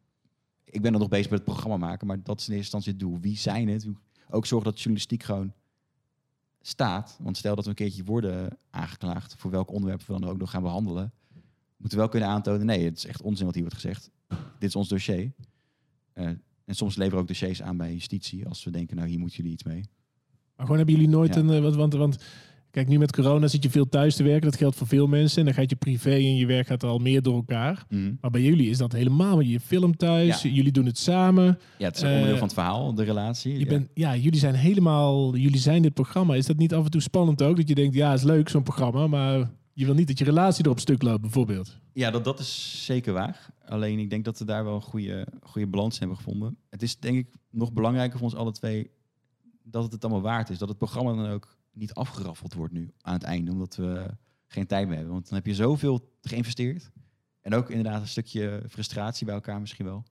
Ik 0.63 0.81
ben 0.81 0.93
er 0.93 0.99
nog 0.99 1.09
bezig 1.09 1.29
met 1.29 1.39
het 1.39 1.49
programma 1.49 1.77
maken. 1.77 2.07
Maar 2.07 2.23
dat 2.23 2.39
is 2.39 2.47
in 2.47 2.53
eerste 2.53 2.75
instantie 2.75 2.91
het 2.91 2.99
doel. 2.99 3.19
Wie 3.19 3.37
zijn 3.37 3.67
het? 3.67 3.87
Ook 4.29 4.45
zorgen 4.45 4.69
dat 4.69 4.77
journalistiek 4.77 5.23
gewoon 5.23 5.53
staat. 6.61 7.17
Want 7.21 7.37
stel 7.37 7.55
dat 7.55 7.63
we 7.63 7.69
een 7.69 7.75
keertje 7.75 8.03
worden 8.03 8.57
aangeklaagd... 8.69 9.35
voor 9.37 9.51
welk 9.51 9.71
onderwerp 9.71 10.03
we 10.03 10.19
dan 10.19 10.29
ook 10.29 10.37
nog 10.37 10.49
gaan 10.49 10.61
behandelen... 10.61 11.13
moeten 11.83 11.91
we 11.91 11.97
wel 11.97 12.07
kunnen 12.09 12.29
aantonen... 12.29 12.65
nee, 12.65 12.85
het 12.85 12.97
is 12.97 13.05
echt 13.05 13.21
onzin 13.21 13.45
wat 13.45 13.53
hier 13.55 13.63
wordt 13.63 13.79
gezegd. 13.79 14.11
Dit 14.59 14.69
is 14.69 14.75
ons 14.75 14.87
dossier. 14.89 15.31
Eh, 16.13 16.25
en 16.65 16.75
soms 16.75 16.95
leveren 16.95 17.15
we 17.17 17.21
ook 17.21 17.27
dossiers 17.27 17.61
aan 17.61 17.77
bij 17.77 17.93
justitie... 17.93 18.47
als 18.47 18.63
we 18.63 18.71
denken, 18.71 18.95
nou, 18.95 19.07
hier 19.09 19.19
moeten 19.19 19.37
jullie 19.37 19.51
iets 19.53 19.63
mee. 19.63 19.83
Maar 20.55 20.65
gewoon 20.65 20.77
hebben 20.77 20.95
jullie 20.95 21.09
nooit 21.09 21.35
Ja. 21.35 21.41
een... 21.41 21.49
eh, 21.49 21.61
Want, 21.61 21.75
want, 21.75 21.93
want 21.93 22.17
kijk, 22.71 22.87
nu 22.87 22.97
met 22.97 23.11
corona 23.11 23.47
zit 23.47 23.63
je 23.63 23.69
veel 23.69 23.89
thuis 23.89 24.15
te 24.15 24.23
werken. 24.23 24.49
Dat 24.49 24.59
geldt 24.59 24.75
voor 24.75 24.87
veel 24.87 25.07
mensen. 25.07 25.39
En 25.39 25.45
dan 25.45 25.53
gaat 25.53 25.69
je 25.69 25.75
privé 25.75 26.09
en 26.11 26.35
je 26.35 26.45
werk 26.45 26.67
gaat 26.67 26.83
al 26.83 26.97
meer 26.99 27.21
door 27.21 27.35
elkaar. 27.35 27.85
Mhm. 27.89 28.13
Maar 28.21 28.31
bij 28.31 28.41
jullie 28.41 28.69
is 28.69 28.77
dat 28.77 28.91
helemaal. 28.91 29.39
Je 29.39 29.59
filmt 29.59 29.97
thuis, 29.99 30.41
Ja. 30.41 30.49
jullie 30.49 30.71
doen 30.71 30.85
het 30.85 30.97
samen. 30.97 31.59
Ja, 31.77 31.85
het 31.87 31.95
is 31.95 32.01
een 32.01 32.07
Eh, 32.07 32.13
onderdeel 32.13 32.37
van 32.37 32.47
het 32.47 32.55
verhaal, 32.55 32.93
de 32.95 33.03
relatie. 33.03 33.53
Je 33.53 33.59
ja. 33.59 33.65
bent, 33.65 33.89
ja, 33.93 34.15
jullie 34.15 34.39
zijn 34.39 34.55
helemaal... 34.55 35.35
Jullie 35.35 35.59
zijn 35.59 35.81
dit 35.81 35.93
programma. 35.93 36.35
Is 36.35 36.45
dat 36.45 36.57
niet 36.57 36.73
af 36.73 36.83
en 36.85 36.91
toe 36.91 37.01
spannend 37.01 37.41
ook? 37.41 37.55
Dat 37.57 37.67
je 37.67 37.75
denkt, 37.75 37.95
ja, 37.95 38.13
is 38.13 38.23
leuk 38.23 38.49
zo'n 38.49 38.63
programma. 38.63 39.07
Maar 39.07 39.51
je 39.73 39.85
wil 39.85 39.93
niet 39.93 40.07
dat 40.07 40.17
je 40.17 40.23
relatie 40.23 40.65
erop 40.65 40.79
stuk 40.79 41.01
loopt, 41.01 41.21
bijvoorbeeld. 41.21 41.77
Ja, 41.93 42.11
dat, 42.11 42.23
dat 42.23 42.39
is 42.39 42.85
zeker 42.85 43.13
waar. 43.13 43.53
Alleen 43.65 43.99
ik 43.99 44.09
denk 44.09 44.25
dat 44.25 44.39
we 44.39 44.45
daar 44.45 44.63
wel 44.63 44.75
een 44.75 44.81
goede, 44.81 45.27
goede 45.41 45.67
balans 45.67 45.99
hebben 45.99 46.17
gevonden. 46.17 46.57
Het 46.69 46.81
is 46.81 46.99
denk 46.99 47.17
ik 47.17 47.27
nog 47.49 47.73
belangrijker 47.73 48.19
voor 48.19 48.27
ons 48.27 48.37
alle 48.37 48.51
twee 48.51 48.91
dat 49.63 49.83
het 49.83 49.91
het 49.91 50.03
allemaal 50.03 50.21
waard 50.21 50.49
is. 50.49 50.57
Dat 50.57 50.69
het 50.69 50.77
programma 50.77 51.13
dan 51.13 51.31
ook 51.31 51.57
niet 51.71 51.93
afgeraffeld 51.93 52.53
wordt 52.53 52.73
nu 52.73 52.91
aan 53.01 53.13
het 53.13 53.23
einde. 53.23 53.51
Omdat 53.51 53.75
we 53.75 54.05
geen 54.47 54.67
tijd 54.67 54.87
meer 54.87 54.95
hebben. 54.95 55.13
Want 55.13 55.29
dan 55.29 55.37
heb 55.37 55.45
je 55.45 55.55
zoveel 55.55 56.11
geïnvesteerd. 56.21 56.91
En 57.41 57.53
ook 57.53 57.69
inderdaad 57.69 58.01
een 58.01 58.07
stukje 58.07 58.63
frustratie 58.69 59.25
bij 59.25 59.35
elkaar 59.35 59.59
misschien 59.59 59.85
wel. 59.85 60.03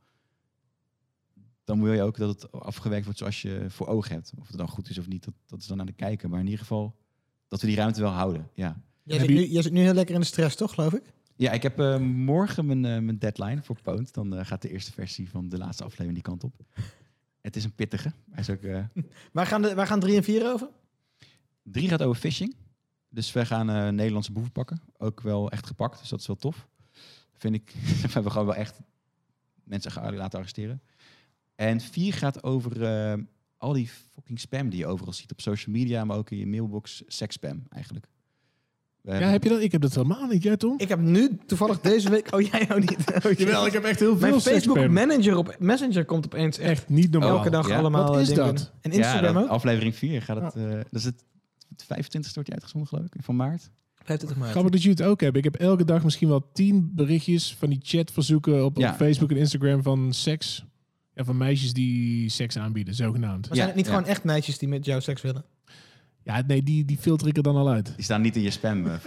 Dan 1.65 1.83
wil 1.83 1.93
je 1.93 2.03
ook 2.03 2.17
dat 2.17 2.43
het 2.43 2.53
afgewerkt 2.53 3.05
wordt 3.05 3.19
zoals 3.19 3.43
je 3.43 3.65
voor 3.69 3.87
ogen 3.87 4.13
hebt. 4.13 4.33
Of 4.39 4.49
het 4.49 4.57
dan 4.57 4.69
goed 4.69 4.89
is 4.89 4.99
of 4.99 5.09
niet, 5.09 5.25
dat, 5.25 5.35
dat 5.47 5.61
is 5.61 5.67
dan 5.67 5.81
aan 5.81 5.87
de 5.87 5.93
kijker. 5.93 6.29
Maar 6.29 6.39
in 6.39 6.45
ieder 6.45 6.61
geval 6.61 6.97
dat 7.49 7.61
we 7.61 7.67
die 7.67 7.77
ruimte 7.77 8.01
wel 8.01 8.11
houden. 8.11 8.51
Ja. 8.55 8.83
Jij 9.03 9.19
Heb 9.19 9.27
zit, 9.27 9.37
je- 9.39 9.43
nu, 9.45 9.51
jij 9.53 9.63
zit 9.63 9.73
nu 9.73 9.81
heel 9.81 9.95
lekker 9.95 10.15
in 10.15 10.21
de 10.21 10.27
stress, 10.27 10.57
toch, 10.57 10.75
geloof 10.75 10.93
ik? 10.93 11.03
Ja, 11.37 11.53
ik 11.53 11.63
heb 11.63 11.79
eh, 11.81 11.99
morgen 11.99 12.67
mijn, 12.67 12.85
eh, 12.85 12.99
mijn 12.99 13.19
deadline 13.19 13.63
voor 13.63 13.77
Poont. 13.83 14.15
Dan 14.15 14.37
eh, 14.37 14.47
gaat 14.47 14.63
de 14.63 14.71
eerste 14.71 14.93
versie 14.93 15.29
van 15.31 15.49
de 15.49 15.59
laatste 15.59 15.83
aflevering 15.85 16.15
die 16.15 16.23
kant 16.23 16.45
op. 16.45 16.55
Het 17.41 17.57
is 17.57 17.65
een 17.65 17.75
pittige. 17.75 18.13
Hij 18.31 18.41
is 18.41 18.51
ook, 18.51 18.61
Waar 19.33 19.47
gaan, 19.47 19.63
de, 19.63 19.75
waar 19.75 19.87
gaan 19.87 20.01
drie 20.01 20.17
en 20.17 20.25
vier 20.25 20.53
over? 20.53 20.69
drie 21.63 21.89
gaat 21.89 22.03
over 22.03 22.21
phishing. 22.21 22.55
Dus 23.09 23.33
we 23.33 23.47
gaan 23.47 23.95
Nederlandse 23.95 24.33
boeven 24.33 24.53
pakken. 24.53 24.81
Ook 24.99 25.21
wel 25.21 25.51
echt 25.51 25.67
gepakt, 25.67 25.99
dus 26.01 26.09
dat 26.09 26.21
is 26.21 26.27
wel 26.27 26.37
tof. 26.37 26.69
Vind 27.35 27.55
ik. 27.55 27.73
we 28.03 28.09
hebben 28.13 28.33
gewoon 28.33 28.47
wel 28.47 28.57
echt 28.57 28.81
mensen 29.65 29.91
ge- 29.93 30.13
laten 30.13 30.39
arresteren. 30.39 30.83
En 31.55 31.81
vier 31.81 32.15
gaat 32.15 32.43
over 32.43 32.87
al 33.57 33.73
die 33.73 33.89
fucking 33.89 34.41
spam 34.41 34.69
die 34.69 34.79
je 34.79 34.87
overal 34.87 35.13
ziet 35.13 35.33
op 35.33 35.41
social 35.41 35.75
media, 35.75 36.05
maar 36.05 36.17
ook 36.17 36.31
in 36.31 36.39
je 36.39 36.47
mailbox. 36.47 37.03
Seksspam 37.07 37.63
eigenlijk. 37.69 38.07
Ja, 39.05 39.13
heb 39.13 39.43
je 39.43 39.49
dat? 39.49 39.61
Ik 39.61 39.73
heb 39.73 39.81
dat 39.81 39.95
helemaal 39.95 40.27
niet. 40.27 40.43
Jij, 40.43 40.57
Tom? 40.57 40.75
Ik 40.79 40.89
heb 40.89 41.01
nu 41.01 41.39
toevallig 41.47 41.81
deze 41.81 42.11
week... 42.11 42.35
Oh, 42.35 42.41
jij 42.41 42.69
ook 42.73 42.81
niet. 42.81 42.97
Oh, 43.27 43.33
Jawel, 43.39 43.67
ik 43.67 43.73
heb 43.73 43.85
echt 43.85 44.01
heel 44.01 44.17
veel 44.19 44.29
Mijn 44.29 44.41
Facebook 44.41 44.89
manager 44.89 45.37
op 45.37 45.57
Messenger 45.59 46.05
komt 46.05 46.25
opeens 46.25 46.59
echt 46.59 46.71
Echt 46.71 46.89
niet 46.89 47.11
normaal. 47.11 47.37
elke 47.37 47.51
dag 47.51 47.69
ja? 47.69 47.79
allemaal 47.79 48.07
Wat 48.09 48.21
is 48.21 48.29
eh, 48.31 48.35
dingen. 48.37 48.55
dat? 48.55 48.73
En 48.81 48.91
ja, 48.91 48.97
Instagram 48.97 49.35
dat- 49.35 49.43
ook? 49.43 49.49
aflevering 49.49 49.95
4 49.97 50.23
gaat 50.23 50.43
het. 50.43 50.55
eh, 50.65 50.71
dat 50.73 50.85
is 50.91 51.05
het, 51.05 51.25
het 51.69 51.85
25 51.87 52.35
wordt 52.35 52.49
die 52.49 52.59
uitgezonden, 52.59 52.89
geloof 52.89 53.05
ik, 53.07 53.13
van 53.25 53.37
maart. 53.37 53.71
25 53.95 54.39
maart. 54.39 54.51
Grappig 54.51 54.73
dat 54.73 54.83
jullie 54.83 54.97
het 54.99 55.07
ook 55.07 55.21
hebben. 55.21 55.43
Ik 55.45 55.53
heb 55.53 55.61
elke 55.61 55.85
dag 55.85 56.05
misschien 56.05 56.29
wel 56.29 56.51
tien 56.53 56.91
berichtjes 56.95 57.55
van 57.59 57.69
die 57.69 57.81
chatverzoeken 57.83 58.65
op, 58.65 58.77
Ja. 58.79 58.91
op 58.91 58.97
Facebook 58.97 59.31
en 59.31 59.37
Instagram 59.37 59.83
van 59.83 60.13
seks. 60.13 60.65
Ja, 61.15 61.25
van 61.25 61.37
meisjes 61.37 61.73
die 61.73 62.29
seks 62.29 62.59
aanbieden, 62.59 62.95
zogenaamd. 62.95 63.47
Maar 63.49 63.57
zijn 63.57 63.69
het 63.69 63.77
niet 63.77 63.87
Ja. 63.87 63.93
gewoon 63.93 64.09
echt 64.09 64.25
meisjes 64.25 64.59
die 64.59 64.69
met 64.69 64.85
jou 64.85 65.01
seks 65.01 65.23
willen? 65.23 65.45
Ja, 66.25 66.43
nee, 66.47 66.63
die, 66.63 66.85
die 66.85 66.99
filter 66.99 67.27
ik 67.29 67.37
er 67.37 67.43
dan 67.43 67.57
al 67.57 67.69
uit. 67.69 67.93
Die 67.95 68.05
staan 68.05 68.21
niet 68.21 68.37
in 68.37 68.43
je 68.43 68.51
spam. 68.51 68.87
eh. 68.87 68.95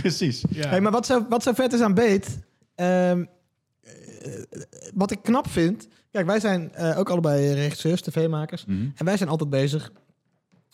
Precies. 0.00 0.44
Ja. 0.50 0.68
Hey, 0.68 0.80
maar 0.80 0.92
wat 0.92 1.06
zo, 1.06 1.26
wat 1.28 1.42
zo 1.42 1.52
vet 1.52 1.72
is 1.72 1.80
aan 1.80 1.94
Beet... 1.94 2.38
ehm, 2.74 3.24
eh, 3.82 3.92
wat 4.94 5.10
ik 5.10 5.22
knap 5.22 5.48
vind... 5.48 5.88
Kijk, 6.10 6.26
wij 6.26 6.40
zijn 6.40 6.74
eh, 6.74 6.98
ook 6.98 7.10
allebei 7.10 7.52
regisseurs, 7.52 8.00
tv-makers. 8.00 8.64
Mhm. 8.64 8.88
En 8.94 9.04
wij 9.04 9.16
zijn 9.16 9.28
altijd 9.28 9.50
bezig 9.50 9.92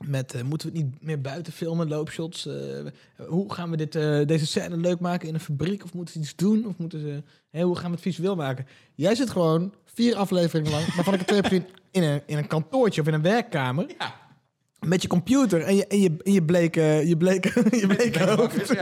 met... 0.07 0.35
eh, 0.35 0.43
moeten 0.43 0.73
we 0.73 0.79
het 0.79 0.85
niet 0.87 1.03
meer 1.03 1.21
buiten 1.21 1.53
filmen, 1.53 1.89
loopshots? 1.89 2.47
eh, 2.47 2.55
hoe 3.27 3.53
gaan 3.53 3.71
we 3.71 3.77
dit, 3.77 3.95
eh, 3.95 4.27
deze 4.27 4.47
scène 4.47 4.77
leuk 4.77 5.01
maken 5.01 5.29
in 5.29 5.35
een 5.35 5.41
fabriek? 5.41 5.85
Of 5.85 5.95
moeten 5.95 6.15
ze 6.15 6.21
iets 6.21 6.37
doen? 6.37 6.67
Of 6.67 6.77
moeten 6.77 7.01
ze... 7.01 7.23
Hoe 7.63 7.77
gaan 7.77 7.87
we 7.91 7.95
het 7.95 8.05
visueel 8.05 8.37
maken? 8.37 8.67
Jij 8.95 9.15
zit 9.15 9.31
gewoon 9.31 9.75
vier 9.85 10.17
afleveringen 10.17 10.71
lang... 10.71 10.95
waarvan 10.95 11.13
ik 11.15 11.19
het 11.19 11.29
twee 11.29 11.41
heb 11.41 11.51
gezien 11.51 11.67
in 11.97 12.03
een, 12.03 12.23
in 12.27 12.39
een 12.39 12.47
kantoortje 12.47 13.01
of 13.01 13.07
in 13.07 13.15
een 13.15 13.23
werkkamer... 13.23 13.87
Met 14.81 15.03
je 15.03 15.09
computer 15.09 15.63
en 15.63 15.77
je, 15.77 15.87
en 15.87 16.01
je, 16.01 16.17
en 16.25 16.33
je 16.33 16.43
bleke, 16.43 16.81
je 16.81 17.17
bleke, 17.17 17.65
je 17.81 17.87
bleke 17.87 18.25
hoofd. 18.25 18.75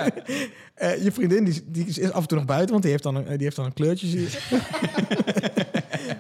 Eh, 0.75 1.05
je 1.05 1.13
vriendin 1.13 1.45
die, 1.45 1.65
die 1.67 1.87
is 1.87 2.11
af 2.11 2.23
en 2.23 2.29
toe 2.29 2.39
nog 2.39 2.47
buiten, 2.47 2.71
want 2.71 2.83
die 2.83 2.91
heeft 2.91 3.03
dan 3.03 3.15
een, 3.15 3.25
die 3.25 3.43
heeft 3.43 3.57
dan 3.57 3.65
een 3.65 3.73
kleurtje. 3.73 4.29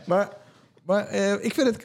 Maar 0.06 0.36
maar 0.84 1.06
eh, 1.06 1.44
ik, 1.44 1.54
vind 1.54 1.66
het, 1.66 1.84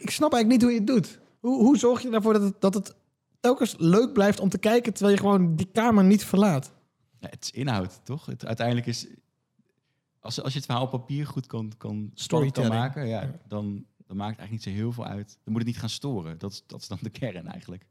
ik 0.00 0.10
snap 0.10 0.32
eigenlijk 0.32 0.46
niet 0.46 0.62
hoe 0.62 0.70
je 0.70 0.78
het 0.78 0.86
doet. 0.86 1.20
Hoe, 1.40 1.64
hoe 1.64 1.78
zorg 1.78 2.02
je 2.02 2.10
ervoor 2.10 2.32
dat 2.32 2.42
het, 2.42 2.60
dat 2.60 2.74
het 2.74 2.94
telkens 3.40 3.74
leuk 3.78 4.12
blijft 4.12 4.40
om 4.40 4.48
te 4.48 4.58
kijken... 4.58 4.92
terwijl 4.92 5.16
je 5.16 5.22
gewoon 5.22 5.56
die 5.56 5.68
kamer 5.72 6.04
niet 6.04 6.24
verlaat? 6.24 6.72
Ja, 7.18 7.28
het 7.30 7.44
is 7.44 7.50
inhoud, 7.50 8.00
toch? 8.02 8.26
Het, 8.26 8.46
uiteindelijk 8.46 8.86
is... 8.86 9.06
Als, 10.20 10.42
als 10.42 10.52
je 10.52 10.58
het 10.58 10.66
verhaal 10.66 10.84
op 10.84 10.90
papier 10.90 11.26
goed 11.26 11.46
kan, 11.46 11.68
kan, 11.68 11.76
kan 11.78 12.10
Storytelling. 12.14 12.74
maken... 12.74 13.06
Ja, 13.06 13.30
dan, 13.48 13.84
dan 14.08 14.16
maakt 14.16 14.38
eigenlijk 14.38 14.50
niet 14.50 14.62
zo 14.74 14.80
heel 14.82 14.92
veel 14.92 15.06
uit. 15.06 15.28
Dan 15.44 15.52
moet 15.52 15.56
het 15.62 15.66
niet 15.66 15.78
gaan 15.78 15.88
storen. 15.88 16.38
Dat 16.38 16.52
is, 16.52 16.62
dat 16.66 16.80
is 16.80 16.88
dan 16.88 16.98
de 17.00 17.10
kern 17.10 17.46
eigenlijk. 17.46 17.86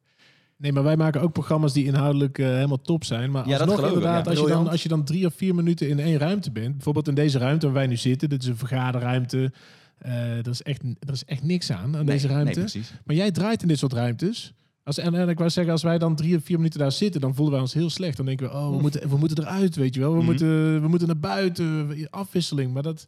Nee, 0.57 0.71
maar 0.71 0.83
wij 0.83 0.97
maken 0.97 1.21
ook 1.21 1.31
programma's 1.33 1.73
die 1.73 1.85
inhoudelijk 1.85 2.37
eh, 2.39 2.45
helemaal 2.47 2.81
top 2.81 3.03
zijn. 3.03 3.31
Maar 3.31 3.47
Ja, 3.47 3.57
dat 3.57 3.67
alsnog 3.69 3.85
inderdaad, 3.87 4.23
ja. 4.25 4.31
als, 4.31 4.39
je 4.39 4.47
dan, 4.47 4.67
als 4.67 4.83
je 4.83 4.89
dan 4.89 5.03
drie 5.03 5.25
of 5.25 5.33
vier 5.33 5.55
minuten 5.55 5.89
in 5.89 5.99
één 5.99 6.17
ruimte 6.17 6.51
bent... 6.51 6.71
bijvoorbeeld 6.73 7.07
in 7.07 7.15
deze 7.15 7.37
ruimte 7.37 7.65
waar 7.65 7.75
wij 7.75 7.87
nu 7.87 7.95
zitten... 7.95 8.29
dit 8.29 8.41
is 8.41 8.47
een 8.47 8.57
vergaderruimte... 8.57 9.51
eh 9.97 10.37
er, 10.37 10.47
is 10.49 10.61
echt, 10.63 10.81
er 10.99 11.13
is 11.13 11.25
echt 11.25 11.43
niks 11.43 11.71
aan, 11.71 11.97
aan 11.97 12.05
deze 12.05 12.27
ruimte. 12.27 12.59
Nee. 12.73 12.83
Maar 13.05 13.15
jij 13.15 13.31
draait 13.31 13.61
in 13.61 13.67
dit 13.67 13.77
soort 13.77 13.93
ruimtes. 13.93 14.53
Als, 14.83 14.97
en, 14.97 15.13
en 15.15 15.29
ik 15.29 15.37
wou 15.37 15.49
zeggen, 15.49 15.73
als 15.73 15.83
wij 15.83 15.97
dan 15.97 16.15
drie 16.15 16.35
of 16.37 16.43
vier 16.43 16.57
minuten 16.57 16.79
daar 16.79 16.91
zitten, 16.91 17.21
dan 17.21 17.33
voelen 17.35 17.53
wij 17.53 17.61
ons 17.61 17.73
heel 17.73 17.89
slecht. 17.89 18.17
Dan 18.17 18.25
denken 18.25 18.47
we, 18.47 18.53
oh, 18.53 18.69
we 18.75 18.81
moeten, 18.81 19.09
we 19.09 19.17
moeten 19.17 19.43
eruit, 19.43 19.75
weet 19.75 19.93
je 19.93 19.99
wel. 19.99 20.11
We, 20.11 20.17
Mhm. 20.17 20.25
moeten, 20.25 20.81
we 20.81 20.87
moeten 20.87 21.07
naar 21.07 21.17
buiten, 21.19 21.89
afwisseling. 22.09 22.73
Maar 22.73 22.83
dat... 22.83 23.07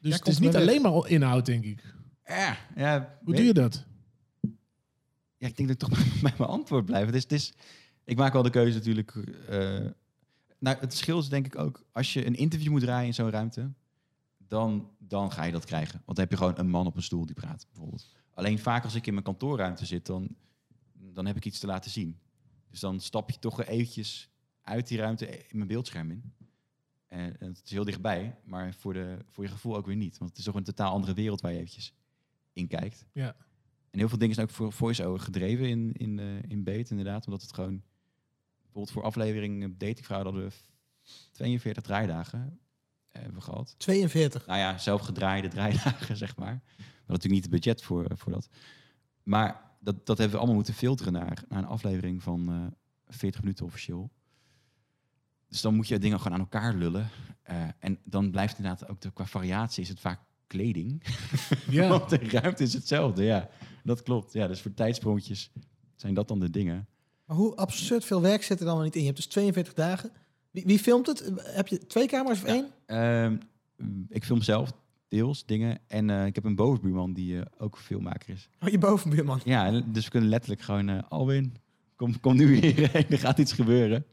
Dus 0.00 0.14
het 0.14 0.28
is 0.28 0.38
niet 0.38 0.56
alleen 0.56 0.82
maar 0.82 1.08
inhoud, 1.10 1.46
denk 1.46 1.64
ik. 1.64 1.94
Ja, 2.26 2.56
ja, 2.74 3.18
Hoe 3.24 3.34
doe 3.34 3.44
je 3.44 3.54
dat? 3.54 3.84
Ja, 5.36 5.46
ik 5.46 5.56
denk 5.56 5.68
dat 5.68 5.82
ik 5.82 5.88
toch 5.88 5.98
bij 6.22 6.34
mijn 6.38 6.50
antwoord 6.50 6.84
blijf. 6.84 7.06
Het 7.06 7.14
is, 7.14 7.22
het 7.22 7.32
is, 7.32 7.52
ik 8.04 8.16
maak 8.16 8.32
wel 8.32 8.42
de 8.42 8.50
keuze 8.50 8.76
natuurlijk. 8.76 9.14
eh, 9.48 9.86
nou, 10.58 10.78
het 10.78 10.92
verschil 10.92 11.18
is 11.18 11.28
denk 11.28 11.46
ik 11.46 11.58
ook, 11.58 11.84
als 11.92 12.12
je 12.12 12.26
een 12.26 12.34
interview 12.34 12.70
moet 12.70 12.80
draaien 12.80 13.06
in 13.06 13.14
zo'n 13.14 13.30
ruimte, 13.30 13.72
dan, 14.36 14.90
dan 14.98 15.32
ga 15.32 15.44
je 15.44 15.52
dat 15.52 15.64
krijgen. 15.64 16.02
Want 16.04 16.16
dan 16.16 16.26
heb 16.28 16.30
je 16.30 16.36
gewoon 16.36 16.58
een 16.58 16.70
man 16.70 16.86
op 16.86 16.96
een 16.96 17.02
stoel 17.02 17.26
die 17.26 17.34
praat, 17.34 17.66
bijvoorbeeld. 17.68 18.06
Alleen 18.34 18.58
vaak 18.58 18.84
als 18.84 18.94
ik 18.94 19.06
in 19.06 19.12
mijn 19.12 19.24
kantoorruimte 19.24 19.86
zit, 19.86 20.06
dan, 20.06 20.36
dan 20.92 21.26
heb 21.26 21.36
ik 21.36 21.44
iets 21.44 21.58
te 21.58 21.66
laten 21.66 21.90
zien. 21.90 22.18
Dus 22.70 22.80
dan 22.80 23.00
stap 23.00 23.30
je 23.30 23.38
toch 23.38 23.62
eventjes 23.64 24.30
uit 24.62 24.88
die 24.88 24.98
ruimte 24.98 25.26
in 25.26 25.56
mijn 25.56 25.68
beeldscherm 25.68 26.10
in. 26.10 26.32
En, 27.06 27.40
en 27.40 27.48
het 27.48 27.62
is 27.64 27.70
heel 27.70 27.84
dichtbij, 27.84 28.38
maar 28.44 28.74
voor, 28.74 28.92
de, 28.92 29.18
voor 29.26 29.44
je 29.44 29.50
gevoel 29.50 29.76
ook 29.76 29.86
weer 29.86 29.96
niet. 29.96 30.18
Want 30.18 30.30
het 30.30 30.38
is 30.38 30.44
toch 30.44 30.54
een 30.54 30.64
totaal 30.64 30.92
andere 30.92 31.14
wereld 31.14 31.40
waar 31.40 31.52
je 31.52 31.58
eventjes 31.58 31.94
in 32.56 32.68
kijkt. 32.68 33.06
Ja. 33.12 33.36
En 33.90 33.98
heel 33.98 34.08
veel 34.08 34.18
dingen 34.18 34.34
zijn 34.34 34.46
ook 34.46 34.52
voor 34.52 34.72
voice-over 34.72 35.20
gedreven 35.24 35.68
in, 35.68 35.92
in, 35.92 36.18
eh, 36.18 36.42
in 36.50 36.64
Beet, 36.64 36.90
inderdaad. 36.90 37.26
Omdat 37.26 37.42
het 37.42 37.52
gewoon... 37.52 37.82
Bijvoorbeeld 38.62 38.90
voor 38.90 39.02
aflevering 39.02 39.76
Datingvrouw 39.78 40.22
hadden 40.22 40.44
we 40.44 40.52
42 41.32 41.82
draaidagen 41.82 42.60
eh, 43.08 43.22
hebben 43.22 43.38
we 43.38 43.44
gehad. 43.44 43.74
42. 43.78 44.46
Nou 44.46 44.58
ja, 44.58 44.78
zelf 44.78 45.00
gedraaide 45.00 45.48
draaidagen, 45.48 46.16
zeg 46.26 46.36
maar. 46.36 46.62
We 46.76 46.82
hadden 46.82 47.06
natuurlijk 47.06 47.32
niet 47.32 47.42
het 47.42 47.50
budget 47.50 47.82
voor, 47.82 48.04
eh, 48.04 48.16
voor 48.16 48.32
dat. 48.32 48.48
Maar 49.22 49.76
dat, 49.80 50.06
dat 50.06 50.18
hebben 50.18 50.30
we 50.30 50.36
allemaal 50.36 50.56
moeten 50.56 50.74
filteren 50.74 51.12
naar, 51.12 51.44
naar 51.48 51.58
een 51.58 51.68
aflevering 51.68 52.22
van 52.22 52.48
eh 52.48 52.66
40 53.08 53.40
minuten 53.40 53.64
officieel. 53.64 54.10
Dus 55.48 55.60
dan 55.60 55.74
moet 55.74 55.88
je 55.88 55.98
dingen 55.98 56.18
gewoon 56.18 56.32
aan 56.32 56.44
elkaar 56.44 56.74
lullen. 56.74 57.08
En 57.78 57.98
dan 58.04 58.30
blijft 58.30 58.56
inderdaad 58.58 58.88
ook 58.88 59.00
de, 59.00 59.12
qua 59.12 59.26
variatie 59.26 59.82
is 59.82 59.88
het 59.88 60.00
vaak 60.00 60.20
kleding. 60.46 61.02
Ja. 61.70 61.88
Want 61.88 62.10
de 62.10 62.18
ruimte 62.18 62.62
is 62.62 62.72
hetzelfde, 62.72 63.24
ja. 63.24 63.48
Dat 63.84 64.02
klopt. 64.02 64.32
Ja, 64.32 64.46
dus 64.46 64.60
voor 64.60 64.74
tijdsprongjes 64.74 65.50
zijn 65.96 66.14
dat 66.14 66.28
dan 66.28 66.40
de 66.40 66.50
dingen. 66.50 66.86
Maar 67.26 67.36
hoe 67.36 67.56
absurd 67.56 68.04
veel 68.04 68.20
werk 68.20 68.42
zit 68.42 68.60
er 68.60 68.66
dan 68.66 68.82
niet 68.82 68.94
in? 68.94 69.00
Je 69.00 69.06
hebt 69.06 69.18
dus 69.18 69.26
42 69.26 69.74
dagen. 69.74 70.10
Wie, 70.50 70.64
wie 70.66 70.78
filmt 70.78 71.06
het? 71.06 71.32
Heb 71.36 71.68
je 71.68 71.86
twee 71.86 72.06
camera's 72.06 72.42
of 72.42 72.48
één? 72.48 72.66
Ehm, 72.86 73.36
ik 74.08 74.24
film 74.24 74.42
zelf 74.42 74.72
deels 75.08 75.46
dingen. 75.46 75.78
En 75.86 76.10
eh, 76.10 76.26
ik 76.26 76.34
heb 76.34 76.44
een 76.44 76.54
bovenbuurman 76.54 77.12
die 77.12 77.38
eh, 77.38 77.46
ook 77.58 77.78
filmmaker 77.78 78.34
is. 78.34 78.48
Oh, 78.60 78.68
je 78.68 78.78
bovenbuurman. 78.78 79.40
Ja, 79.44 79.80
dus 79.80 80.04
we 80.04 80.10
kunnen 80.10 80.28
letterlijk 80.28 80.62
gewoon... 80.62 80.88
eh 80.88 81.02
Alwin, 81.08 81.54
kom, 81.96 82.20
kom 82.20 82.36
nu 82.36 82.54
hierheen, 82.54 83.08
er 83.10 83.18
gaat 83.18 83.38
iets 83.38 83.52
gebeuren. 83.52 84.04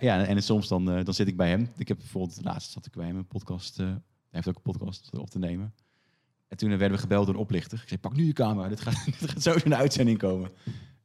Ja, 0.00 0.24
en 0.24 0.42
soms 0.42 0.68
dan, 0.68 0.84
dan 0.84 1.14
zit 1.14 1.28
ik 1.28 1.36
bij 1.36 1.48
hem. 1.48 1.68
Ik 1.76 1.88
heb 1.88 1.98
bijvoorbeeld, 1.98 2.40
laatst 2.44 2.70
zat 2.70 2.86
ik 2.86 2.92
bij 2.92 3.06
hem 3.06 3.16
een 3.16 3.26
podcast... 3.26 3.82
hij 4.34 4.42
heeft 4.44 4.48
ook 4.48 4.64
een 4.64 4.72
podcast 4.72 5.10
op 5.18 5.30
te 5.30 5.38
nemen. 5.38 5.74
En 6.48 6.56
toen 6.56 6.68
werden 6.68 6.90
we 6.90 6.98
gebeld 6.98 7.26
door 7.26 7.34
een 7.34 7.40
oplichter. 7.40 7.78
Ik 7.82 7.88
zei, 7.88 8.00
pak 8.00 8.16
nu 8.16 8.26
je 8.26 8.32
camera, 8.32 8.68
dit 8.68 8.80
gaat, 8.80 9.04
dit 9.20 9.30
gaat 9.30 9.42
zo 9.42 9.52
in 9.52 9.70
de 9.70 9.76
uitzending 9.76 10.18
komen. 10.18 10.50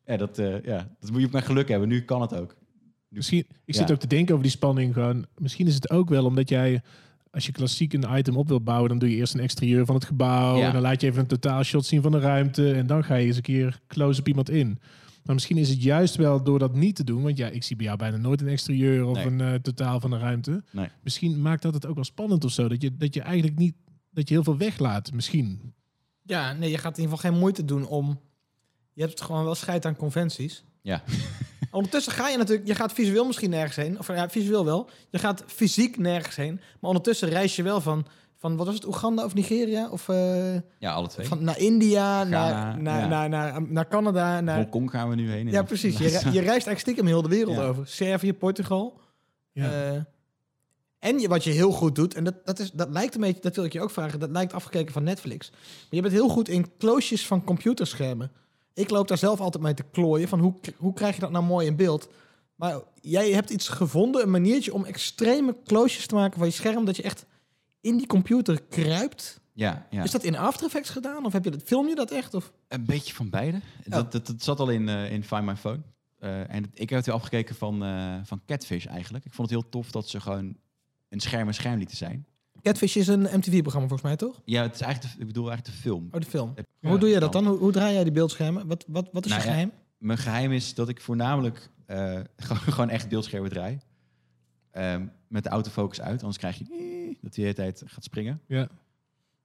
Ja 0.05 0.17
dat, 0.17 0.37
eh, 0.37 0.63
ja, 0.63 0.95
dat 0.99 1.11
moet 1.11 1.19
je 1.19 1.25
op 1.25 1.31
mijn 1.31 1.43
geluk 1.43 1.67
hebben. 1.67 1.87
Nu 1.87 2.01
kan 2.01 2.21
het 2.21 2.33
ook. 2.35 2.55
Misschien, 3.07 3.45
ik 3.65 3.75
zit 3.75 3.87
Ja. 3.87 3.93
ook 3.93 3.99
te 3.99 4.07
denken 4.07 4.31
over 4.31 4.43
die 4.43 4.55
spanning 4.55 4.93
gewoon. 4.93 5.25
Misschien 5.37 5.67
is 5.67 5.75
het 5.75 5.89
ook 5.89 6.09
wel 6.09 6.25
omdat 6.25 6.49
jij, 6.49 6.81
als 7.31 7.45
je 7.45 7.51
klassiek 7.51 7.93
een 7.93 8.17
item 8.17 8.37
op 8.37 8.47
wil 8.47 8.61
bouwen, 8.61 8.89
dan 8.89 8.99
doe 8.99 9.09
je 9.09 9.15
eerst 9.15 9.33
een 9.33 9.39
exterieur 9.39 9.85
van 9.85 9.95
het 9.95 10.05
gebouw. 10.05 10.57
Ja. 10.57 10.67
En 10.67 10.73
dan 10.73 10.81
laat 10.81 11.01
je 11.01 11.07
even 11.07 11.19
een 11.19 11.27
totaalshot 11.27 11.85
zien 11.85 12.01
van 12.01 12.11
de 12.11 12.19
ruimte. 12.19 12.73
En 12.73 12.87
dan 12.87 13.03
ga 13.03 13.15
je 13.15 13.25
eens 13.25 13.35
een 13.35 13.41
keer 13.41 13.79
close 13.87 14.19
op 14.19 14.27
iemand 14.27 14.49
in. 14.49 14.79
Maar 15.29 15.37
misschien 15.37 15.57
is 15.57 15.69
het 15.69 15.83
juist 15.83 16.15
wel 16.15 16.43
door 16.43 16.59
dat 16.59 16.75
niet 16.75 16.95
te 16.95 17.03
doen. 17.03 17.23
Want 17.23 17.37
ja, 17.37 17.47
ik 17.47 17.63
zie 17.63 17.75
bij 17.75 17.85
jou 17.85 17.97
bijna 17.97 18.17
nooit 18.17 18.41
een 18.41 18.47
exterieur 18.47 19.05
of 19.05 19.15
Nee. 19.15 19.25
een 19.25 19.41
eh, 19.41 19.53
totaal 19.53 19.99
van 19.99 20.09
de 20.09 20.17
ruimte. 20.17 20.63
Nee. 20.71 20.87
Misschien 21.03 21.41
maakt 21.41 21.61
dat 21.61 21.73
het 21.73 21.85
ook 21.85 21.95
wel 21.95 22.03
spannend 22.03 22.45
of 22.45 22.51
zo. 22.51 22.67
Dat 22.67 22.81
je, 22.81 22.97
dat 22.97 23.13
je 23.13 23.21
eigenlijk 23.21 23.57
niet, 23.57 23.75
dat 24.11 24.27
je 24.27 24.33
heel 24.33 24.43
veel 24.43 24.57
weglaat. 24.57 25.11
Misschien. 25.11 25.73
Ja, 26.23 26.53
nee, 26.53 26.69
je 26.69 26.77
gaat 26.77 26.97
in 26.97 27.03
ieder 27.03 27.17
geval 27.17 27.31
geen 27.31 27.39
moeite 27.39 27.65
doen 27.65 27.87
om... 27.87 28.19
Je 28.93 29.01
hebt 29.01 29.21
gewoon 29.21 29.43
wel 29.43 29.55
scheid 29.55 29.85
aan 29.85 29.95
conventies. 29.95 30.63
Ja. 30.81 31.03
Ondertussen 31.71 32.13
ga 32.13 32.29
je 32.29 32.37
natuurlijk... 32.37 32.67
Je 32.67 32.75
gaat 32.75 32.93
visueel 32.93 33.25
misschien 33.25 33.49
nergens 33.49 33.75
heen. 33.75 33.99
Of 33.99 34.07
ja, 34.07 34.29
visueel 34.29 34.65
wel. 34.65 34.89
Je 35.09 35.19
gaat 35.19 35.43
fysiek 35.47 35.97
nergens 35.97 36.35
heen. 36.35 36.55
Maar 36.55 36.89
ondertussen 36.89 37.29
reis 37.29 37.55
je 37.55 37.63
wel 37.63 37.81
van... 37.81 38.05
Van, 38.39 38.55
wat 38.57 38.65
was 38.65 38.75
het, 38.75 38.85
Oeganda 38.85 39.23
of 39.25 39.33
Nigeria? 39.33 39.89
Of 39.89 40.09
eh, 40.09 40.53
Ja, 40.79 40.93
alle 40.93 41.07
twee. 41.07 41.27
van, 41.27 41.43
naar 41.43 41.59
India, 41.59 42.25
Ghana, 42.25 42.29
naar, 42.75 42.81
naar, 42.81 42.99
ja. 43.01 43.07
naar, 43.07 43.29
naar, 43.29 43.61
naar 43.71 43.87
Canada. 43.87 44.41
Naar, 44.41 44.55
Hongkong 44.55 44.89
gaan 44.91 45.09
we 45.09 45.15
nu 45.15 45.31
heen. 45.31 45.47
ja, 45.51 45.63
precies. 45.63 45.97
Je, 45.97 46.03
re- 46.07 46.09
je 46.17 46.19
reist 46.31 46.45
eigenlijk 46.45 46.79
stiekem 46.79 47.05
heel 47.05 47.21
de 47.21 47.29
wereld 47.29 47.55
Ja. 47.55 47.63
over. 47.67 47.87
Servië, 47.87 48.33
Portugal. 48.33 48.99
Ja. 49.51 49.71
Eh, 49.91 50.01
en 50.99 51.19
je, 51.19 51.27
wat 51.27 51.43
je 51.43 51.51
heel 51.51 51.71
goed 51.71 51.95
doet, 51.95 52.13
en 52.13 52.23
dat, 52.23 52.45
dat, 52.45 52.59
is, 52.59 52.71
dat 52.71 52.89
lijkt 52.89 53.15
een 53.15 53.21
beetje, 53.21 53.41
dat 53.41 53.55
wil 53.55 53.63
ik 53.65 53.73
je 53.73 53.81
ook 53.81 53.91
vragen, 53.91 54.19
dat 54.19 54.29
lijkt 54.31 54.53
afgekeken 54.53 54.93
van 54.93 55.03
Netflix. 55.03 55.49
Maar 55.51 55.59
je 55.89 56.01
bent 56.01 56.13
heel 56.13 56.29
goed 56.29 56.49
in 56.49 56.65
closejes 56.77 57.27
van 57.27 57.43
computerschermen. 57.43 58.31
Ik 58.73 58.89
loop 58.89 59.07
daar 59.07 59.17
zelf 59.17 59.39
altijd 59.39 59.63
mee 59.63 59.73
te 59.73 59.83
klooien 59.91 60.27
van 60.27 60.39
hoe, 60.39 60.53
hoe 60.77 60.93
krijg 60.93 61.15
je 61.15 61.21
dat 61.21 61.31
nou 61.31 61.43
mooi 61.45 61.67
in 61.67 61.75
beeld. 61.75 62.09
Maar 62.55 62.79
jij 63.01 63.31
hebt 63.31 63.49
iets 63.49 63.67
gevonden, 63.67 64.21
een 64.21 64.31
maniertje 64.31 64.73
om 64.73 64.85
extreme 64.85 65.55
closejes 65.65 66.07
te 66.07 66.15
maken 66.15 66.37
van 66.37 66.47
je 66.47 66.53
scherm, 66.53 66.85
dat 66.85 66.95
je 66.95 67.03
echt 67.03 67.25
in 67.81 67.97
die 67.97 68.07
computer 68.07 68.61
kruipt. 68.69 69.39
Ja, 69.53 69.87
ja. 69.89 70.03
Is 70.03 70.11
dat 70.11 70.23
in 70.23 70.37
After 70.37 70.65
Effects 70.65 70.89
gedaan? 70.89 71.25
Of 71.25 71.33
heb 71.33 71.43
je 71.43 71.51
dat, 71.51 71.61
film 71.63 71.87
je 71.87 71.95
dat 71.95 72.11
echt? 72.11 72.33
Of? 72.33 72.51
Een 72.67 72.85
beetje 72.85 73.13
van 73.13 73.29
beide. 73.29 73.59
Dat, 73.85 74.11
dat, 74.11 74.27
dat 74.27 74.43
zat 74.43 74.59
al 74.59 74.69
in, 74.69 74.89
eh, 74.89 75.11
in 75.11 75.23
Find 75.23 75.45
My 75.45 75.55
Phone. 75.55 75.81
Eh, 76.19 76.53
en 76.53 76.63
ik 76.73 76.89
heb 76.89 76.97
het 76.97 77.05
weer 77.05 77.15
afgekeken 77.15 77.55
van, 77.55 77.83
eh, 77.83 78.15
van 78.23 78.41
Catfish 78.45 78.85
eigenlijk. 78.85 79.25
Ik 79.25 79.33
vond 79.33 79.49
het 79.49 79.59
heel 79.59 79.69
tof 79.69 79.91
dat 79.91 80.09
ze 80.09 80.19
gewoon 80.19 80.57
een 81.09 81.19
scherm 81.19 81.47
een 81.47 81.53
scherm 81.53 81.77
lieten 81.77 81.97
zijn. 81.97 82.25
Catfish 82.61 82.95
is 82.95 83.07
een 83.07 83.21
MTV-programma 83.21 83.87
volgens 83.87 84.01
mij, 84.01 84.15
toch? 84.15 84.41
Ja, 84.45 84.61
het 84.61 84.75
is 84.75 84.81
eigenlijk 84.81 85.15
de, 85.15 85.21
ik 85.21 85.27
bedoel 85.27 85.49
eigenlijk 85.49 85.77
de 85.77 85.81
film. 85.81 86.07
Oh, 86.11 86.19
de 86.19 86.27
film. 86.27 86.53
Ja, 86.55 86.89
hoe 86.89 86.99
doe 86.99 87.09
je 87.09 87.19
dat 87.19 87.31
dan. 87.31 87.45
Hoe, 87.45 87.57
hoe 87.57 87.71
draai 87.71 87.93
jij 87.93 88.03
die 88.03 88.11
beeldschermen? 88.11 88.67
Wat, 88.67 88.85
wat, 88.87 89.09
wat 89.11 89.25
is 89.25 89.31
Nou 89.31 89.41
je 89.41 89.47
ja, 89.47 89.53
geheim? 89.53 89.71
Mijn 89.97 90.17
geheim 90.17 90.51
is 90.51 90.73
dat 90.73 90.89
ik 90.89 91.01
voornamelijk 91.01 91.69
gewoon, 92.37 92.61
gewoon 92.61 92.89
echt 92.89 93.09
beeldschermen 93.09 93.49
draai. 93.49 93.79
Ehm, 94.71 95.05
met 95.27 95.43
de 95.43 95.49
autofocus 95.49 96.01
uit, 96.01 96.19
anders 96.19 96.37
krijg 96.37 96.57
je 96.57 96.63
dat 97.35 97.43
hij 97.43 97.53
de 97.53 97.61
hele 97.61 97.71
tijd 97.73 97.91
gaat 97.91 98.03
springen. 98.03 98.41
Ja. 98.47 98.69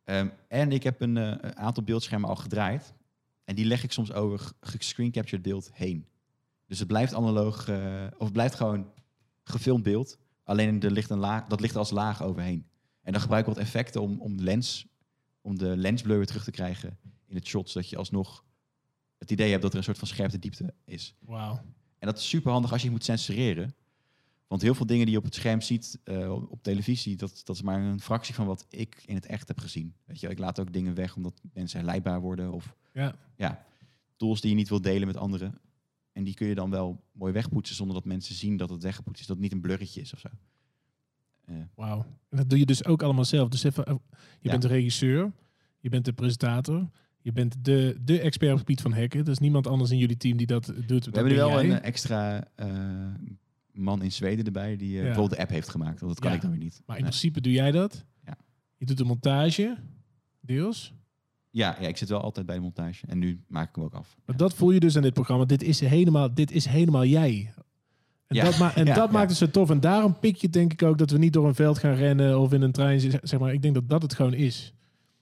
Ehm, 0.05 0.29
en 0.49 0.73
ik 0.73 0.83
heb 0.83 1.01
een 1.01 1.17
eh, 1.17 1.25
een 1.41 1.57
aantal 1.57 1.83
beeldschermen 1.83 2.29
al 2.29 2.37
gedraaid. 2.37 2.95
En 3.45 3.55
die 3.55 3.65
leg 3.65 3.85
ik 3.85 3.93
soms 3.93 4.13
over 4.13 4.39
g- 4.39 4.53
gescreen 4.61 5.11
captured 5.11 5.43
beeld 5.43 5.71
heen. 5.73 6.07
Dus 6.67 6.79
het 6.79 6.89
blijft 6.89 7.15
analoog, 7.15 7.69
eh, 7.69 8.07
of 8.17 8.25
het 8.25 8.33
blijft 8.33 8.55
gewoon 8.55 8.93
gefilmd 9.43 9.83
beeld. 9.83 10.19
Alleen 10.45 10.83
er 10.83 10.91
ligt 10.91 11.11
een 11.11 11.19
laag, 11.19 11.47
dat 11.47 11.61
ligt 11.61 11.77
als 11.77 11.91
laag 11.91 12.23
overheen. 12.23 12.67
En 13.03 13.13
dan 13.13 13.21
gebruik 13.21 13.47
ik 13.47 13.55
wat 13.55 13.63
effecten 13.63 14.01
om, 14.03 14.21
om, 14.21 14.39
lens, 14.41 14.87
om 15.41 15.59
de 15.59 15.77
lensblur 15.77 16.17
weer 16.17 16.27
terug 16.27 16.45
te 16.45 16.51
krijgen 16.51 16.99
in 17.27 17.35
het 17.37 17.47
shot. 17.47 17.71
Zodat 17.71 17.89
je 17.91 17.97
alsnog 17.97 18.45
het 19.19 19.31
idee 19.31 19.51
hebt 19.51 19.63
dat 19.63 19.73
er 19.73 19.79
een 19.79 19.85
soort 19.85 19.99
van 19.99 20.09
scherpte 20.09 20.39
diepte 20.39 20.75
is. 20.85 21.15
Wauw. 21.21 21.55
En 21.99 22.07
dat 22.11 22.19
is 22.19 22.29
super 22.29 22.53
handig 22.53 22.73
als 22.73 22.83
je 22.83 22.91
moet 22.91 23.05
censureren. 23.05 23.75
Want 24.47 24.63
heel 24.63 24.75
veel 24.75 24.87
dingen 24.87 25.05
die 25.05 25.13
je 25.15 25.19
op 25.21 25.25
het 25.25 25.35
scherm 25.35 25.61
ziet 25.61 25.99
eh, 26.05 26.33
op 26.51 26.63
televisie, 26.63 27.17
dat, 27.17 27.41
dat 27.45 27.57
is 27.57 27.63
maar 27.63 27.81
een 27.83 28.01
fractie 28.01 28.35
van 28.35 28.47
wat 28.47 28.67
ik 28.69 29.03
in 29.07 29.15
het 29.15 29.27
echt 29.27 29.49
heb 29.49 29.59
gezien. 29.59 29.95
Weet 30.05 30.21
je, 30.21 30.29
ik 30.29 30.39
laat 30.39 30.61
ook 30.61 30.73
dingen 30.73 30.95
weg 30.95 31.17
omdat 31.17 31.41
mensen 31.53 31.79
herleidbaar 31.79 32.21
worden 32.21 32.53
of 32.53 32.75
Ja. 32.93 33.15
ja, 33.37 33.65
tools 34.17 34.41
die 34.41 34.51
je 34.51 34.57
niet 34.57 34.69
wilt 34.69 34.83
delen 34.83 35.07
met 35.07 35.17
anderen. 35.17 35.59
En 36.13 36.25
die 36.25 36.35
kun 36.35 36.47
je 36.47 36.55
dan 36.55 36.71
wel 36.71 37.03
mooi 37.13 37.33
wegpoetsen 37.33 37.77
zonder 37.77 37.95
dat 37.97 38.05
mensen 38.05 38.35
zien 38.35 38.57
dat 38.57 38.71
het 38.71 38.83
weggepoetst 38.83 39.21
is, 39.21 39.27
dat 39.27 39.37
het 39.37 39.45
niet 39.45 39.55
een 39.55 39.61
blurretje 39.61 40.01
is 40.01 40.13
of 40.13 40.19
zo. 40.19 40.29
Eh, 41.45 41.55
Wauw. 41.75 42.05
En 42.29 42.37
dat 42.37 42.51
doe 42.51 42.59
je 42.59 42.67
dus 42.67 42.85
ook 42.85 43.03
allemaal 43.03 43.25
zelf. 43.25 43.49
Dus 43.49 43.63
even, 43.65 43.85
eh, 43.85 43.95
je 43.95 44.01
Ja. 44.41 44.51
bent 44.51 44.63
de 44.63 44.69
regisseur, 44.69 45.33
je 45.81 45.89
bent 45.89 46.05
de 46.05 46.13
presentator, 46.13 46.89
je 47.21 47.33
bent 47.33 47.65
de, 47.65 47.99
de 48.05 48.21
expert 48.21 48.51
op 48.53 48.59
het 48.59 48.67
gebied 48.67 48.81
van 48.81 48.93
hacken. 48.93 49.21
Er 49.21 49.29
is 49.29 49.39
niemand 49.39 49.67
anders 49.67 49.91
in 49.91 49.99
jullie 49.99 50.17
team 50.17 50.37
die 50.37 50.47
dat 50.47 50.67
doet. 50.87 51.05
we 51.05 51.11
hebben 51.13 51.33
nu 51.33 51.39
wel 51.39 51.61
een 51.63 51.81
extra 51.81 52.49
man 53.75 54.03
in 54.03 54.13
Zweden 54.13 54.45
erbij 54.45 54.77
die 54.77 54.93
Ja. 54.93 55.01
bijvoorbeeld 55.03 55.31
de 55.31 55.39
app 55.39 55.51
heeft 55.51 55.69
gemaakt. 55.69 56.01
Want 56.01 56.13
dat 56.13 56.21
kan 56.21 56.31
Ja. 56.31 56.37
ik 56.37 56.43
dan 56.43 56.51
weer 56.51 56.61
niet. 56.61 56.83
Maar 56.87 56.97
in 56.97 57.03
Nee. 57.03 57.11
principe 57.11 57.41
doe 57.41 57.53
jij 57.53 57.71
dat. 57.71 58.05
Ja. 58.25 58.37
Je 58.77 58.87
doet 58.87 58.99
de 58.99 59.05
montage, 59.05 59.77
deels. 60.41 60.95
ja, 61.51 61.77
ja, 61.81 61.89
ik 61.89 61.97
zit 61.97 62.09
wel 62.09 62.21
altijd 62.21 62.47
bij 62.47 62.55
de 62.55 62.61
montage 62.61 63.07
en 63.07 63.19
nu 63.19 63.45
maak 63.49 63.69
ik 63.69 63.75
hem 63.75 63.85
ook 63.85 63.95
af. 63.95 64.17
Maar 64.27 64.37
dat 64.37 64.55
voel 64.55 64.71
je 64.71 64.81
dus 64.81 64.97
aan 64.97 65.03
dit 65.03 65.15
programma. 65.15 65.45
Dit 65.45 65.63
is 65.63 65.81
helemaal, 65.81 66.35
dit 66.35 66.51
is 66.53 66.65
helemaal 66.67 67.05
jij. 67.05 67.53
En, 68.27 68.37
Ja. 68.37 68.45
dat, 68.45 68.59
ma 68.59 68.75
en 68.75 68.85
Ja, 68.87 68.95
dat 68.95 69.07
ja. 69.07 69.13
maakt 69.13 69.29
het 69.29 69.39
zo 69.39 69.51
tof. 69.51 69.71
En 69.71 69.81
daarom 69.81 70.19
pik 70.19 70.37
je 70.37 70.49
denk 70.51 70.73
ik 70.73 70.83
ook 70.83 70.99
dat 70.99 71.11
we 71.11 71.19
niet 71.19 71.33
door 71.33 71.47
een 71.47 71.55
veld 71.55 71.79
gaan 71.79 71.95
rennen 71.95 72.39
of 72.41 72.53
in 72.53 72.63
een 72.63 72.73
trein. 72.73 73.01
zitten. 73.01 73.21
Zeg 73.23 73.41
maar, 73.41 73.53
ik 73.53 73.63
denk 73.63 73.75
dat 73.75 73.89
dat 73.89 74.03
het 74.03 74.15
gewoon 74.15 74.35
is. 74.35 74.75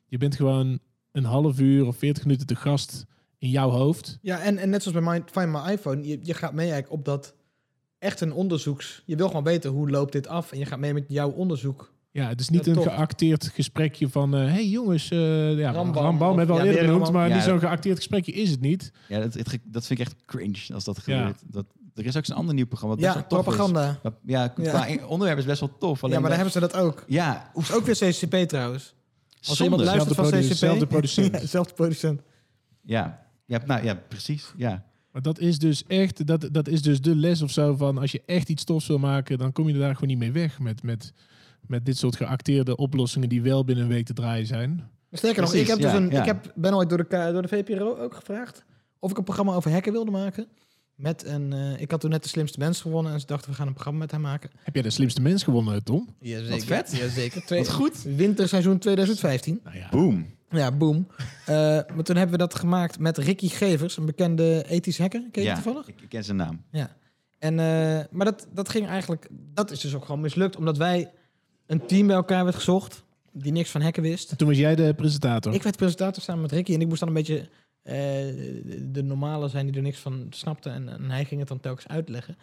Je 0.07 0.19
bent 0.19 0.37
gewoon 0.37 0.79
een 1.13 1.25
half 1.25 1.61
uur 1.61 1.87
of 1.87 1.97
40 1.97 2.25
minuten 2.25 2.47
te 2.47 2.57
gast 2.57 3.07
in 3.39 3.51
jouw 3.51 3.71
hoofd. 3.71 4.19
Ja, 4.23 4.41
en, 4.41 4.59
en 4.59 4.71
net 4.71 4.83
zoals 4.83 5.05
bij 5.05 5.13
my, 5.19 5.23
Find 5.31 5.53
My 5.53 5.73
iPhone, 5.73 6.05
je, 6.09 6.19
je 6.23 6.35
gaat 6.35 6.53
mee 6.53 6.71
eigenlijk 6.71 6.93
op 6.93 7.05
dat 7.05 7.35
echt 8.03 8.21
een 8.21 8.33
onderzoeks... 8.33 9.03
Je 9.07 9.17
wil 9.17 9.27
gewoon 9.27 9.45
weten 9.45 9.71
hoe 9.71 9.91
loopt 9.91 10.13
dit 10.13 10.27
af 10.27 10.53
en 10.53 10.59
je 10.59 10.65
gaat 10.67 10.79
mee 10.79 10.93
met 10.95 11.05
jouw 11.09 11.31
onderzoek. 11.31 11.93
Ja, 12.11 12.29
het 12.29 12.41
is 12.41 12.49
niet 12.49 12.65
Ja, 12.65 12.71
een 12.71 12.77
top. 12.79 12.87
geacteerd 12.89 13.49
gesprekje 13.55 14.09
van... 14.09 14.35
eh 14.37 14.45
hey 14.53 14.67
jongens, 14.69 15.11
eh 15.11 15.59
ja, 15.59 15.71
Rambam 15.73 16.03
Rambam, 16.03 16.39
hebben 16.39 16.55
we 16.57 16.61
al 16.63 16.67
ja, 16.69 16.73
eerder 16.73 16.93
genoemd. 16.93 17.13
Maar 17.13 17.29
Ja, 17.29 17.35
niet 17.35 17.43
zo'n 17.45 17.59
geacteerd 17.59 17.97
gesprekje 17.97 18.33
is 18.33 18.51
het 18.51 18.61
niet. 18.61 18.93
Ja, 19.09 19.21
dat, 19.21 19.35
het, 19.35 19.59
dat 19.65 19.87
vind 19.87 20.01
ik 20.01 20.07
echt 20.07 20.17
cringe 20.27 20.75
als 20.75 20.85
dat 20.85 20.97
Ja. 21.05 21.19
gebeurt. 21.19 21.43
Dat, 21.47 21.67
er 21.95 22.07
is 22.07 22.17
ook 22.17 22.25
zo'n 22.25 22.37
ander 22.37 22.55
nieuw 22.55 22.67
programma. 22.67 22.95
wat 22.95 23.05
best 23.05 23.15
Ja, 23.15 23.21
wel 23.21 23.29
tof 23.29 23.39
is. 23.39 23.45
propaganda. 23.57 24.01
Ja, 24.27 24.49
qua 24.49 24.87
Ja. 24.87 25.07
onderwerp 25.07 25.39
is 25.39 25.45
best 25.45 25.61
wel 25.61 25.77
tof. 25.79 26.03
Alleen 26.03 26.15
Ja, 26.15 26.21
maar 26.21 26.29
daar 26.31 26.39
hebben 26.39 26.53
ze 26.63 26.69
dat 26.69 26.77
ook. 26.77 27.05
Ja, 27.07 27.51
Is 27.55 27.73
ook 27.73 27.85
weer 27.85 27.95
CCP 27.97 28.35
trouwens. 28.49 28.95
Als 29.49 29.57
zonde. 29.57 29.63
iemand 29.63 29.83
luistert 29.91 30.15
van 30.17 30.27
Zelfde 30.27 30.49
CCP... 30.49 30.57
zelfde 30.57 30.87
producent. 30.87 31.33
Ja, 31.41 31.47
zelfde 31.47 31.75
producent. 31.75 32.21
Ja, 32.83 33.27
ja, 33.47 33.61
nou, 33.67 33.85
ja, 33.85 33.95
precies. 34.09 34.53
Ja. 34.57 34.85
Maar 35.13 35.23
dat 35.23 35.39
is 35.39 35.59
dus 35.59 35.85
echt, 35.87 36.27
dat, 36.27 36.49
dat 36.53 36.69
is 36.69 36.83
dus 36.83 37.01
de 37.01 37.17
les 37.17 37.43
of 37.43 37.51
zo 37.51 37.77
van 37.77 37.99
als 37.99 38.13
je 38.13 38.23
echt 38.27 38.49
iets 38.49 38.65
tofs 38.65 38.87
wil 38.87 38.99
maken, 38.99 39.39
dan 39.39 39.53
kom 39.53 39.69
je 39.69 39.75
er 39.75 39.81
daar 39.81 39.95
gewoon 39.95 40.09
niet 40.09 40.19
mee 40.19 40.33
weg 40.33 40.59
met, 40.59 40.83
met, 40.83 41.13
met 41.67 41.87
dit 41.87 41.97
soort 41.97 42.17
geacteerde 42.17 42.77
oplossingen 42.77 43.29
die 43.29 43.43
wel 43.43 43.65
binnen 43.65 43.85
een 43.85 43.91
week 43.91 44.07
te 44.07 44.13
draaien 44.13 44.47
zijn. 44.47 44.91
Sterker 45.13 45.43
nog, 45.43 45.55
ik, 45.55 45.67
heb 45.67 45.81
dus 45.81 45.91
ja, 45.91 45.97
een, 45.97 46.11
ja. 46.11 46.21
ik 46.21 46.27
heb, 46.27 46.53
ben 46.55 46.75
ooit 46.75 46.89
door 46.89 47.09
de, 47.09 47.31
door 47.33 47.43
de 47.43 47.49
VPRO 47.49 47.97
ook 47.97 48.15
gevraagd 48.15 48.65
of 48.99 49.11
ik 49.11 49.19
een 49.19 49.25
programma 49.25 49.55
over 49.55 49.71
hacken 49.71 49.93
wilde 49.93 50.11
maken. 50.11 50.47
Met 50.95 51.25
een, 51.25 51.53
eh, 51.53 51.81
ik 51.81 51.91
had 51.91 52.01
toen 52.01 52.11
net 52.11 52.23
de 52.23 52.29
slimste 52.29 52.59
mens 52.59 52.81
gewonnen 52.81 53.13
en 53.13 53.21
ze 53.21 53.27
dachten 53.27 53.51
we 53.51 53.57
gaan 53.57 53.67
een 53.67 53.73
programma 53.73 53.99
met 53.99 54.11
hem 54.11 54.21
maken. 54.21 54.51
Heb 54.63 54.75
jij 54.75 54.83
de 54.83 54.91
slimste 54.91 55.21
mens 55.21 55.43
gewonnen, 55.43 55.85
Tom? 55.85 56.15
Jazeker. 56.21 56.67
vet. 56.67 56.97
Jazeker. 56.97 57.45
Twee, 57.45 57.59
Wat 57.59 57.73
goed. 57.73 58.03
Winterseizoen 58.03 58.79
2015. 58.79 59.61
Nou 59.65 59.77
ja. 59.77 59.89
Boom. 59.91 60.27
Ja, 60.53 60.73
boom. 60.73 61.07
Eh, 61.47 61.55
maar 61.95 62.03
toen 62.03 62.17
hebben 62.17 62.39
we 62.39 62.43
dat 62.47 62.55
gemaakt 62.55 62.99
met 62.99 63.19
Ricky 63.19 63.49
Gevers, 63.49 63.97
een 63.97 64.07
bekende 64.07 64.65
ethisch 64.69 64.99
hacker. 64.99 65.21
Ken 65.31 65.43
je 65.43 65.49
Ja, 65.49 65.55
die 65.55 65.63
toevallig? 65.63 65.89
ik, 65.89 66.01
ik 66.01 66.09
ken 66.09 66.25
zijn 66.25 66.37
naam. 66.37 66.63
Ja. 66.71 66.97
En, 67.39 67.59
eh, 67.59 68.05
maar 68.11 68.25
dat, 68.25 68.47
dat 68.53 68.69
ging 68.69 68.87
eigenlijk, 68.87 69.29
dat 69.31 69.71
is 69.71 69.81
dus 69.81 69.95
ook 69.95 70.05
gewoon 70.05 70.21
mislukt, 70.21 70.57
omdat 70.57 70.77
wij 70.77 71.11
een 71.67 71.87
team 71.87 72.07
bij 72.07 72.17
elkaar 72.17 72.45
werd 72.45 72.57
gezocht 72.57 73.05
die 73.33 73.53
niks 73.53 73.71
van 73.71 73.81
hacken 73.81 74.03
wist. 74.03 74.39
Toen 74.39 74.49
was 74.49 74.57
jij 74.57 74.75
de 74.75 74.95
presentator. 74.95 75.55
Ik 75.55 75.63
werd 75.63 75.77
presentator 75.77 76.23
samen 76.23 76.43
met 76.43 76.53
Ricky 76.53 76.75
en 76.75 76.81
ik 76.81 76.87
moest 76.87 77.01
dan 77.01 77.09
een 77.09 77.15
beetje 77.15 77.49
eh, 77.83 77.95
de 78.93 79.03
normale 79.03 79.49
zijn 79.49 79.67
die 79.67 79.77
er 79.77 79.83
niks 79.83 79.99
van 79.99 80.27
snapte 80.31 80.71
en, 80.71 80.89
en 80.89 81.11
hij 81.11 81.25
ging 81.25 81.41
het 81.41 81.49
dan 81.49 81.61
telkens 81.61 81.89
uitleggen. 81.89 82.37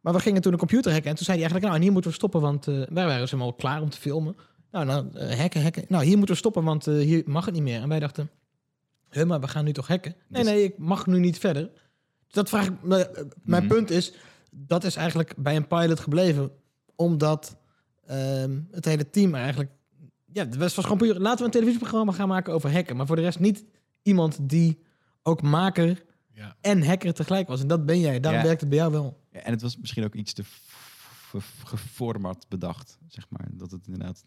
Maar 0.00 0.12
we 0.12 0.20
gingen 0.20 0.42
toen 0.42 0.52
een 0.52 0.58
computer 0.58 0.92
hacken 0.92 1.10
en 1.10 1.16
toen 1.16 1.24
zei 1.24 1.38
hij 1.38 1.46
eigenlijk, 1.46 1.64
nou, 1.64 1.76
en 1.76 1.82
hier 1.82 1.92
moeten 1.92 2.10
we 2.10 2.16
stoppen, 2.16 2.40
want 2.40 2.68
eh, 2.68 2.74
wij 2.74 3.04
waren 3.04 3.20
dus 3.20 3.30
helemaal 3.30 3.52
klaar 3.52 3.82
om 3.82 3.90
te 3.90 3.98
filmen. 3.98 4.36
Nou, 4.74 4.86
nou 4.86 5.24
hacken, 5.34 5.62
hacken. 5.62 5.84
Nou, 5.88 6.04
hier 6.04 6.16
moeten 6.16 6.34
we 6.34 6.40
stoppen, 6.40 6.64
want 6.64 6.86
eh, 6.86 6.94
hier 6.94 7.22
mag 7.26 7.44
het 7.44 7.54
niet 7.54 7.62
meer. 7.62 7.80
En 7.80 7.88
wij 7.88 8.00
dachten, 8.00 8.30
huh, 9.10 9.24
maar 9.26 9.40
we 9.40 9.48
gaan 9.48 9.64
nu 9.64 9.72
toch 9.72 9.88
hacken? 9.88 10.14
Nee, 10.28 10.42
Dus- 10.42 10.52
nee, 10.52 10.62
ik 10.64 10.78
mag 10.78 11.06
nu 11.06 11.18
niet 11.18 11.38
verder. 11.38 11.70
Dat 12.28 12.48
vraag 12.48 12.66
ik, 12.66 12.72
eh, 12.82 13.02
mijn 13.42 13.64
Mhm. 13.64 13.74
punt 13.74 13.90
is, 13.90 14.12
dat 14.50 14.84
is 14.84 14.96
eigenlijk 14.96 15.34
bij 15.36 15.56
een 15.56 15.66
pilot 15.66 16.00
gebleven, 16.00 16.50
omdat 16.96 17.56
ehm, 18.06 18.60
het 18.70 18.84
hele 18.84 19.10
team 19.10 19.34
eigenlijk 19.34 19.70
ja, 20.32 20.44
het 20.44 20.56
was 20.56 20.74
gewoon 20.74 20.98
puur. 20.98 21.18
Laten 21.18 21.38
we 21.38 21.44
een 21.44 21.50
televisieprogramma 21.50 22.12
gaan 22.12 22.28
maken 22.28 22.52
over 22.52 22.72
hacken. 22.72 22.96
Maar 22.96 23.06
voor 23.06 23.16
de 23.16 23.22
rest 23.22 23.38
niet 23.38 23.64
iemand 24.02 24.38
die 24.48 24.82
ook 25.22 25.42
maker 25.42 26.04
Ja. 26.32 26.56
en 26.60 26.82
hacker 26.86 27.14
tegelijk 27.14 27.48
was. 27.48 27.60
En 27.60 27.66
dat 27.66 27.86
ben 27.86 28.00
jij. 28.00 28.20
Daarom 28.20 28.40
Ja. 28.40 28.46
werkt 28.46 28.60
het 28.60 28.70
bij 28.70 28.78
jou 28.78 28.92
wel. 28.92 29.20
Ja, 29.32 29.40
en 29.40 29.52
het 29.52 29.62
was 29.62 29.76
misschien 29.76 30.04
ook 30.04 30.14
iets 30.14 30.32
te 30.32 30.42
gevormd 31.64 32.48
bedacht, 32.48 32.98
zeg 33.08 33.26
maar. 33.28 33.48
Dat 33.52 33.70
het 33.70 33.86
inderdaad... 33.86 34.24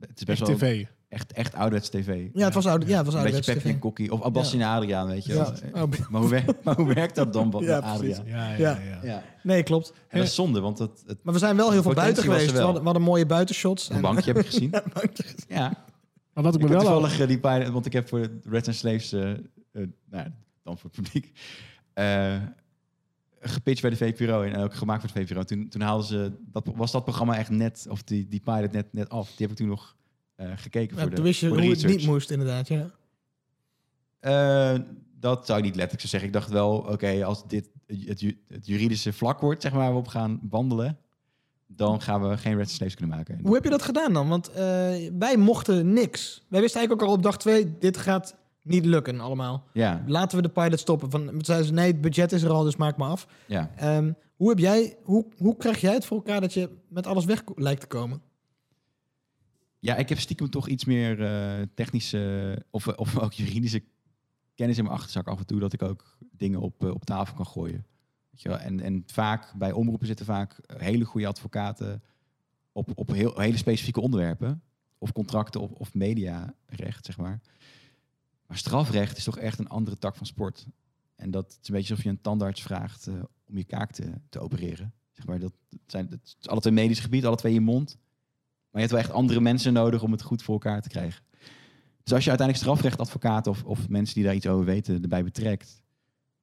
Het 0.00 0.18
is 0.18 0.24
best 0.24 0.40
Echt 0.40 0.48
wel 0.48 0.58
tv. 0.58 0.84
echt, 1.08 1.32
echt 1.32 1.54
ouderwets 1.54 1.88
tv. 1.88 2.28
Ja, 2.32 2.44
het 2.44 2.54
was 2.54 2.66
oud. 2.66 2.86
Ja, 2.86 2.96
het 2.96 3.04
was 3.06 3.14
Een 3.14 3.22
beetje 3.22 3.36
ouderwets 3.36 3.46
Peppy 3.46 3.60
TV. 3.60 3.72
en 3.72 3.78
Kokkie. 3.78 4.12
Of 4.12 4.22
Abbassi 4.22 4.60
en 4.60 4.66
Adriaan, 4.68 5.06
weet 5.06 5.24
je 5.24 5.32
Ja. 5.34 5.54
wel. 5.72 5.82
Oh, 5.84 5.90
Maar 6.10 6.20
hoe, 6.20 6.30
werkt, 6.30 6.54
maar 6.64 6.74
hoe 6.76 6.94
werkt 6.94 7.14
dat 7.14 7.32
dan, 7.32 7.50
bij 7.50 7.60
Ja, 7.60 7.78
Adriaan? 7.78 8.26
Ja, 8.26 8.48
ja, 8.50 8.56
Ja. 8.56 8.78
ja. 8.84 9.00
Ja. 9.02 9.22
Nee, 9.42 9.62
klopt. 9.62 9.92
En 10.08 10.18
dat 10.18 10.26
is 10.26 10.34
zonde, 10.34 10.60
want 10.60 10.78
het, 10.78 11.02
het 11.06 11.18
Maar 11.22 11.32
we 11.32 11.38
zijn 11.40 11.56
wel 11.56 11.70
heel 11.70 11.82
veel 11.82 11.94
buiten 11.94 12.22
geweest. 12.22 12.52
We 12.52 12.58
hadden, 12.58 12.78
we 12.78 12.84
hadden 12.84 13.02
mooie 13.02 13.26
buitenshots. 13.26 13.88
een 13.88 13.96
En- 13.96 14.02
bankje 14.02 14.32
heb 14.32 14.40
ik 14.42 14.46
gezien. 14.50 14.70
Ja, 14.72 14.82
bankje. 14.92 15.24
Ja, 15.48 15.84
Maar 16.32 16.44
wat 16.44 16.54
ik 16.54 16.60
ik 16.60 16.66
me 16.66 16.72
wel 16.72 16.82
al... 16.86 16.92
toevallig 16.92 17.20
eh, 17.20 17.26
die 17.28 17.38
pilot, 17.38 17.68
want 17.68 17.86
ik 17.86 17.92
heb 17.92 18.08
voor 18.08 18.20
de 18.20 18.38
Reds 18.44 18.68
and 18.68 18.76
Slaves, 18.76 19.12
eh, 19.12 19.20
nou, 20.10 20.28
dan 20.62 20.78
voor 20.78 20.90
het 20.92 21.02
publiek, 21.02 21.32
eh, 21.92 22.34
gepitcht 23.48 23.80
bij 23.82 23.90
de 23.90 23.96
VPRO 23.96 24.42
en 24.42 24.56
ook 24.56 24.74
gemaakt 24.74 25.00
voor 25.00 25.10
de 25.14 25.26
VPRO. 25.26 25.42
Toen, 25.42 25.68
toen 25.68 25.80
haalden 25.80 26.06
ze, 26.06 26.32
dat, 26.52 26.70
was 26.74 26.92
dat 26.92 27.04
programma 27.04 27.36
echt 27.38 27.50
net, 27.50 27.86
of 27.88 28.02
die, 28.02 28.28
die 28.28 28.40
pilot 28.40 28.72
net, 28.72 28.92
net 28.92 29.08
af. 29.08 29.26
Die 29.28 29.36
heb 29.38 29.50
ik 29.50 29.56
toen 29.56 29.68
nog 29.68 29.96
eh, 30.34 30.50
gekeken 30.56 30.96
Ja, 30.96 31.00
voor 31.02 31.10
de 31.10 31.16
toen 31.16 31.24
wist 31.24 31.40
je 31.40 31.48
hoe 31.48 31.60
het 31.60 31.86
niet 31.86 32.06
moest, 32.06 32.30
inderdaad. 32.30 32.68
Ja. 32.68 32.90
Eh, 34.20 34.80
dat 35.20 35.46
zou 35.46 35.58
ik 35.58 35.64
niet 35.64 35.74
letterlijk 35.76 36.00
zo 36.02 36.08
zeggen. 36.08 36.28
Ik 36.28 36.34
dacht 36.34 36.50
wel, 36.50 36.76
oké, 36.76 37.24
als 37.24 37.46
dit 37.48 37.68
het, 37.86 38.20
ju- 38.20 38.38
het 38.48 38.66
juridische 38.66 39.12
vlak 39.12 39.40
wordt, 39.40 39.62
zeg 39.62 39.72
maar, 39.72 39.80
waar 39.80 39.92
we 39.92 39.98
op 39.98 40.08
gaan 40.08 40.40
wandelen, 40.50 40.98
dan 41.66 42.00
gaan 42.00 42.28
we 42.28 42.36
geen 42.36 42.56
Red 42.56 42.70
Slaves 42.70 42.94
kunnen 42.94 43.16
maken. 43.16 43.38
Hoe 43.42 43.54
heb 43.54 43.64
je 43.64 43.70
dat 43.70 43.82
gedaan 43.82 44.12
dan? 44.12 44.28
Want 44.28 44.48
eh, 44.48 44.56
wij 45.18 45.36
mochten 45.36 45.92
niks. 45.92 46.42
Wij 46.48 46.60
wisten 46.60 46.78
eigenlijk 46.80 46.92
ook 46.92 47.08
al 47.08 47.14
op 47.16 47.22
dag 47.22 47.38
twee, 47.38 47.78
dit 47.78 47.96
gaat 47.96 48.36
niet 48.64 48.84
lukken 48.84 49.20
allemaal. 49.20 49.64
Ja, 49.72 50.04
Laten 50.06 50.36
we 50.36 50.42
de 50.42 50.48
pilot 50.48 50.80
stoppen. 50.80 51.10
Van, 51.10 51.32
zeiden 51.38 51.66
ze, 51.66 51.72
nee, 51.72 51.86
het 51.86 52.00
budget 52.00 52.32
is 52.32 52.42
er 52.42 52.50
al, 52.50 52.62
dus 52.62 52.76
maak 52.76 52.96
maar 52.96 53.08
af. 53.08 53.26
ja. 53.46 53.70
Ehm, 53.76 54.12
hoe, 54.36 54.48
heb 54.48 54.58
jij, 54.58 54.96
hoe, 55.02 55.26
hoe 55.36 55.56
krijg 55.56 55.80
jij 55.80 55.92
het 55.92 56.06
voor 56.06 56.16
elkaar 56.16 56.40
dat 56.40 56.52
je 56.54 56.70
met 56.88 57.06
alles 57.06 57.24
weg 57.24 57.42
lijkt 57.54 57.80
te 57.80 57.86
komen? 57.86 58.22
Ja, 59.78 59.96
ik 59.96 60.08
heb 60.08 60.18
stiekem 60.18 60.50
toch 60.50 60.68
iets 60.68 60.84
meer 60.84 61.22
eh, 61.24 61.66
technische 61.74 62.62
of, 62.70 62.88
of 62.88 63.18
ook 63.18 63.32
juridische 63.32 63.82
kennis 64.54 64.78
in 64.78 64.84
mijn 64.84 64.96
achterzak 64.96 65.26
af 65.26 65.38
en 65.38 65.46
toe 65.46 65.60
dat 65.60 65.72
ik 65.72 65.82
ook 65.82 66.16
dingen 66.30 66.60
op, 66.60 66.84
eh, 66.84 66.90
op 66.90 67.04
tafel 67.04 67.34
kan 67.34 67.46
gooien. 67.46 67.86
Weet 68.30 68.42
je 68.42 68.48
wel? 68.48 68.58
En, 68.58 68.80
en 68.80 69.02
vaak 69.06 69.52
bij 69.56 69.72
omroepen 69.72 70.06
zitten 70.06 70.26
vaak 70.26 70.56
hele 70.76 71.04
goede 71.04 71.26
advocaten 71.26 72.02
op, 72.72 72.90
op 72.94 73.12
heel, 73.12 73.40
hele 73.40 73.56
specifieke 73.56 74.00
onderwerpen. 74.00 74.62
Of 74.98 75.12
contracten 75.12 75.60
of, 75.60 75.70
of 75.70 75.94
mediarecht, 75.94 77.04
zeg 77.04 77.16
maar. 77.16 77.40
Strafrecht 78.56 79.16
is 79.16 79.24
toch 79.24 79.38
echt 79.38 79.58
een 79.58 79.68
andere 79.68 79.98
tak 79.98 80.16
van 80.16 80.26
sport. 80.26 80.66
En 81.16 81.30
dat 81.30 81.58
is 81.62 81.68
een 81.68 81.74
beetje 81.74 81.90
alsof 81.90 82.04
je 82.04 82.10
een 82.10 82.20
tandarts 82.20 82.62
vraagt 82.62 83.06
eh, 83.06 83.14
om 83.44 83.56
je 83.56 83.64
kaak 83.64 83.92
te, 83.92 84.12
te 84.28 84.38
opereren. 84.40 84.92
Zeg 85.12 85.26
maar, 85.26 85.38
dat, 85.38 85.52
zijn 85.86 86.08
dat 86.08 86.18
is 86.40 86.48
alle 86.48 86.60
twee 86.60 86.72
medisch 86.72 87.00
gebied, 87.00 87.26
alle 87.26 87.36
twee 87.36 87.52
je 87.52 87.60
mond. 87.60 87.98
Maar 88.70 88.82
je 88.82 88.88
hebt 88.88 88.90
wel 88.90 89.00
echt 89.00 89.10
andere 89.10 89.40
mensen 89.40 89.72
nodig 89.72 90.02
om 90.02 90.12
het 90.12 90.22
goed 90.22 90.42
voor 90.42 90.54
elkaar 90.54 90.82
te 90.82 90.88
krijgen. 90.88 91.22
Dus 92.02 92.12
als 92.12 92.24
je 92.24 92.30
uiteindelijk 92.30 92.66
strafrechtadvocaten 92.66 93.52
of, 93.52 93.64
of 93.64 93.88
mensen 93.88 94.14
die 94.14 94.24
daar 94.24 94.34
iets 94.34 94.46
over 94.46 94.64
weten 94.64 95.02
erbij 95.02 95.24
betrekt, 95.24 95.82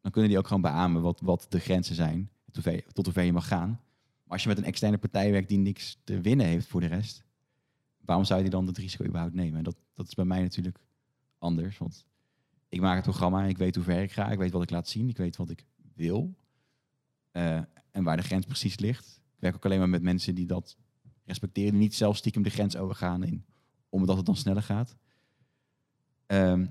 dan 0.01 0.11
kunnen 0.11 0.29
die 0.29 0.39
ook 0.39 0.47
gewoon 0.47 0.61
beamen 0.61 1.01
wat, 1.01 1.19
wat 1.21 1.45
de 1.49 1.59
grenzen 1.59 1.95
zijn, 1.95 2.29
tot 2.51 2.63
hoever, 2.63 2.83
tot 2.93 3.15
je 3.15 3.31
mag 3.31 3.47
gaan. 3.47 3.69
Maar 4.23 4.33
als 4.33 4.43
je 4.43 4.47
met 4.47 4.57
een 4.57 4.63
externe 4.63 4.97
partij 4.97 5.31
werkt 5.31 5.49
die 5.49 5.57
niks 5.57 5.97
te 6.03 6.21
winnen 6.21 6.45
heeft 6.45 6.67
voor 6.67 6.81
de 6.81 6.87
rest, 6.87 7.23
waarom 8.05 8.25
zou 8.25 8.43
je 8.43 8.49
dan 8.49 8.65
dat 8.65 8.77
risico 8.77 9.05
überhaupt 9.05 9.33
nemen? 9.33 9.57
En 9.57 9.63
dat, 9.63 9.75
dat 9.93 10.07
is 10.07 10.13
bij 10.13 10.25
mij 10.25 10.41
natuurlijk 10.41 10.79
anders, 11.41 11.77
want 11.77 12.05
ik 12.69 12.81
maak 12.81 12.95
het 12.95 13.03
programma, 13.03 13.43
ik 13.45 13.57
weet 13.57 13.75
hoe 13.75 13.83
ver 13.83 14.01
ik 14.01 14.11
ga, 14.11 14.31
ik 14.31 14.37
weet 14.37 14.51
wat 14.51 14.63
ik 14.63 14.69
laat 14.69 14.87
zien, 14.87 15.09
ik 15.09 15.17
weet 15.17 15.35
wat 15.35 15.49
ik 15.49 15.65
wil 15.93 16.35
eh, 17.31 17.59
en 17.91 18.03
waar 18.03 18.17
de 18.17 18.23
grens 18.23 18.45
precies 18.45 18.79
ligt. 18.79 19.21
Ik 19.35 19.39
werk 19.39 19.55
ook 19.55 19.65
alleen 19.65 19.79
maar 19.79 19.89
met 19.89 20.01
mensen 20.01 20.35
die 20.35 20.45
dat 20.45 20.77
respecteren, 21.25 21.71
die 21.71 21.79
niet 21.79 21.95
zelf 21.95 22.17
stiekem 22.17 22.43
de 22.43 22.49
grens 22.49 22.75
overgaan 22.77 23.23
in, 23.23 23.45
omdat 23.89 24.17
het 24.17 24.25
dan 24.25 24.35
sneller 24.35 24.63
gaat. 24.63 24.95
Ehm, 26.25 26.65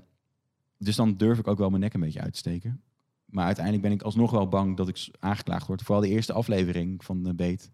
dus 0.77 0.95
dan 0.95 1.17
durf 1.17 1.39
ik 1.39 1.47
ook 1.47 1.57
wel 1.57 1.69
mijn 1.69 1.81
nek 1.81 1.93
een 1.93 1.99
beetje 1.99 2.21
uit 2.21 2.33
te 2.33 2.39
steken. 2.39 2.81
Maar 3.25 3.45
uiteindelijk 3.45 3.83
ben 3.83 3.93
ik 3.93 4.01
alsnog 4.01 4.31
wel 4.31 4.47
bang 4.47 4.77
dat 4.77 4.87
ik 4.87 5.09
aangeklaagd 5.19 5.67
word. 5.67 5.81
Vooral 5.81 6.03
de 6.03 6.09
eerste 6.09 6.33
aflevering 6.33 7.05
van 7.05 7.23
de 7.23 7.33
Beet. 7.33 7.71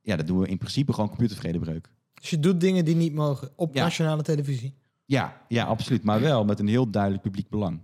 Ja, 0.00 0.16
dat 0.16 0.26
doen 0.26 0.38
we 0.38 0.48
in 0.48 0.58
principe 0.58 0.92
gewoon 0.92 1.08
computervredebreuk. 1.08 1.90
Dus 2.14 2.30
je 2.30 2.40
doet 2.40 2.60
dingen 2.60 2.84
die 2.84 2.96
niet 2.96 3.12
mogen 3.12 3.50
op 3.56 3.74
Ja. 3.74 3.82
nationale 3.82 4.22
televisie. 4.22 4.74
Ja, 5.08 5.40
ja, 5.48 5.64
absoluut. 5.64 6.02
Maar 6.02 6.20
wel 6.20 6.44
met 6.44 6.58
een 6.58 6.68
heel 6.68 6.90
duidelijk 6.90 7.22
publiek 7.22 7.48
belang. 7.48 7.80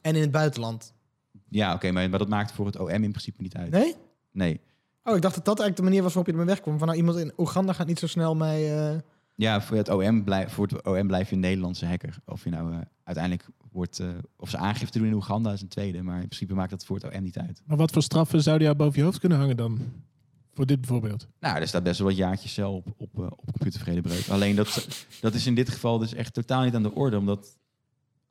En 0.00 0.14
in 0.14 0.20
het 0.20 0.30
buitenland. 0.30 0.94
Ja, 1.48 1.74
oké, 1.74 1.90
maar, 1.90 2.10
maar 2.10 2.18
dat 2.18 2.28
maakt 2.28 2.52
voor 2.52 2.66
het 2.66 2.78
OM 2.78 2.88
in 2.88 3.10
principe 3.10 3.42
niet 3.42 3.54
uit. 3.56 3.70
Nee? 3.70 3.94
Nee. 4.32 4.60
Oh, 5.04 5.16
ik 5.16 5.22
dacht 5.22 5.34
dat 5.34 5.44
dat 5.44 5.58
eigenlijk 5.60 5.76
de 5.76 5.82
manier 5.82 6.02
was 6.02 6.14
waarop 6.14 6.26
je 6.26 6.32
ermee 6.38 6.54
wegkwam. 6.54 6.78
Van 6.78 6.86
nou, 6.86 6.98
iemand 6.98 7.18
in 7.18 7.32
Oeganda 7.36 7.72
gaat 7.72 7.86
niet 7.86 7.98
zo 7.98 8.06
snel 8.06 8.34
mij... 8.34 8.90
eh, 8.92 8.98
Ja, 9.34 9.60
voor 9.60 9.76
het 9.76 9.88
OM, 9.88 10.24
blijf, 10.24 10.52
voor 10.52 10.66
het 10.66 10.86
OM 10.86 11.06
blijf 11.06 11.28
je 11.28 11.34
een 11.34 11.40
Nederlandse 11.40 11.86
hacker. 11.86 12.18
Of 12.26 12.44
je 12.44 12.50
nou 12.50 12.72
eh, 12.72 12.78
uiteindelijk 13.04 13.46
wordt... 13.72 13.98
eh, 13.98 14.08
of 14.36 14.50
ze 14.50 14.56
aangifte 14.56 14.98
doen 14.98 15.06
in 15.06 15.14
Oeganda 15.14 15.52
is 15.52 15.60
een 15.62 15.68
tweede. 15.68 16.02
Maar 16.02 16.14
in 16.20 16.26
principe 16.28 16.54
maakt 16.54 16.70
dat 16.70 16.84
voor 16.84 16.96
het 16.96 17.14
OM 17.14 17.22
niet 17.22 17.38
uit. 17.38 17.62
Maar 17.66 17.76
wat 17.76 17.90
voor 17.90 18.02
straffen 18.02 18.42
zou 18.42 18.60
jou 18.62 18.74
boven 18.76 18.98
je 18.98 19.04
hoofd 19.04 19.18
kunnen 19.18 19.38
hangen 19.38 19.56
dan? 19.56 19.80
Voor 20.58 20.66
dit 20.66 20.80
bijvoorbeeld. 20.80 21.28
Nou, 21.40 21.60
er 21.60 21.68
staat 21.68 21.82
best 21.82 21.98
wel 21.98 22.08
wat 22.08 22.16
jaartjes 22.16 22.52
cel 22.52 22.74
op, 22.74 22.94
op, 22.96 23.18
eh, 23.18 23.24
op 23.24 23.52
computervredebreuk. 23.52 24.28
Alleen 24.28 24.56
dat, 24.56 24.88
dat 25.20 25.34
is 25.34 25.46
in 25.46 25.54
dit 25.54 25.68
geval 25.68 25.98
dus 25.98 26.14
echt 26.14 26.34
totaal 26.34 26.64
niet 26.64 26.74
aan 26.74 26.82
de 26.82 26.94
orde. 26.94 27.18
Omdat, 27.18 27.58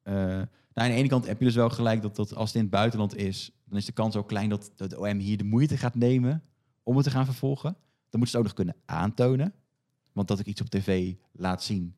eh, 0.03 0.13
nou, 0.13 0.47
aan 0.73 0.89
de 0.89 0.93
ene 0.93 1.07
kant 1.07 1.27
heb 1.27 1.39
je 1.39 1.45
dus 1.45 1.55
wel 1.55 1.69
gelijk 1.69 2.01
dat, 2.01 2.15
dat 2.15 2.35
als 2.35 2.47
het 2.47 2.55
in 2.55 2.61
het 2.61 2.69
buitenland 2.69 3.15
is, 3.15 3.51
dan 3.65 3.77
is 3.77 3.85
de 3.85 3.91
kans 3.91 4.15
ook 4.15 4.27
klein 4.27 4.49
dat 4.49 4.71
dat 4.75 4.89
de 4.89 4.99
OM 4.99 5.17
hier 5.17 5.37
de 5.37 5.43
moeite 5.43 5.77
gaat 5.77 5.95
nemen 5.95 6.43
om 6.83 6.95
het 6.95 7.05
te 7.05 7.11
gaan 7.11 7.25
vervolgen. 7.25 7.71
Dan 8.09 8.19
moeten 8.19 8.27
ze 8.29 8.37
het 8.37 8.45
ook 8.47 8.55
nog 8.55 8.65
kunnen 8.65 8.75
aantonen. 8.85 9.53
Want 10.11 10.27
dat 10.27 10.39
ik 10.39 10.45
iets 10.45 10.61
op 10.61 10.69
tv 10.69 11.13
laat 11.31 11.63
zien, 11.63 11.95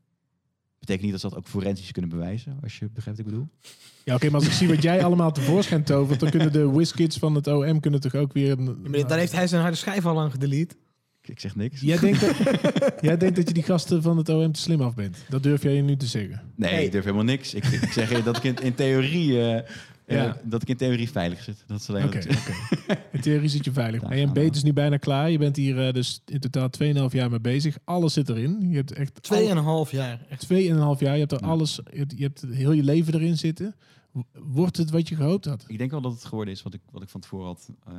betekent 0.80 1.02
niet 1.04 1.12
dat 1.12 1.22
ze 1.22 1.30
dat 1.30 1.38
ook 1.38 1.48
forensisch 1.48 1.92
kunnen 1.92 2.12
bewijzen, 2.12 2.58
als 2.64 2.80
je 2.80 2.90
begrijpt 2.94 3.20
wat 3.20 3.28
ik 3.28 3.34
bedoel. 3.34 3.50
Ja, 4.04 4.16
oké, 4.16 4.26
maar 4.26 4.36
als 4.40 4.46
ik 4.46 4.52
zie 4.54 4.68
wat 4.68 4.82
jij 4.82 5.04
allemaal 5.04 5.32
tevoorschijn 5.32 5.84
tovert, 5.84 6.20
dan 6.20 6.30
kunnen 6.30 6.52
de 6.52 6.70
whiskids 6.70 7.18
van 7.18 7.36
het 7.36 7.48
OM 7.48 7.80
kunnen 7.80 8.00
toch 8.00 8.16
ook 8.16 8.34
weer... 8.34 8.52
een- 8.52 8.82
maar 8.82 9.08
Dan 9.08 9.18
heeft 9.18 9.32
hij 9.32 9.48
zijn 9.48 9.62
harde 9.62 9.78
schijf 9.78 10.06
al 10.06 10.14
lang 10.14 10.32
gedelete. 10.32 10.76
Ik, 11.22 11.40
zeg 11.40 11.56
niks. 11.56 11.82
Jij 11.82 11.98
denkt, 12.00 12.22
dat, 12.22 12.36
jij 13.02 13.18
denkt 13.18 13.36
dat 13.36 13.48
je 13.48 13.54
die 13.54 13.64
gasten 13.64 14.02
van 14.02 14.18
het 14.18 14.30
OM 14.30 14.52
te 14.52 14.60
slim 14.60 14.82
af 14.82 14.96
bent. 14.96 15.18
Dat 15.30 15.44
durf 15.44 15.64
jij 15.64 15.74
je 15.74 15.82
nu 15.82 15.96
te 15.98 16.06
zeggen. 16.06 16.42
Nee, 16.56 16.86
ik 16.86 16.92
durf 16.92 17.04
helemaal 17.04 17.26
niks. 17.26 17.54
Ik, 17.54 17.66
ik 17.66 17.92
zeg 17.92 18.10
je 18.18 18.24
dat 18.24 18.38
ik 18.38 18.44
in, 18.44 18.56
in 18.64 18.76
theorie... 18.76 19.42
eh, 19.42 19.70
Ja. 20.10 20.26
eh, 20.36 20.42
dat 20.44 20.62
ik 20.62 20.68
in 20.68 20.78
theorie 20.78 21.10
veilig 21.10 21.44
zit. 21.44 21.64
Dat 21.68 21.80
is 21.80 21.90
alleen 21.90 22.04
oké. 22.06 22.20
In 23.12 23.22
theorie 23.22 23.50
zit 23.50 23.66
je 23.66 23.72
veilig. 23.72 24.02
En 24.12 24.34
je 24.34 24.50
is 24.52 24.64
nu 24.64 24.74
bijna 24.74 24.98
klaar. 24.98 25.30
Je 25.32 25.38
bent 25.38 25.56
hier 25.56 25.88
eh, 25.88 25.94
dus 25.94 26.22
in 26.26 26.40
totaal 26.40 26.70
2,5 26.84 27.16
jaar 27.16 27.30
mee 27.30 27.40
bezig. 27.40 27.78
Alles 27.84 28.14
zit 28.14 28.30
erin. 28.30 28.70
Je 28.70 28.76
hebt 28.76 28.92
echt... 28.92 29.24
Tweeënhalf 29.24 29.92
jaar. 29.92 30.26
Echt. 30.30 30.42
Tweeënhalf 30.42 31.00
jaar. 31.00 31.14
Je 31.14 31.20
hebt 31.20 31.32
er 31.32 31.42
Ja. 31.42 31.48
alles... 31.48 31.76
Je 31.92 31.98
hebt, 32.00 32.14
je 32.18 32.24
hebt 32.24 32.42
heel 32.50 32.72
je 32.72 32.84
leven 32.84 33.14
erin 33.14 33.38
zitten. 33.38 33.76
Wordt 34.34 34.78
het 34.78 34.90
wat 34.90 35.08
je 35.10 35.16
gehoopt 35.16 35.46
had? 35.46 35.64
Ik 35.68 35.78
denk 35.78 35.92
wel 35.92 36.02
dat 36.02 36.12
het 36.12 36.26
geworden 36.26 36.54
is 36.54 36.62
wat 36.64 36.74
ik, 36.74 36.82
wat 36.92 37.02
ik 37.02 37.10
van 37.10 37.22
tevoren 37.22 37.46
had, 37.46 37.70
eh, 37.88 37.94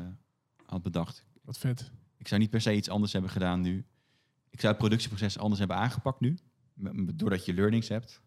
had 0.66 0.82
bedacht. 0.82 1.24
Wat 1.44 1.58
vet. 1.58 1.90
Ik 2.18 2.28
zou 2.28 2.40
niet 2.40 2.50
per 2.50 2.60
se 2.60 2.74
iets 2.74 2.88
anders 2.88 3.12
hebben 3.12 3.30
gedaan 3.30 3.60
nu. 3.60 3.84
Ik 4.50 4.60
zou 4.60 4.72
het 4.72 4.82
productieproces 4.82 5.38
anders 5.38 5.58
hebben 5.58 5.76
aangepakt 5.76 6.20
nu. 6.20 6.38
Doordat 7.14 7.44
je 7.44 7.54
learnings 7.54 7.88
hebt. 7.88 8.20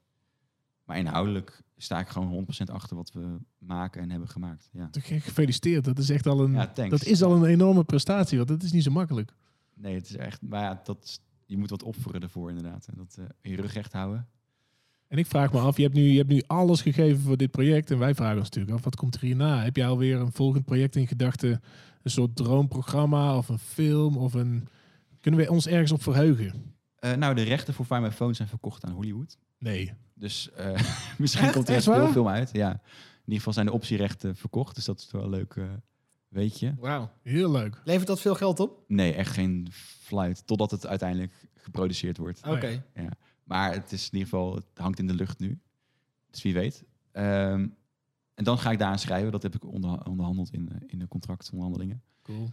Maar 0.84 0.98
inhoudelijk 0.98 1.62
sta 1.78 2.00
ik 2.00 2.08
gewoon 2.08 2.46
100% 2.46 2.72
achter 2.72 2.96
wat 2.96 3.12
we 3.12 3.38
maken 3.58 4.02
en 4.02 4.10
hebben 4.10 4.30
gemaakt. 4.30 4.70
Ja. 4.72 4.90
Gefeliciteerd. 4.92 5.84
Dat 5.84 5.98
is 5.98 6.10
echt 6.10 6.28
al 6.28 6.44
een, 6.44 6.52
Ja, 6.52 6.72
dat 6.90 7.04
is 7.04 7.24
al 7.24 7.36
een 7.36 7.46
enorme 7.46 7.84
prestatie, 7.84 8.38
want 8.38 8.50
dat 8.50 8.64
is 8.64 8.72
niet 8.72 8.84
zo 8.84 8.92
makkelijk. 8.92 9.34
Nee, 9.74 9.96
het 9.96 10.10
is 10.10 10.16
echt. 10.16 10.42
Maar 10.42 10.62
ja, 10.62 10.82
dat, 10.84 11.22
je 11.46 11.58
moet 11.58 11.70
wat 11.70 11.84
offeren 11.84 12.22
ervoor 12.22 12.50
inderdaad. 12.50 12.88
En 12.88 12.94
dat 12.98 13.18
eh, 13.20 13.26
je 13.52 13.62
rug 13.62 13.74
recht 13.74 13.94
houden. 13.94 14.28
En 15.08 15.18
ik 15.18 15.26
vraag 15.26 15.54
me 15.54 15.60
af, 15.60 15.78
je 15.78 15.84
hebt, 15.84 15.96
nu, 15.96 16.02
je 16.02 16.18
hebt 16.18 16.30
nu 16.30 16.42
alles 16.48 16.82
gegeven 16.82 17.22
voor 17.22 17.38
dit 17.38 17.52
project. 17.52 17.92
En 17.92 18.00
wij 18.00 18.16
vragen 18.16 18.38
ons 18.38 18.50
natuurlijk 18.50 18.78
af, 18.78 18.84
wat 18.84 18.96
komt 18.96 19.16
er 19.16 19.22
hierna? 19.22 19.64
Heb 19.64 19.76
jij 19.76 19.88
alweer 19.88 20.20
een 20.20 20.32
volgend 20.32 20.66
project 20.66 20.96
in 20.96 21.08
gedachten? 21.08 21.62
Een 22.04 22.12
soort 22.12 22.36
droomprogramma 22.36 23.38
of 23.38 23.50
een 23.50 23.60
film? 23.60 24.18
Of 24.18 24.34
een... 24.34 24.68
Kunnen 25.22 25.40
we 25.40 25.50
ons 25.50 25.68
ergens 25.68 25.92
op 25.92 26.04
verheugen? 26.04 26.74
Eh, 26.96 27.14
nou, 27.14 27.36
de 27.36 27.42
rechten 27.42 27.74
voor 27.74 27.86
Find 27.86 28.02
My 28.02 28.12
Phone 28.12 28.34
zijn 28.34 28.48
verkocht 28.48 28.86
aan 28.86 28.92
Hollywood. 28.92 29.38
Nee. 29.58 29.94
Dus 30.24 30.52
eh, 30.52 30.80
misschien 31.18 31.44
Echt? 31.44 31.54
komt 31.54 31.70
er 31.70 31.76
Echt 31.76 31.86
waar? 31.86 32.00
speelfilm 32.00 32.28
uit. 32.28 32.50
Ja. 32.54 32.72
In 32.72 32.80
ieder 33.26 33.38
geval 33.38 33.54
zijn 33.54 33.66
de 33.66 33.72
optierechten 33.72 34.36
verkocht. 34.36 34.76
Dus 34.76 34.86
dat 34.86 35.00
is 35.00 35.12
wel 35.12 35.24
een 35.24 35.30
leuk 35.30 35.56
eh 35.56 35.64
weetje. 36.28 36.76
Wauw, 36.80 37.12
heel 37.22 37.52
leuk. 37.52 37.82
Levert 37.84 38.08
dat 38.08 38.20
veel 38.20 38.36
geld 38.36 38.60
op? 38.60 38.84
Nee, 38.88 39.14
echt 39.14 39.32
geen 39.32 39.68
fluit. 40.02 40.48
Totdat 40.48 40.72
het 40.72 40.88
uiteindelijk 40.88 41.48
geproduceerd 41.56 42.18
wordt. 42.18 42.48
Oké. 42.48 42.84
Ja. 42.96 43.10
Maar 43.44 43.74
het 43.74 43.92
is 43.92 44.06
in 44.06 44.18
ieder 44.18 44.30
geval, 44.30 44.56
het 44.56 44.66
hangt 44.76 45.00
in 45.00 45.08
de 45.08 45.14
lucht 45.14 45.40
nu. 45.40 45.60
Dus 46.30 46.42
wie 46.42 46.54
weet. 46.54 46.84
Ehm, 47.12 47.68
en 48.34 48.44
dan 48.44 48.58
ga 48.58 48.72
ik 48.72 48.80
daaraan 48.80 49.00
schrijven. 49.00 49.32
Dat 49.32 49.44
heb 49.44 49.56
ik 49.56 49.66
onder, 49.66 50.06
onderhandeld 50.06 50.54
in, 50.54 50.70
eh, 50.70 50.76
in 50.88 51.00
de 51.00 51.08
contractonderhandelingen. 51.08 52.02
Cool. 52.22 52.52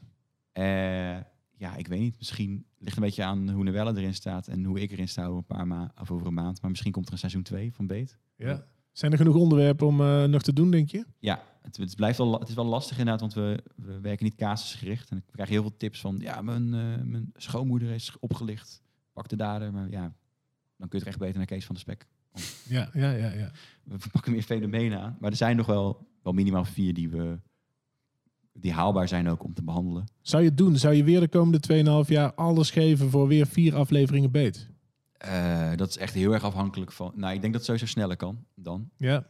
Eh, 0.53 1.17
ja, 1.61 1.77
ik 1.77 1.89
weet 1.89 2.01
niet. 2.01 2.19
Misschien 2.19 2.65
ligt 2.79 2.97
een 2.97 3.03
beetje 3.03 3.25
aan 3.25 3.51
hoe 3.51 3.65
Novelle 3.65 3.97
erin 3.97 4.15
staat 4.15 4.49
en 4.49 4.65
hoe 4.65 4.81
ik 4.81 4.91
erin 4.91 5.09
sta 5.09 5.25
over 5.25 5.37
een 5.37 5.57
paar 5.57 5.67
ma 5.67 5.93
of 6.01 6.11
over 6.11 6.27
een 6.27 6.35
maand. 6.35 6.61
Maar 6.61 6.71
misschien 6.71 6.93
komt 6.93 7.07
er 7.07 7.13
een 7.13 7.19
seizoen 7.19 7.43
2 7.43 7.73
van 7.75 7.87
Beet. 7.87 8.19
Ja. 8.37 8.67
Zijn 8.93 9.13
er 9.13 9.19
genoeg 9.19 9.35
onderwerpen 9.35 9.87
om 9.87 10.01
eh, 10.01 10.25
nog 10.25 10.43
te 10.43 10.53
doen, 10.53 10.71
denk 10.71 10.91
je? 10.91 11.05
Ja, 11.19 11.43
het, 11.63 11.77
het, 11.77 11.97
blijft 11.97 12.19
wel, 12.19 12.39
het 12.39 12.49
is 12.49 12.55
wel 12.55 12.65
lastig 12.65 12.99
inderdaad, 12.99 13.21
want 13.21 13.35
we, 13.35 13.63
we 13.77 14.01
werken 14.01 14.25
niet 14.25 14.35
casusgericht. 14.35 15.11
En 15.11 15.17
ik 15.17 15.23
krijg 15.33 15.49
heel 15.49 15.63
veel 15.63 15.77
tips 15.77 16.01
van, 16.01 16.19
ja, 16.19 16.43
mijn, 16.43 16.75
eh, 16.75 17.05
mijn 17.05 17.31
schoonmoeder 17.35 17.91
is 17.91 18.17
opgelicht. 18.19 18.83
Pak 19.13 19.29
de 19.29 19.37
dader. 19.37 19.73
Maar 19.73 19.91
ja, 19.91 20.15
dan 20.77 20.89
kun 20.89 20.99
je 20.99 21.05
het 21.05 21.07
echt 21.07 21.19
beter 21.19 21.37
naar 21.37 21.47
Kees 21.47 21.65
van 21.65 21.75
de 21.75 21.81
Spek. 21.81 22.07
Ja, 22.69 22.91
ja, 22.93 23.11
ja. 23.11 23.31
ja. 23.31 23.51
We 23.85 24.09
pakken 24.13 24.33
meer 24.33 24.43
fenomenen 24.43 25.01
aan. 25.01 25.17
Maar 25.21 25.31
er 25.31 25.37
zijn 25.37 25.57
nog 25.57 25.67
wel, 25.67 26.07
wel 26.23 26.33
minimaal 26.33 26.65
vier 26.65 26.95
die, 26.95 27.11
we, 27.11 27.39
die 28.53 28.73
haalbaar 28.73 29.09
zijn 29.09 29.29
ook 29.29 29.45
om 29.45 29.55
te 29.55 29.63
behandelen. 29.63 30.05
Zou 30.21 30.43
je 30.43 30.49
het 30.49 30.59
doen? 30.59 30.77
Zou 30.77 30.95
je 30.95 31.05
weer 31.05 31.21
de 31.21 31.29
komende 31.29 32.05
2,5 32.05 32.09
jaar 32.09 32.35
alles 32.35 32.71
geven 32.71 33.11
voor 33.11 33.27
weer 33.29 33.47
vier 33.47 33.75
afleveringen 33.77 34.31
beet? 34.31 34.69
Eh, 35.13 35.71
dat 35.77 35.89
is 35.89 35.97
echt 35.97 36.15
heel 36.15 36.33
erg 36.33 36.45
afhankelijk 36.45 36.93
van... 36.93 37.13
Nou, 37.15 37.35
ik 37.35 37.41
denk 37.41 37.53
dat 37.53 37.53
het 37.53 37.65
sowieso 37.65 37.87
sneller 37.87 38.17
kan 38.17 38.45
dan. 38.55 38.91
Ja. 38.97 39.27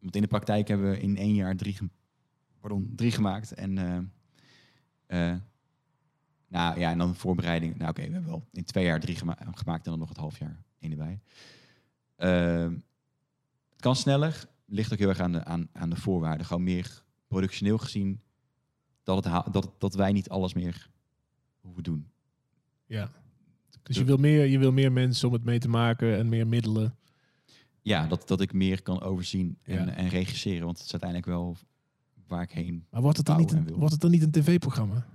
Want 0.00 0.16
in 0.16 0.22
de 0.22 0.28
praktijk 0.28 0.68
hebben 0.68 0.90
we 0.90 1.00
in 1.00 1.16
één 1.16 1.34
jaar 1.34 1.56
drie, 1.56 1.78
pardon, 2.60 2.92
drie 2.96 3.10
gemaakt. 3.10 3.52
En, 3.54 3.78
eh, 3.78 5.30
eh, 5.30 5.36
nou 6.48 6.78
ja, 6.80 6.90
en 6.90 6.98
dan 6.98 7.14
voorbereiding. 7.14 7.76
Nou 7.76 7.90
oké, 7.90 8.06
we 8.06 8.12
hebben 8.12 8.30
wel 8.30 8.46
in 8.52 8.64
twee 8.64 8.84
jaar 8.84 9.00
drie 9.00 9.16
gema- 9.16 9.38
gemaakt 9.54 9.84
en 9.84 9.90
dan 9.90 10.00
nog 10.00 10.08
het 10.08 10.18
half 10.18 10.38
jaar 10.38 10.62
één 10.78 10.90
erbij. 10.90 11.20
Eh, 12.16 12.72
het 13.70 13.80
kan 13.80 13.96
sneller. 13.96 14.48
Ligt 14.66 14.92
ook 14.92 14.98
heel 14.98 15.08
erg 15.08 15.20
aan 15.20 15.32
de, 15.32 15.44
aan, 15.44 15.68
aan 15.72 15.90
de 15.90 15.96
voorwaarden. 15.96 16.46
Gewoon 16.46 16.62
meer 16.62 17.02
productioneel 17.28 17.78
gezien 17.78 18.20
dat, 19.02 19.24
het 19.24 19.52
dat, 19.52 19.70
dat 19.78 19.94
wij 19.94 20.12
niet 20.12 20.28
alles 20.28 20.54
meer 20.54 20.90
hoeven 21.60 21.82
doen. 21.82 22.06
ja. 22.86 23.10
Dus 23.82 23.96
je 23.98 24.04
wil, 24.04 24.16
meer, 24.16 24.44
je 24.44 24.58
wil 24.58 24.72
meer 24.72 24.92
mensen 24.92 25.28
om 25.28 25.34
het 25.34 25.44
mee 25.44 25.58
te 25.58 25.68
maken 25.68 26.16
en 26.16 26.28
meer 26.28 26.46
middelen. 26.46 26.94
Ja, 27.82 28.06
dat, 28.06 28.28
dat 28.28 28.40
ik 28.40 28.52
meer 28.52 28.82
kan 28.82 29.00
overzien 29.00 29.58
en, 29.62 29.74
Ja. 29.86 29.92
en 29.92 30.08
regisseren. 30.08 30.64
Want 30.64 30.76
het 30.76 30.86
is 30.86 30.92
uiteindelijk 30.92 31.30
wel 31.30 31.56
waar 32.26 32.42
ik 32.42 32.50
heen 32.50 32.86
Maar 32.90 33.02
wordt 33.02 33.16
het 33.16 33.26
dan 33.26 33.36
niet 33.36 33.52
een, 33.52 33.72
wordt 33.74 33.92
het 33.92 34.00
dan 34.00 34.10
niet 34.10 34.22
een 34.22 34.30
tv-programma? 34.30 35.06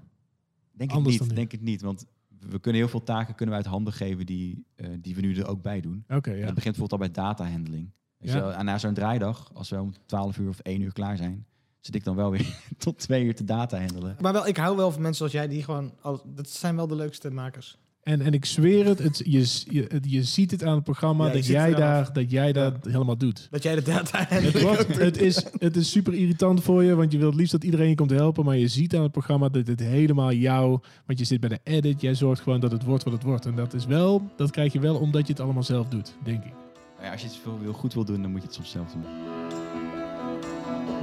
Denk 0.72 0.90
ik 0.90 0.96
Anders 0.96 1.20
niet, 1.20 1.36
denk 1.36 1.54
ik 1.54 1.62
niet. 1.62 1.82
Want 1.82 2.06
we 2.40 2.60
kunnen 2.60 2.82
heel 2.82 2.90
veel 2.90 3.04
taken 3.04 3.36
kunnen 3.36 3.56
we 3.56 3.62
uit 3.62 3.72
handen 3.72 3.94
geven 3.94 4.26
die, 4.26 4.66
eh, 4.76 4.90
die 5.00 5.16
we 5.16 5.22
nu 5.22 5.36
er 5.36 5.48
ook 5.48 5.62
bij 5.62 5.82
doen. 5.82 6.04
Oké, 6.08 6.32
En 6.32 6.38
ja. 6.38 6.46
Dat 6.46 6.56
begint 6.56 6.76
bijvoorbeeld 6.78 6.92
al 6.92 6.98
bij 6.98 7.24
datahandling. 7.24 7.92
Ja. 8.18 8.52
en 8.52 8.66
na 8.66 8.78
zo'n 8.78 8.94
draaidag, 8.94 9.54
als 9.54 9.70
we 9.70 9.82
om 9.82 9.94
12 10.06 10.38
uur 10.38 10.50
of 10.50 10.60
1 10.60 10.82
uur 10.82 10.94
klaar 10.94 11.18
zijn, 11.18 11.46
zit 11.86 11.96
ik 11.96 12.04
dan 12.04 12.16
wel 12.16 12.32
weer 12.32 12.46
tot 12.78 12.98
twee 12.98 13.24
uur 13.24 13.36
te 13.36 13.44
data 13.44 13.80
handelen. 13.80 14.16
Maar 14.22 14.34
wel, 14.34 14.48
ik 14.48 14.58
hou 14.58 14.76
wel 14.78 14.92
van 14.92 15.02
mensen 15.02 15.18
zoals 15.18 15.32
jij 15.32 15.48
die 15.48 15.64
gewoon... 15.64 15.92
Al, 16.02 16.22
dat 16.36 16.50
zijn 16.50 16.76
wel 16.76 16.88
de 16.88 16.96
leukste 16.96 17.30
makers. 17.32 17.78
En, 18.04 18.22
en 18.22 18.34
ik 18.34 18.46
zweer 18.46 18.86
het, 18.86 19.00
het 19.00 19.22
je, 19.26 19.64
je, 19.70 19.86
het- 19.88 20.12
je 20.12 20.24
ziet 20.24 20.52
het 20.52 20.64
aan 20.64 20.76
het 20.76 20.84
programma 20.84 21.28
Ja, 21.28 21.34
dat, 21.34 21.46
jij 21.46 21.74
daar, 21.74 22.14
dat 22.14 22.32
jij 22.32 22.52
dat 22.54 22.74
helemaal 22.82 23.18
doet. 23.18 23.48
Dat 23.52 23.64
jij 23.64 23.76
de 23.76 23.82
data 23.82 24.26
Het, 24.28 24.62
wordt, 24.62 24.98
het, 25.08 25.22
is, 25.22 25.46
het 25.58 25.76
is 25.76 25.92
super 25.92 26.14
irritant 26.14 26.64
voor 26.64 26.84
je, 26.84 26.96
want 26.96 27.12
je 27.12 27.18
wilt 27.18 27.36
liefst 27.36 27.52
dat 27.52 27.64
iedereen 27.64 27.90
je 27.90 27.96
komt 27.96 28.10
helpen. 28.10 28.46
Maar 28.46 28.58
je 28.58 28.68
ziet 28.68 28.96
aan 28.96 29.04
het 29.04 29.12
programma 29.12 29.50
dat 29.50 29.68
het 29.68 29.80
helemaal 29.80 30.32
jou... 30.34 30.80
Want 31.06 31.20
je 31.20 31.26
zit 31.26 31.40
bij 31.40 31.50
de 31.50 31.60
edit, 31.64 32.02
jij 32.02 32.16
zorgt 32.16 32.42
gewoon 32.42 32.60
dat 32.60 32.72
het 32.72 32.84
wordt 32.84 33.04
wat 33.04 33.14
het 33.14 33.24
wordt. 33.24 33.46
En 33.46 33.56
dat 33.56 33.74
is 33.74 33.86
wel, 33.86 34.22
dat 34.36 34.52
krijg 34.52 34.74
je 34.74 34.80
wel 34.80 34.96
omdat 34.96 35.28
je 35.28 35.34
het 35.34 35.42
allemaal 35.42 35.64
zelf 35.64 35.88
doet, 35.88 36.14
denk 36.24 36.44
ik. 36.44 36.54
Maar 36.96 37.06
ja, 37.06 37.12
als 37.12 37.22
je 37.22 37.28
iets 37.28 37.38
veel 37.38 37.60
wil, 37.62 37.74
goed 37.74 37.94
wil 37.94 38.06
doen, 38.06 38.22
dan 38.22 38.32
moet 38.32 38.40
je 38.42 38.46
het 38.48 38.56
soms 38.56 38.70
zelf 38.72 38.92
doen. 38.92 39.04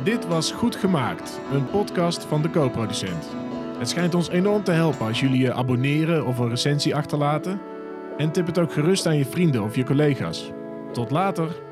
Dit 0.04 0.26
was 0.26 0.52
Goed 0.52 0.76
Gemaakt, 0.76 1.40
een 1.52 1.70
podcast 1.70 2.24
van 2.24 2.42
de 2.42 2.50
co-producent. 2.50 3.28
Het 3.78 3.88
schijnt 3.88 4.14
ons 4.14 4.28
enorm 4.28 4.64
te 4.64 4.70
helpen 4.70 5.06
als 5.06 5.20
jullie 5.20 5.40
je 5.40 5.52
abonneren 5.52 6.26
of 6.26 6.38
een 6.38 6.48
recensie 6.48 6.94
achterlaten. 6.94 7.60
En 8.16 8.32
tip 8.32 8.46
het 8.46 8.58
ook 8.58 8.72
gerust 8.72 9.06
aan 9.06 9.16
je 9.16 9.26
vrienden 9.26 9.62
of 9.62 9.76
je 9.76 9.84
collega's. 9.84 10.50
Tot 10.92 11.10
later! 11.10 11.71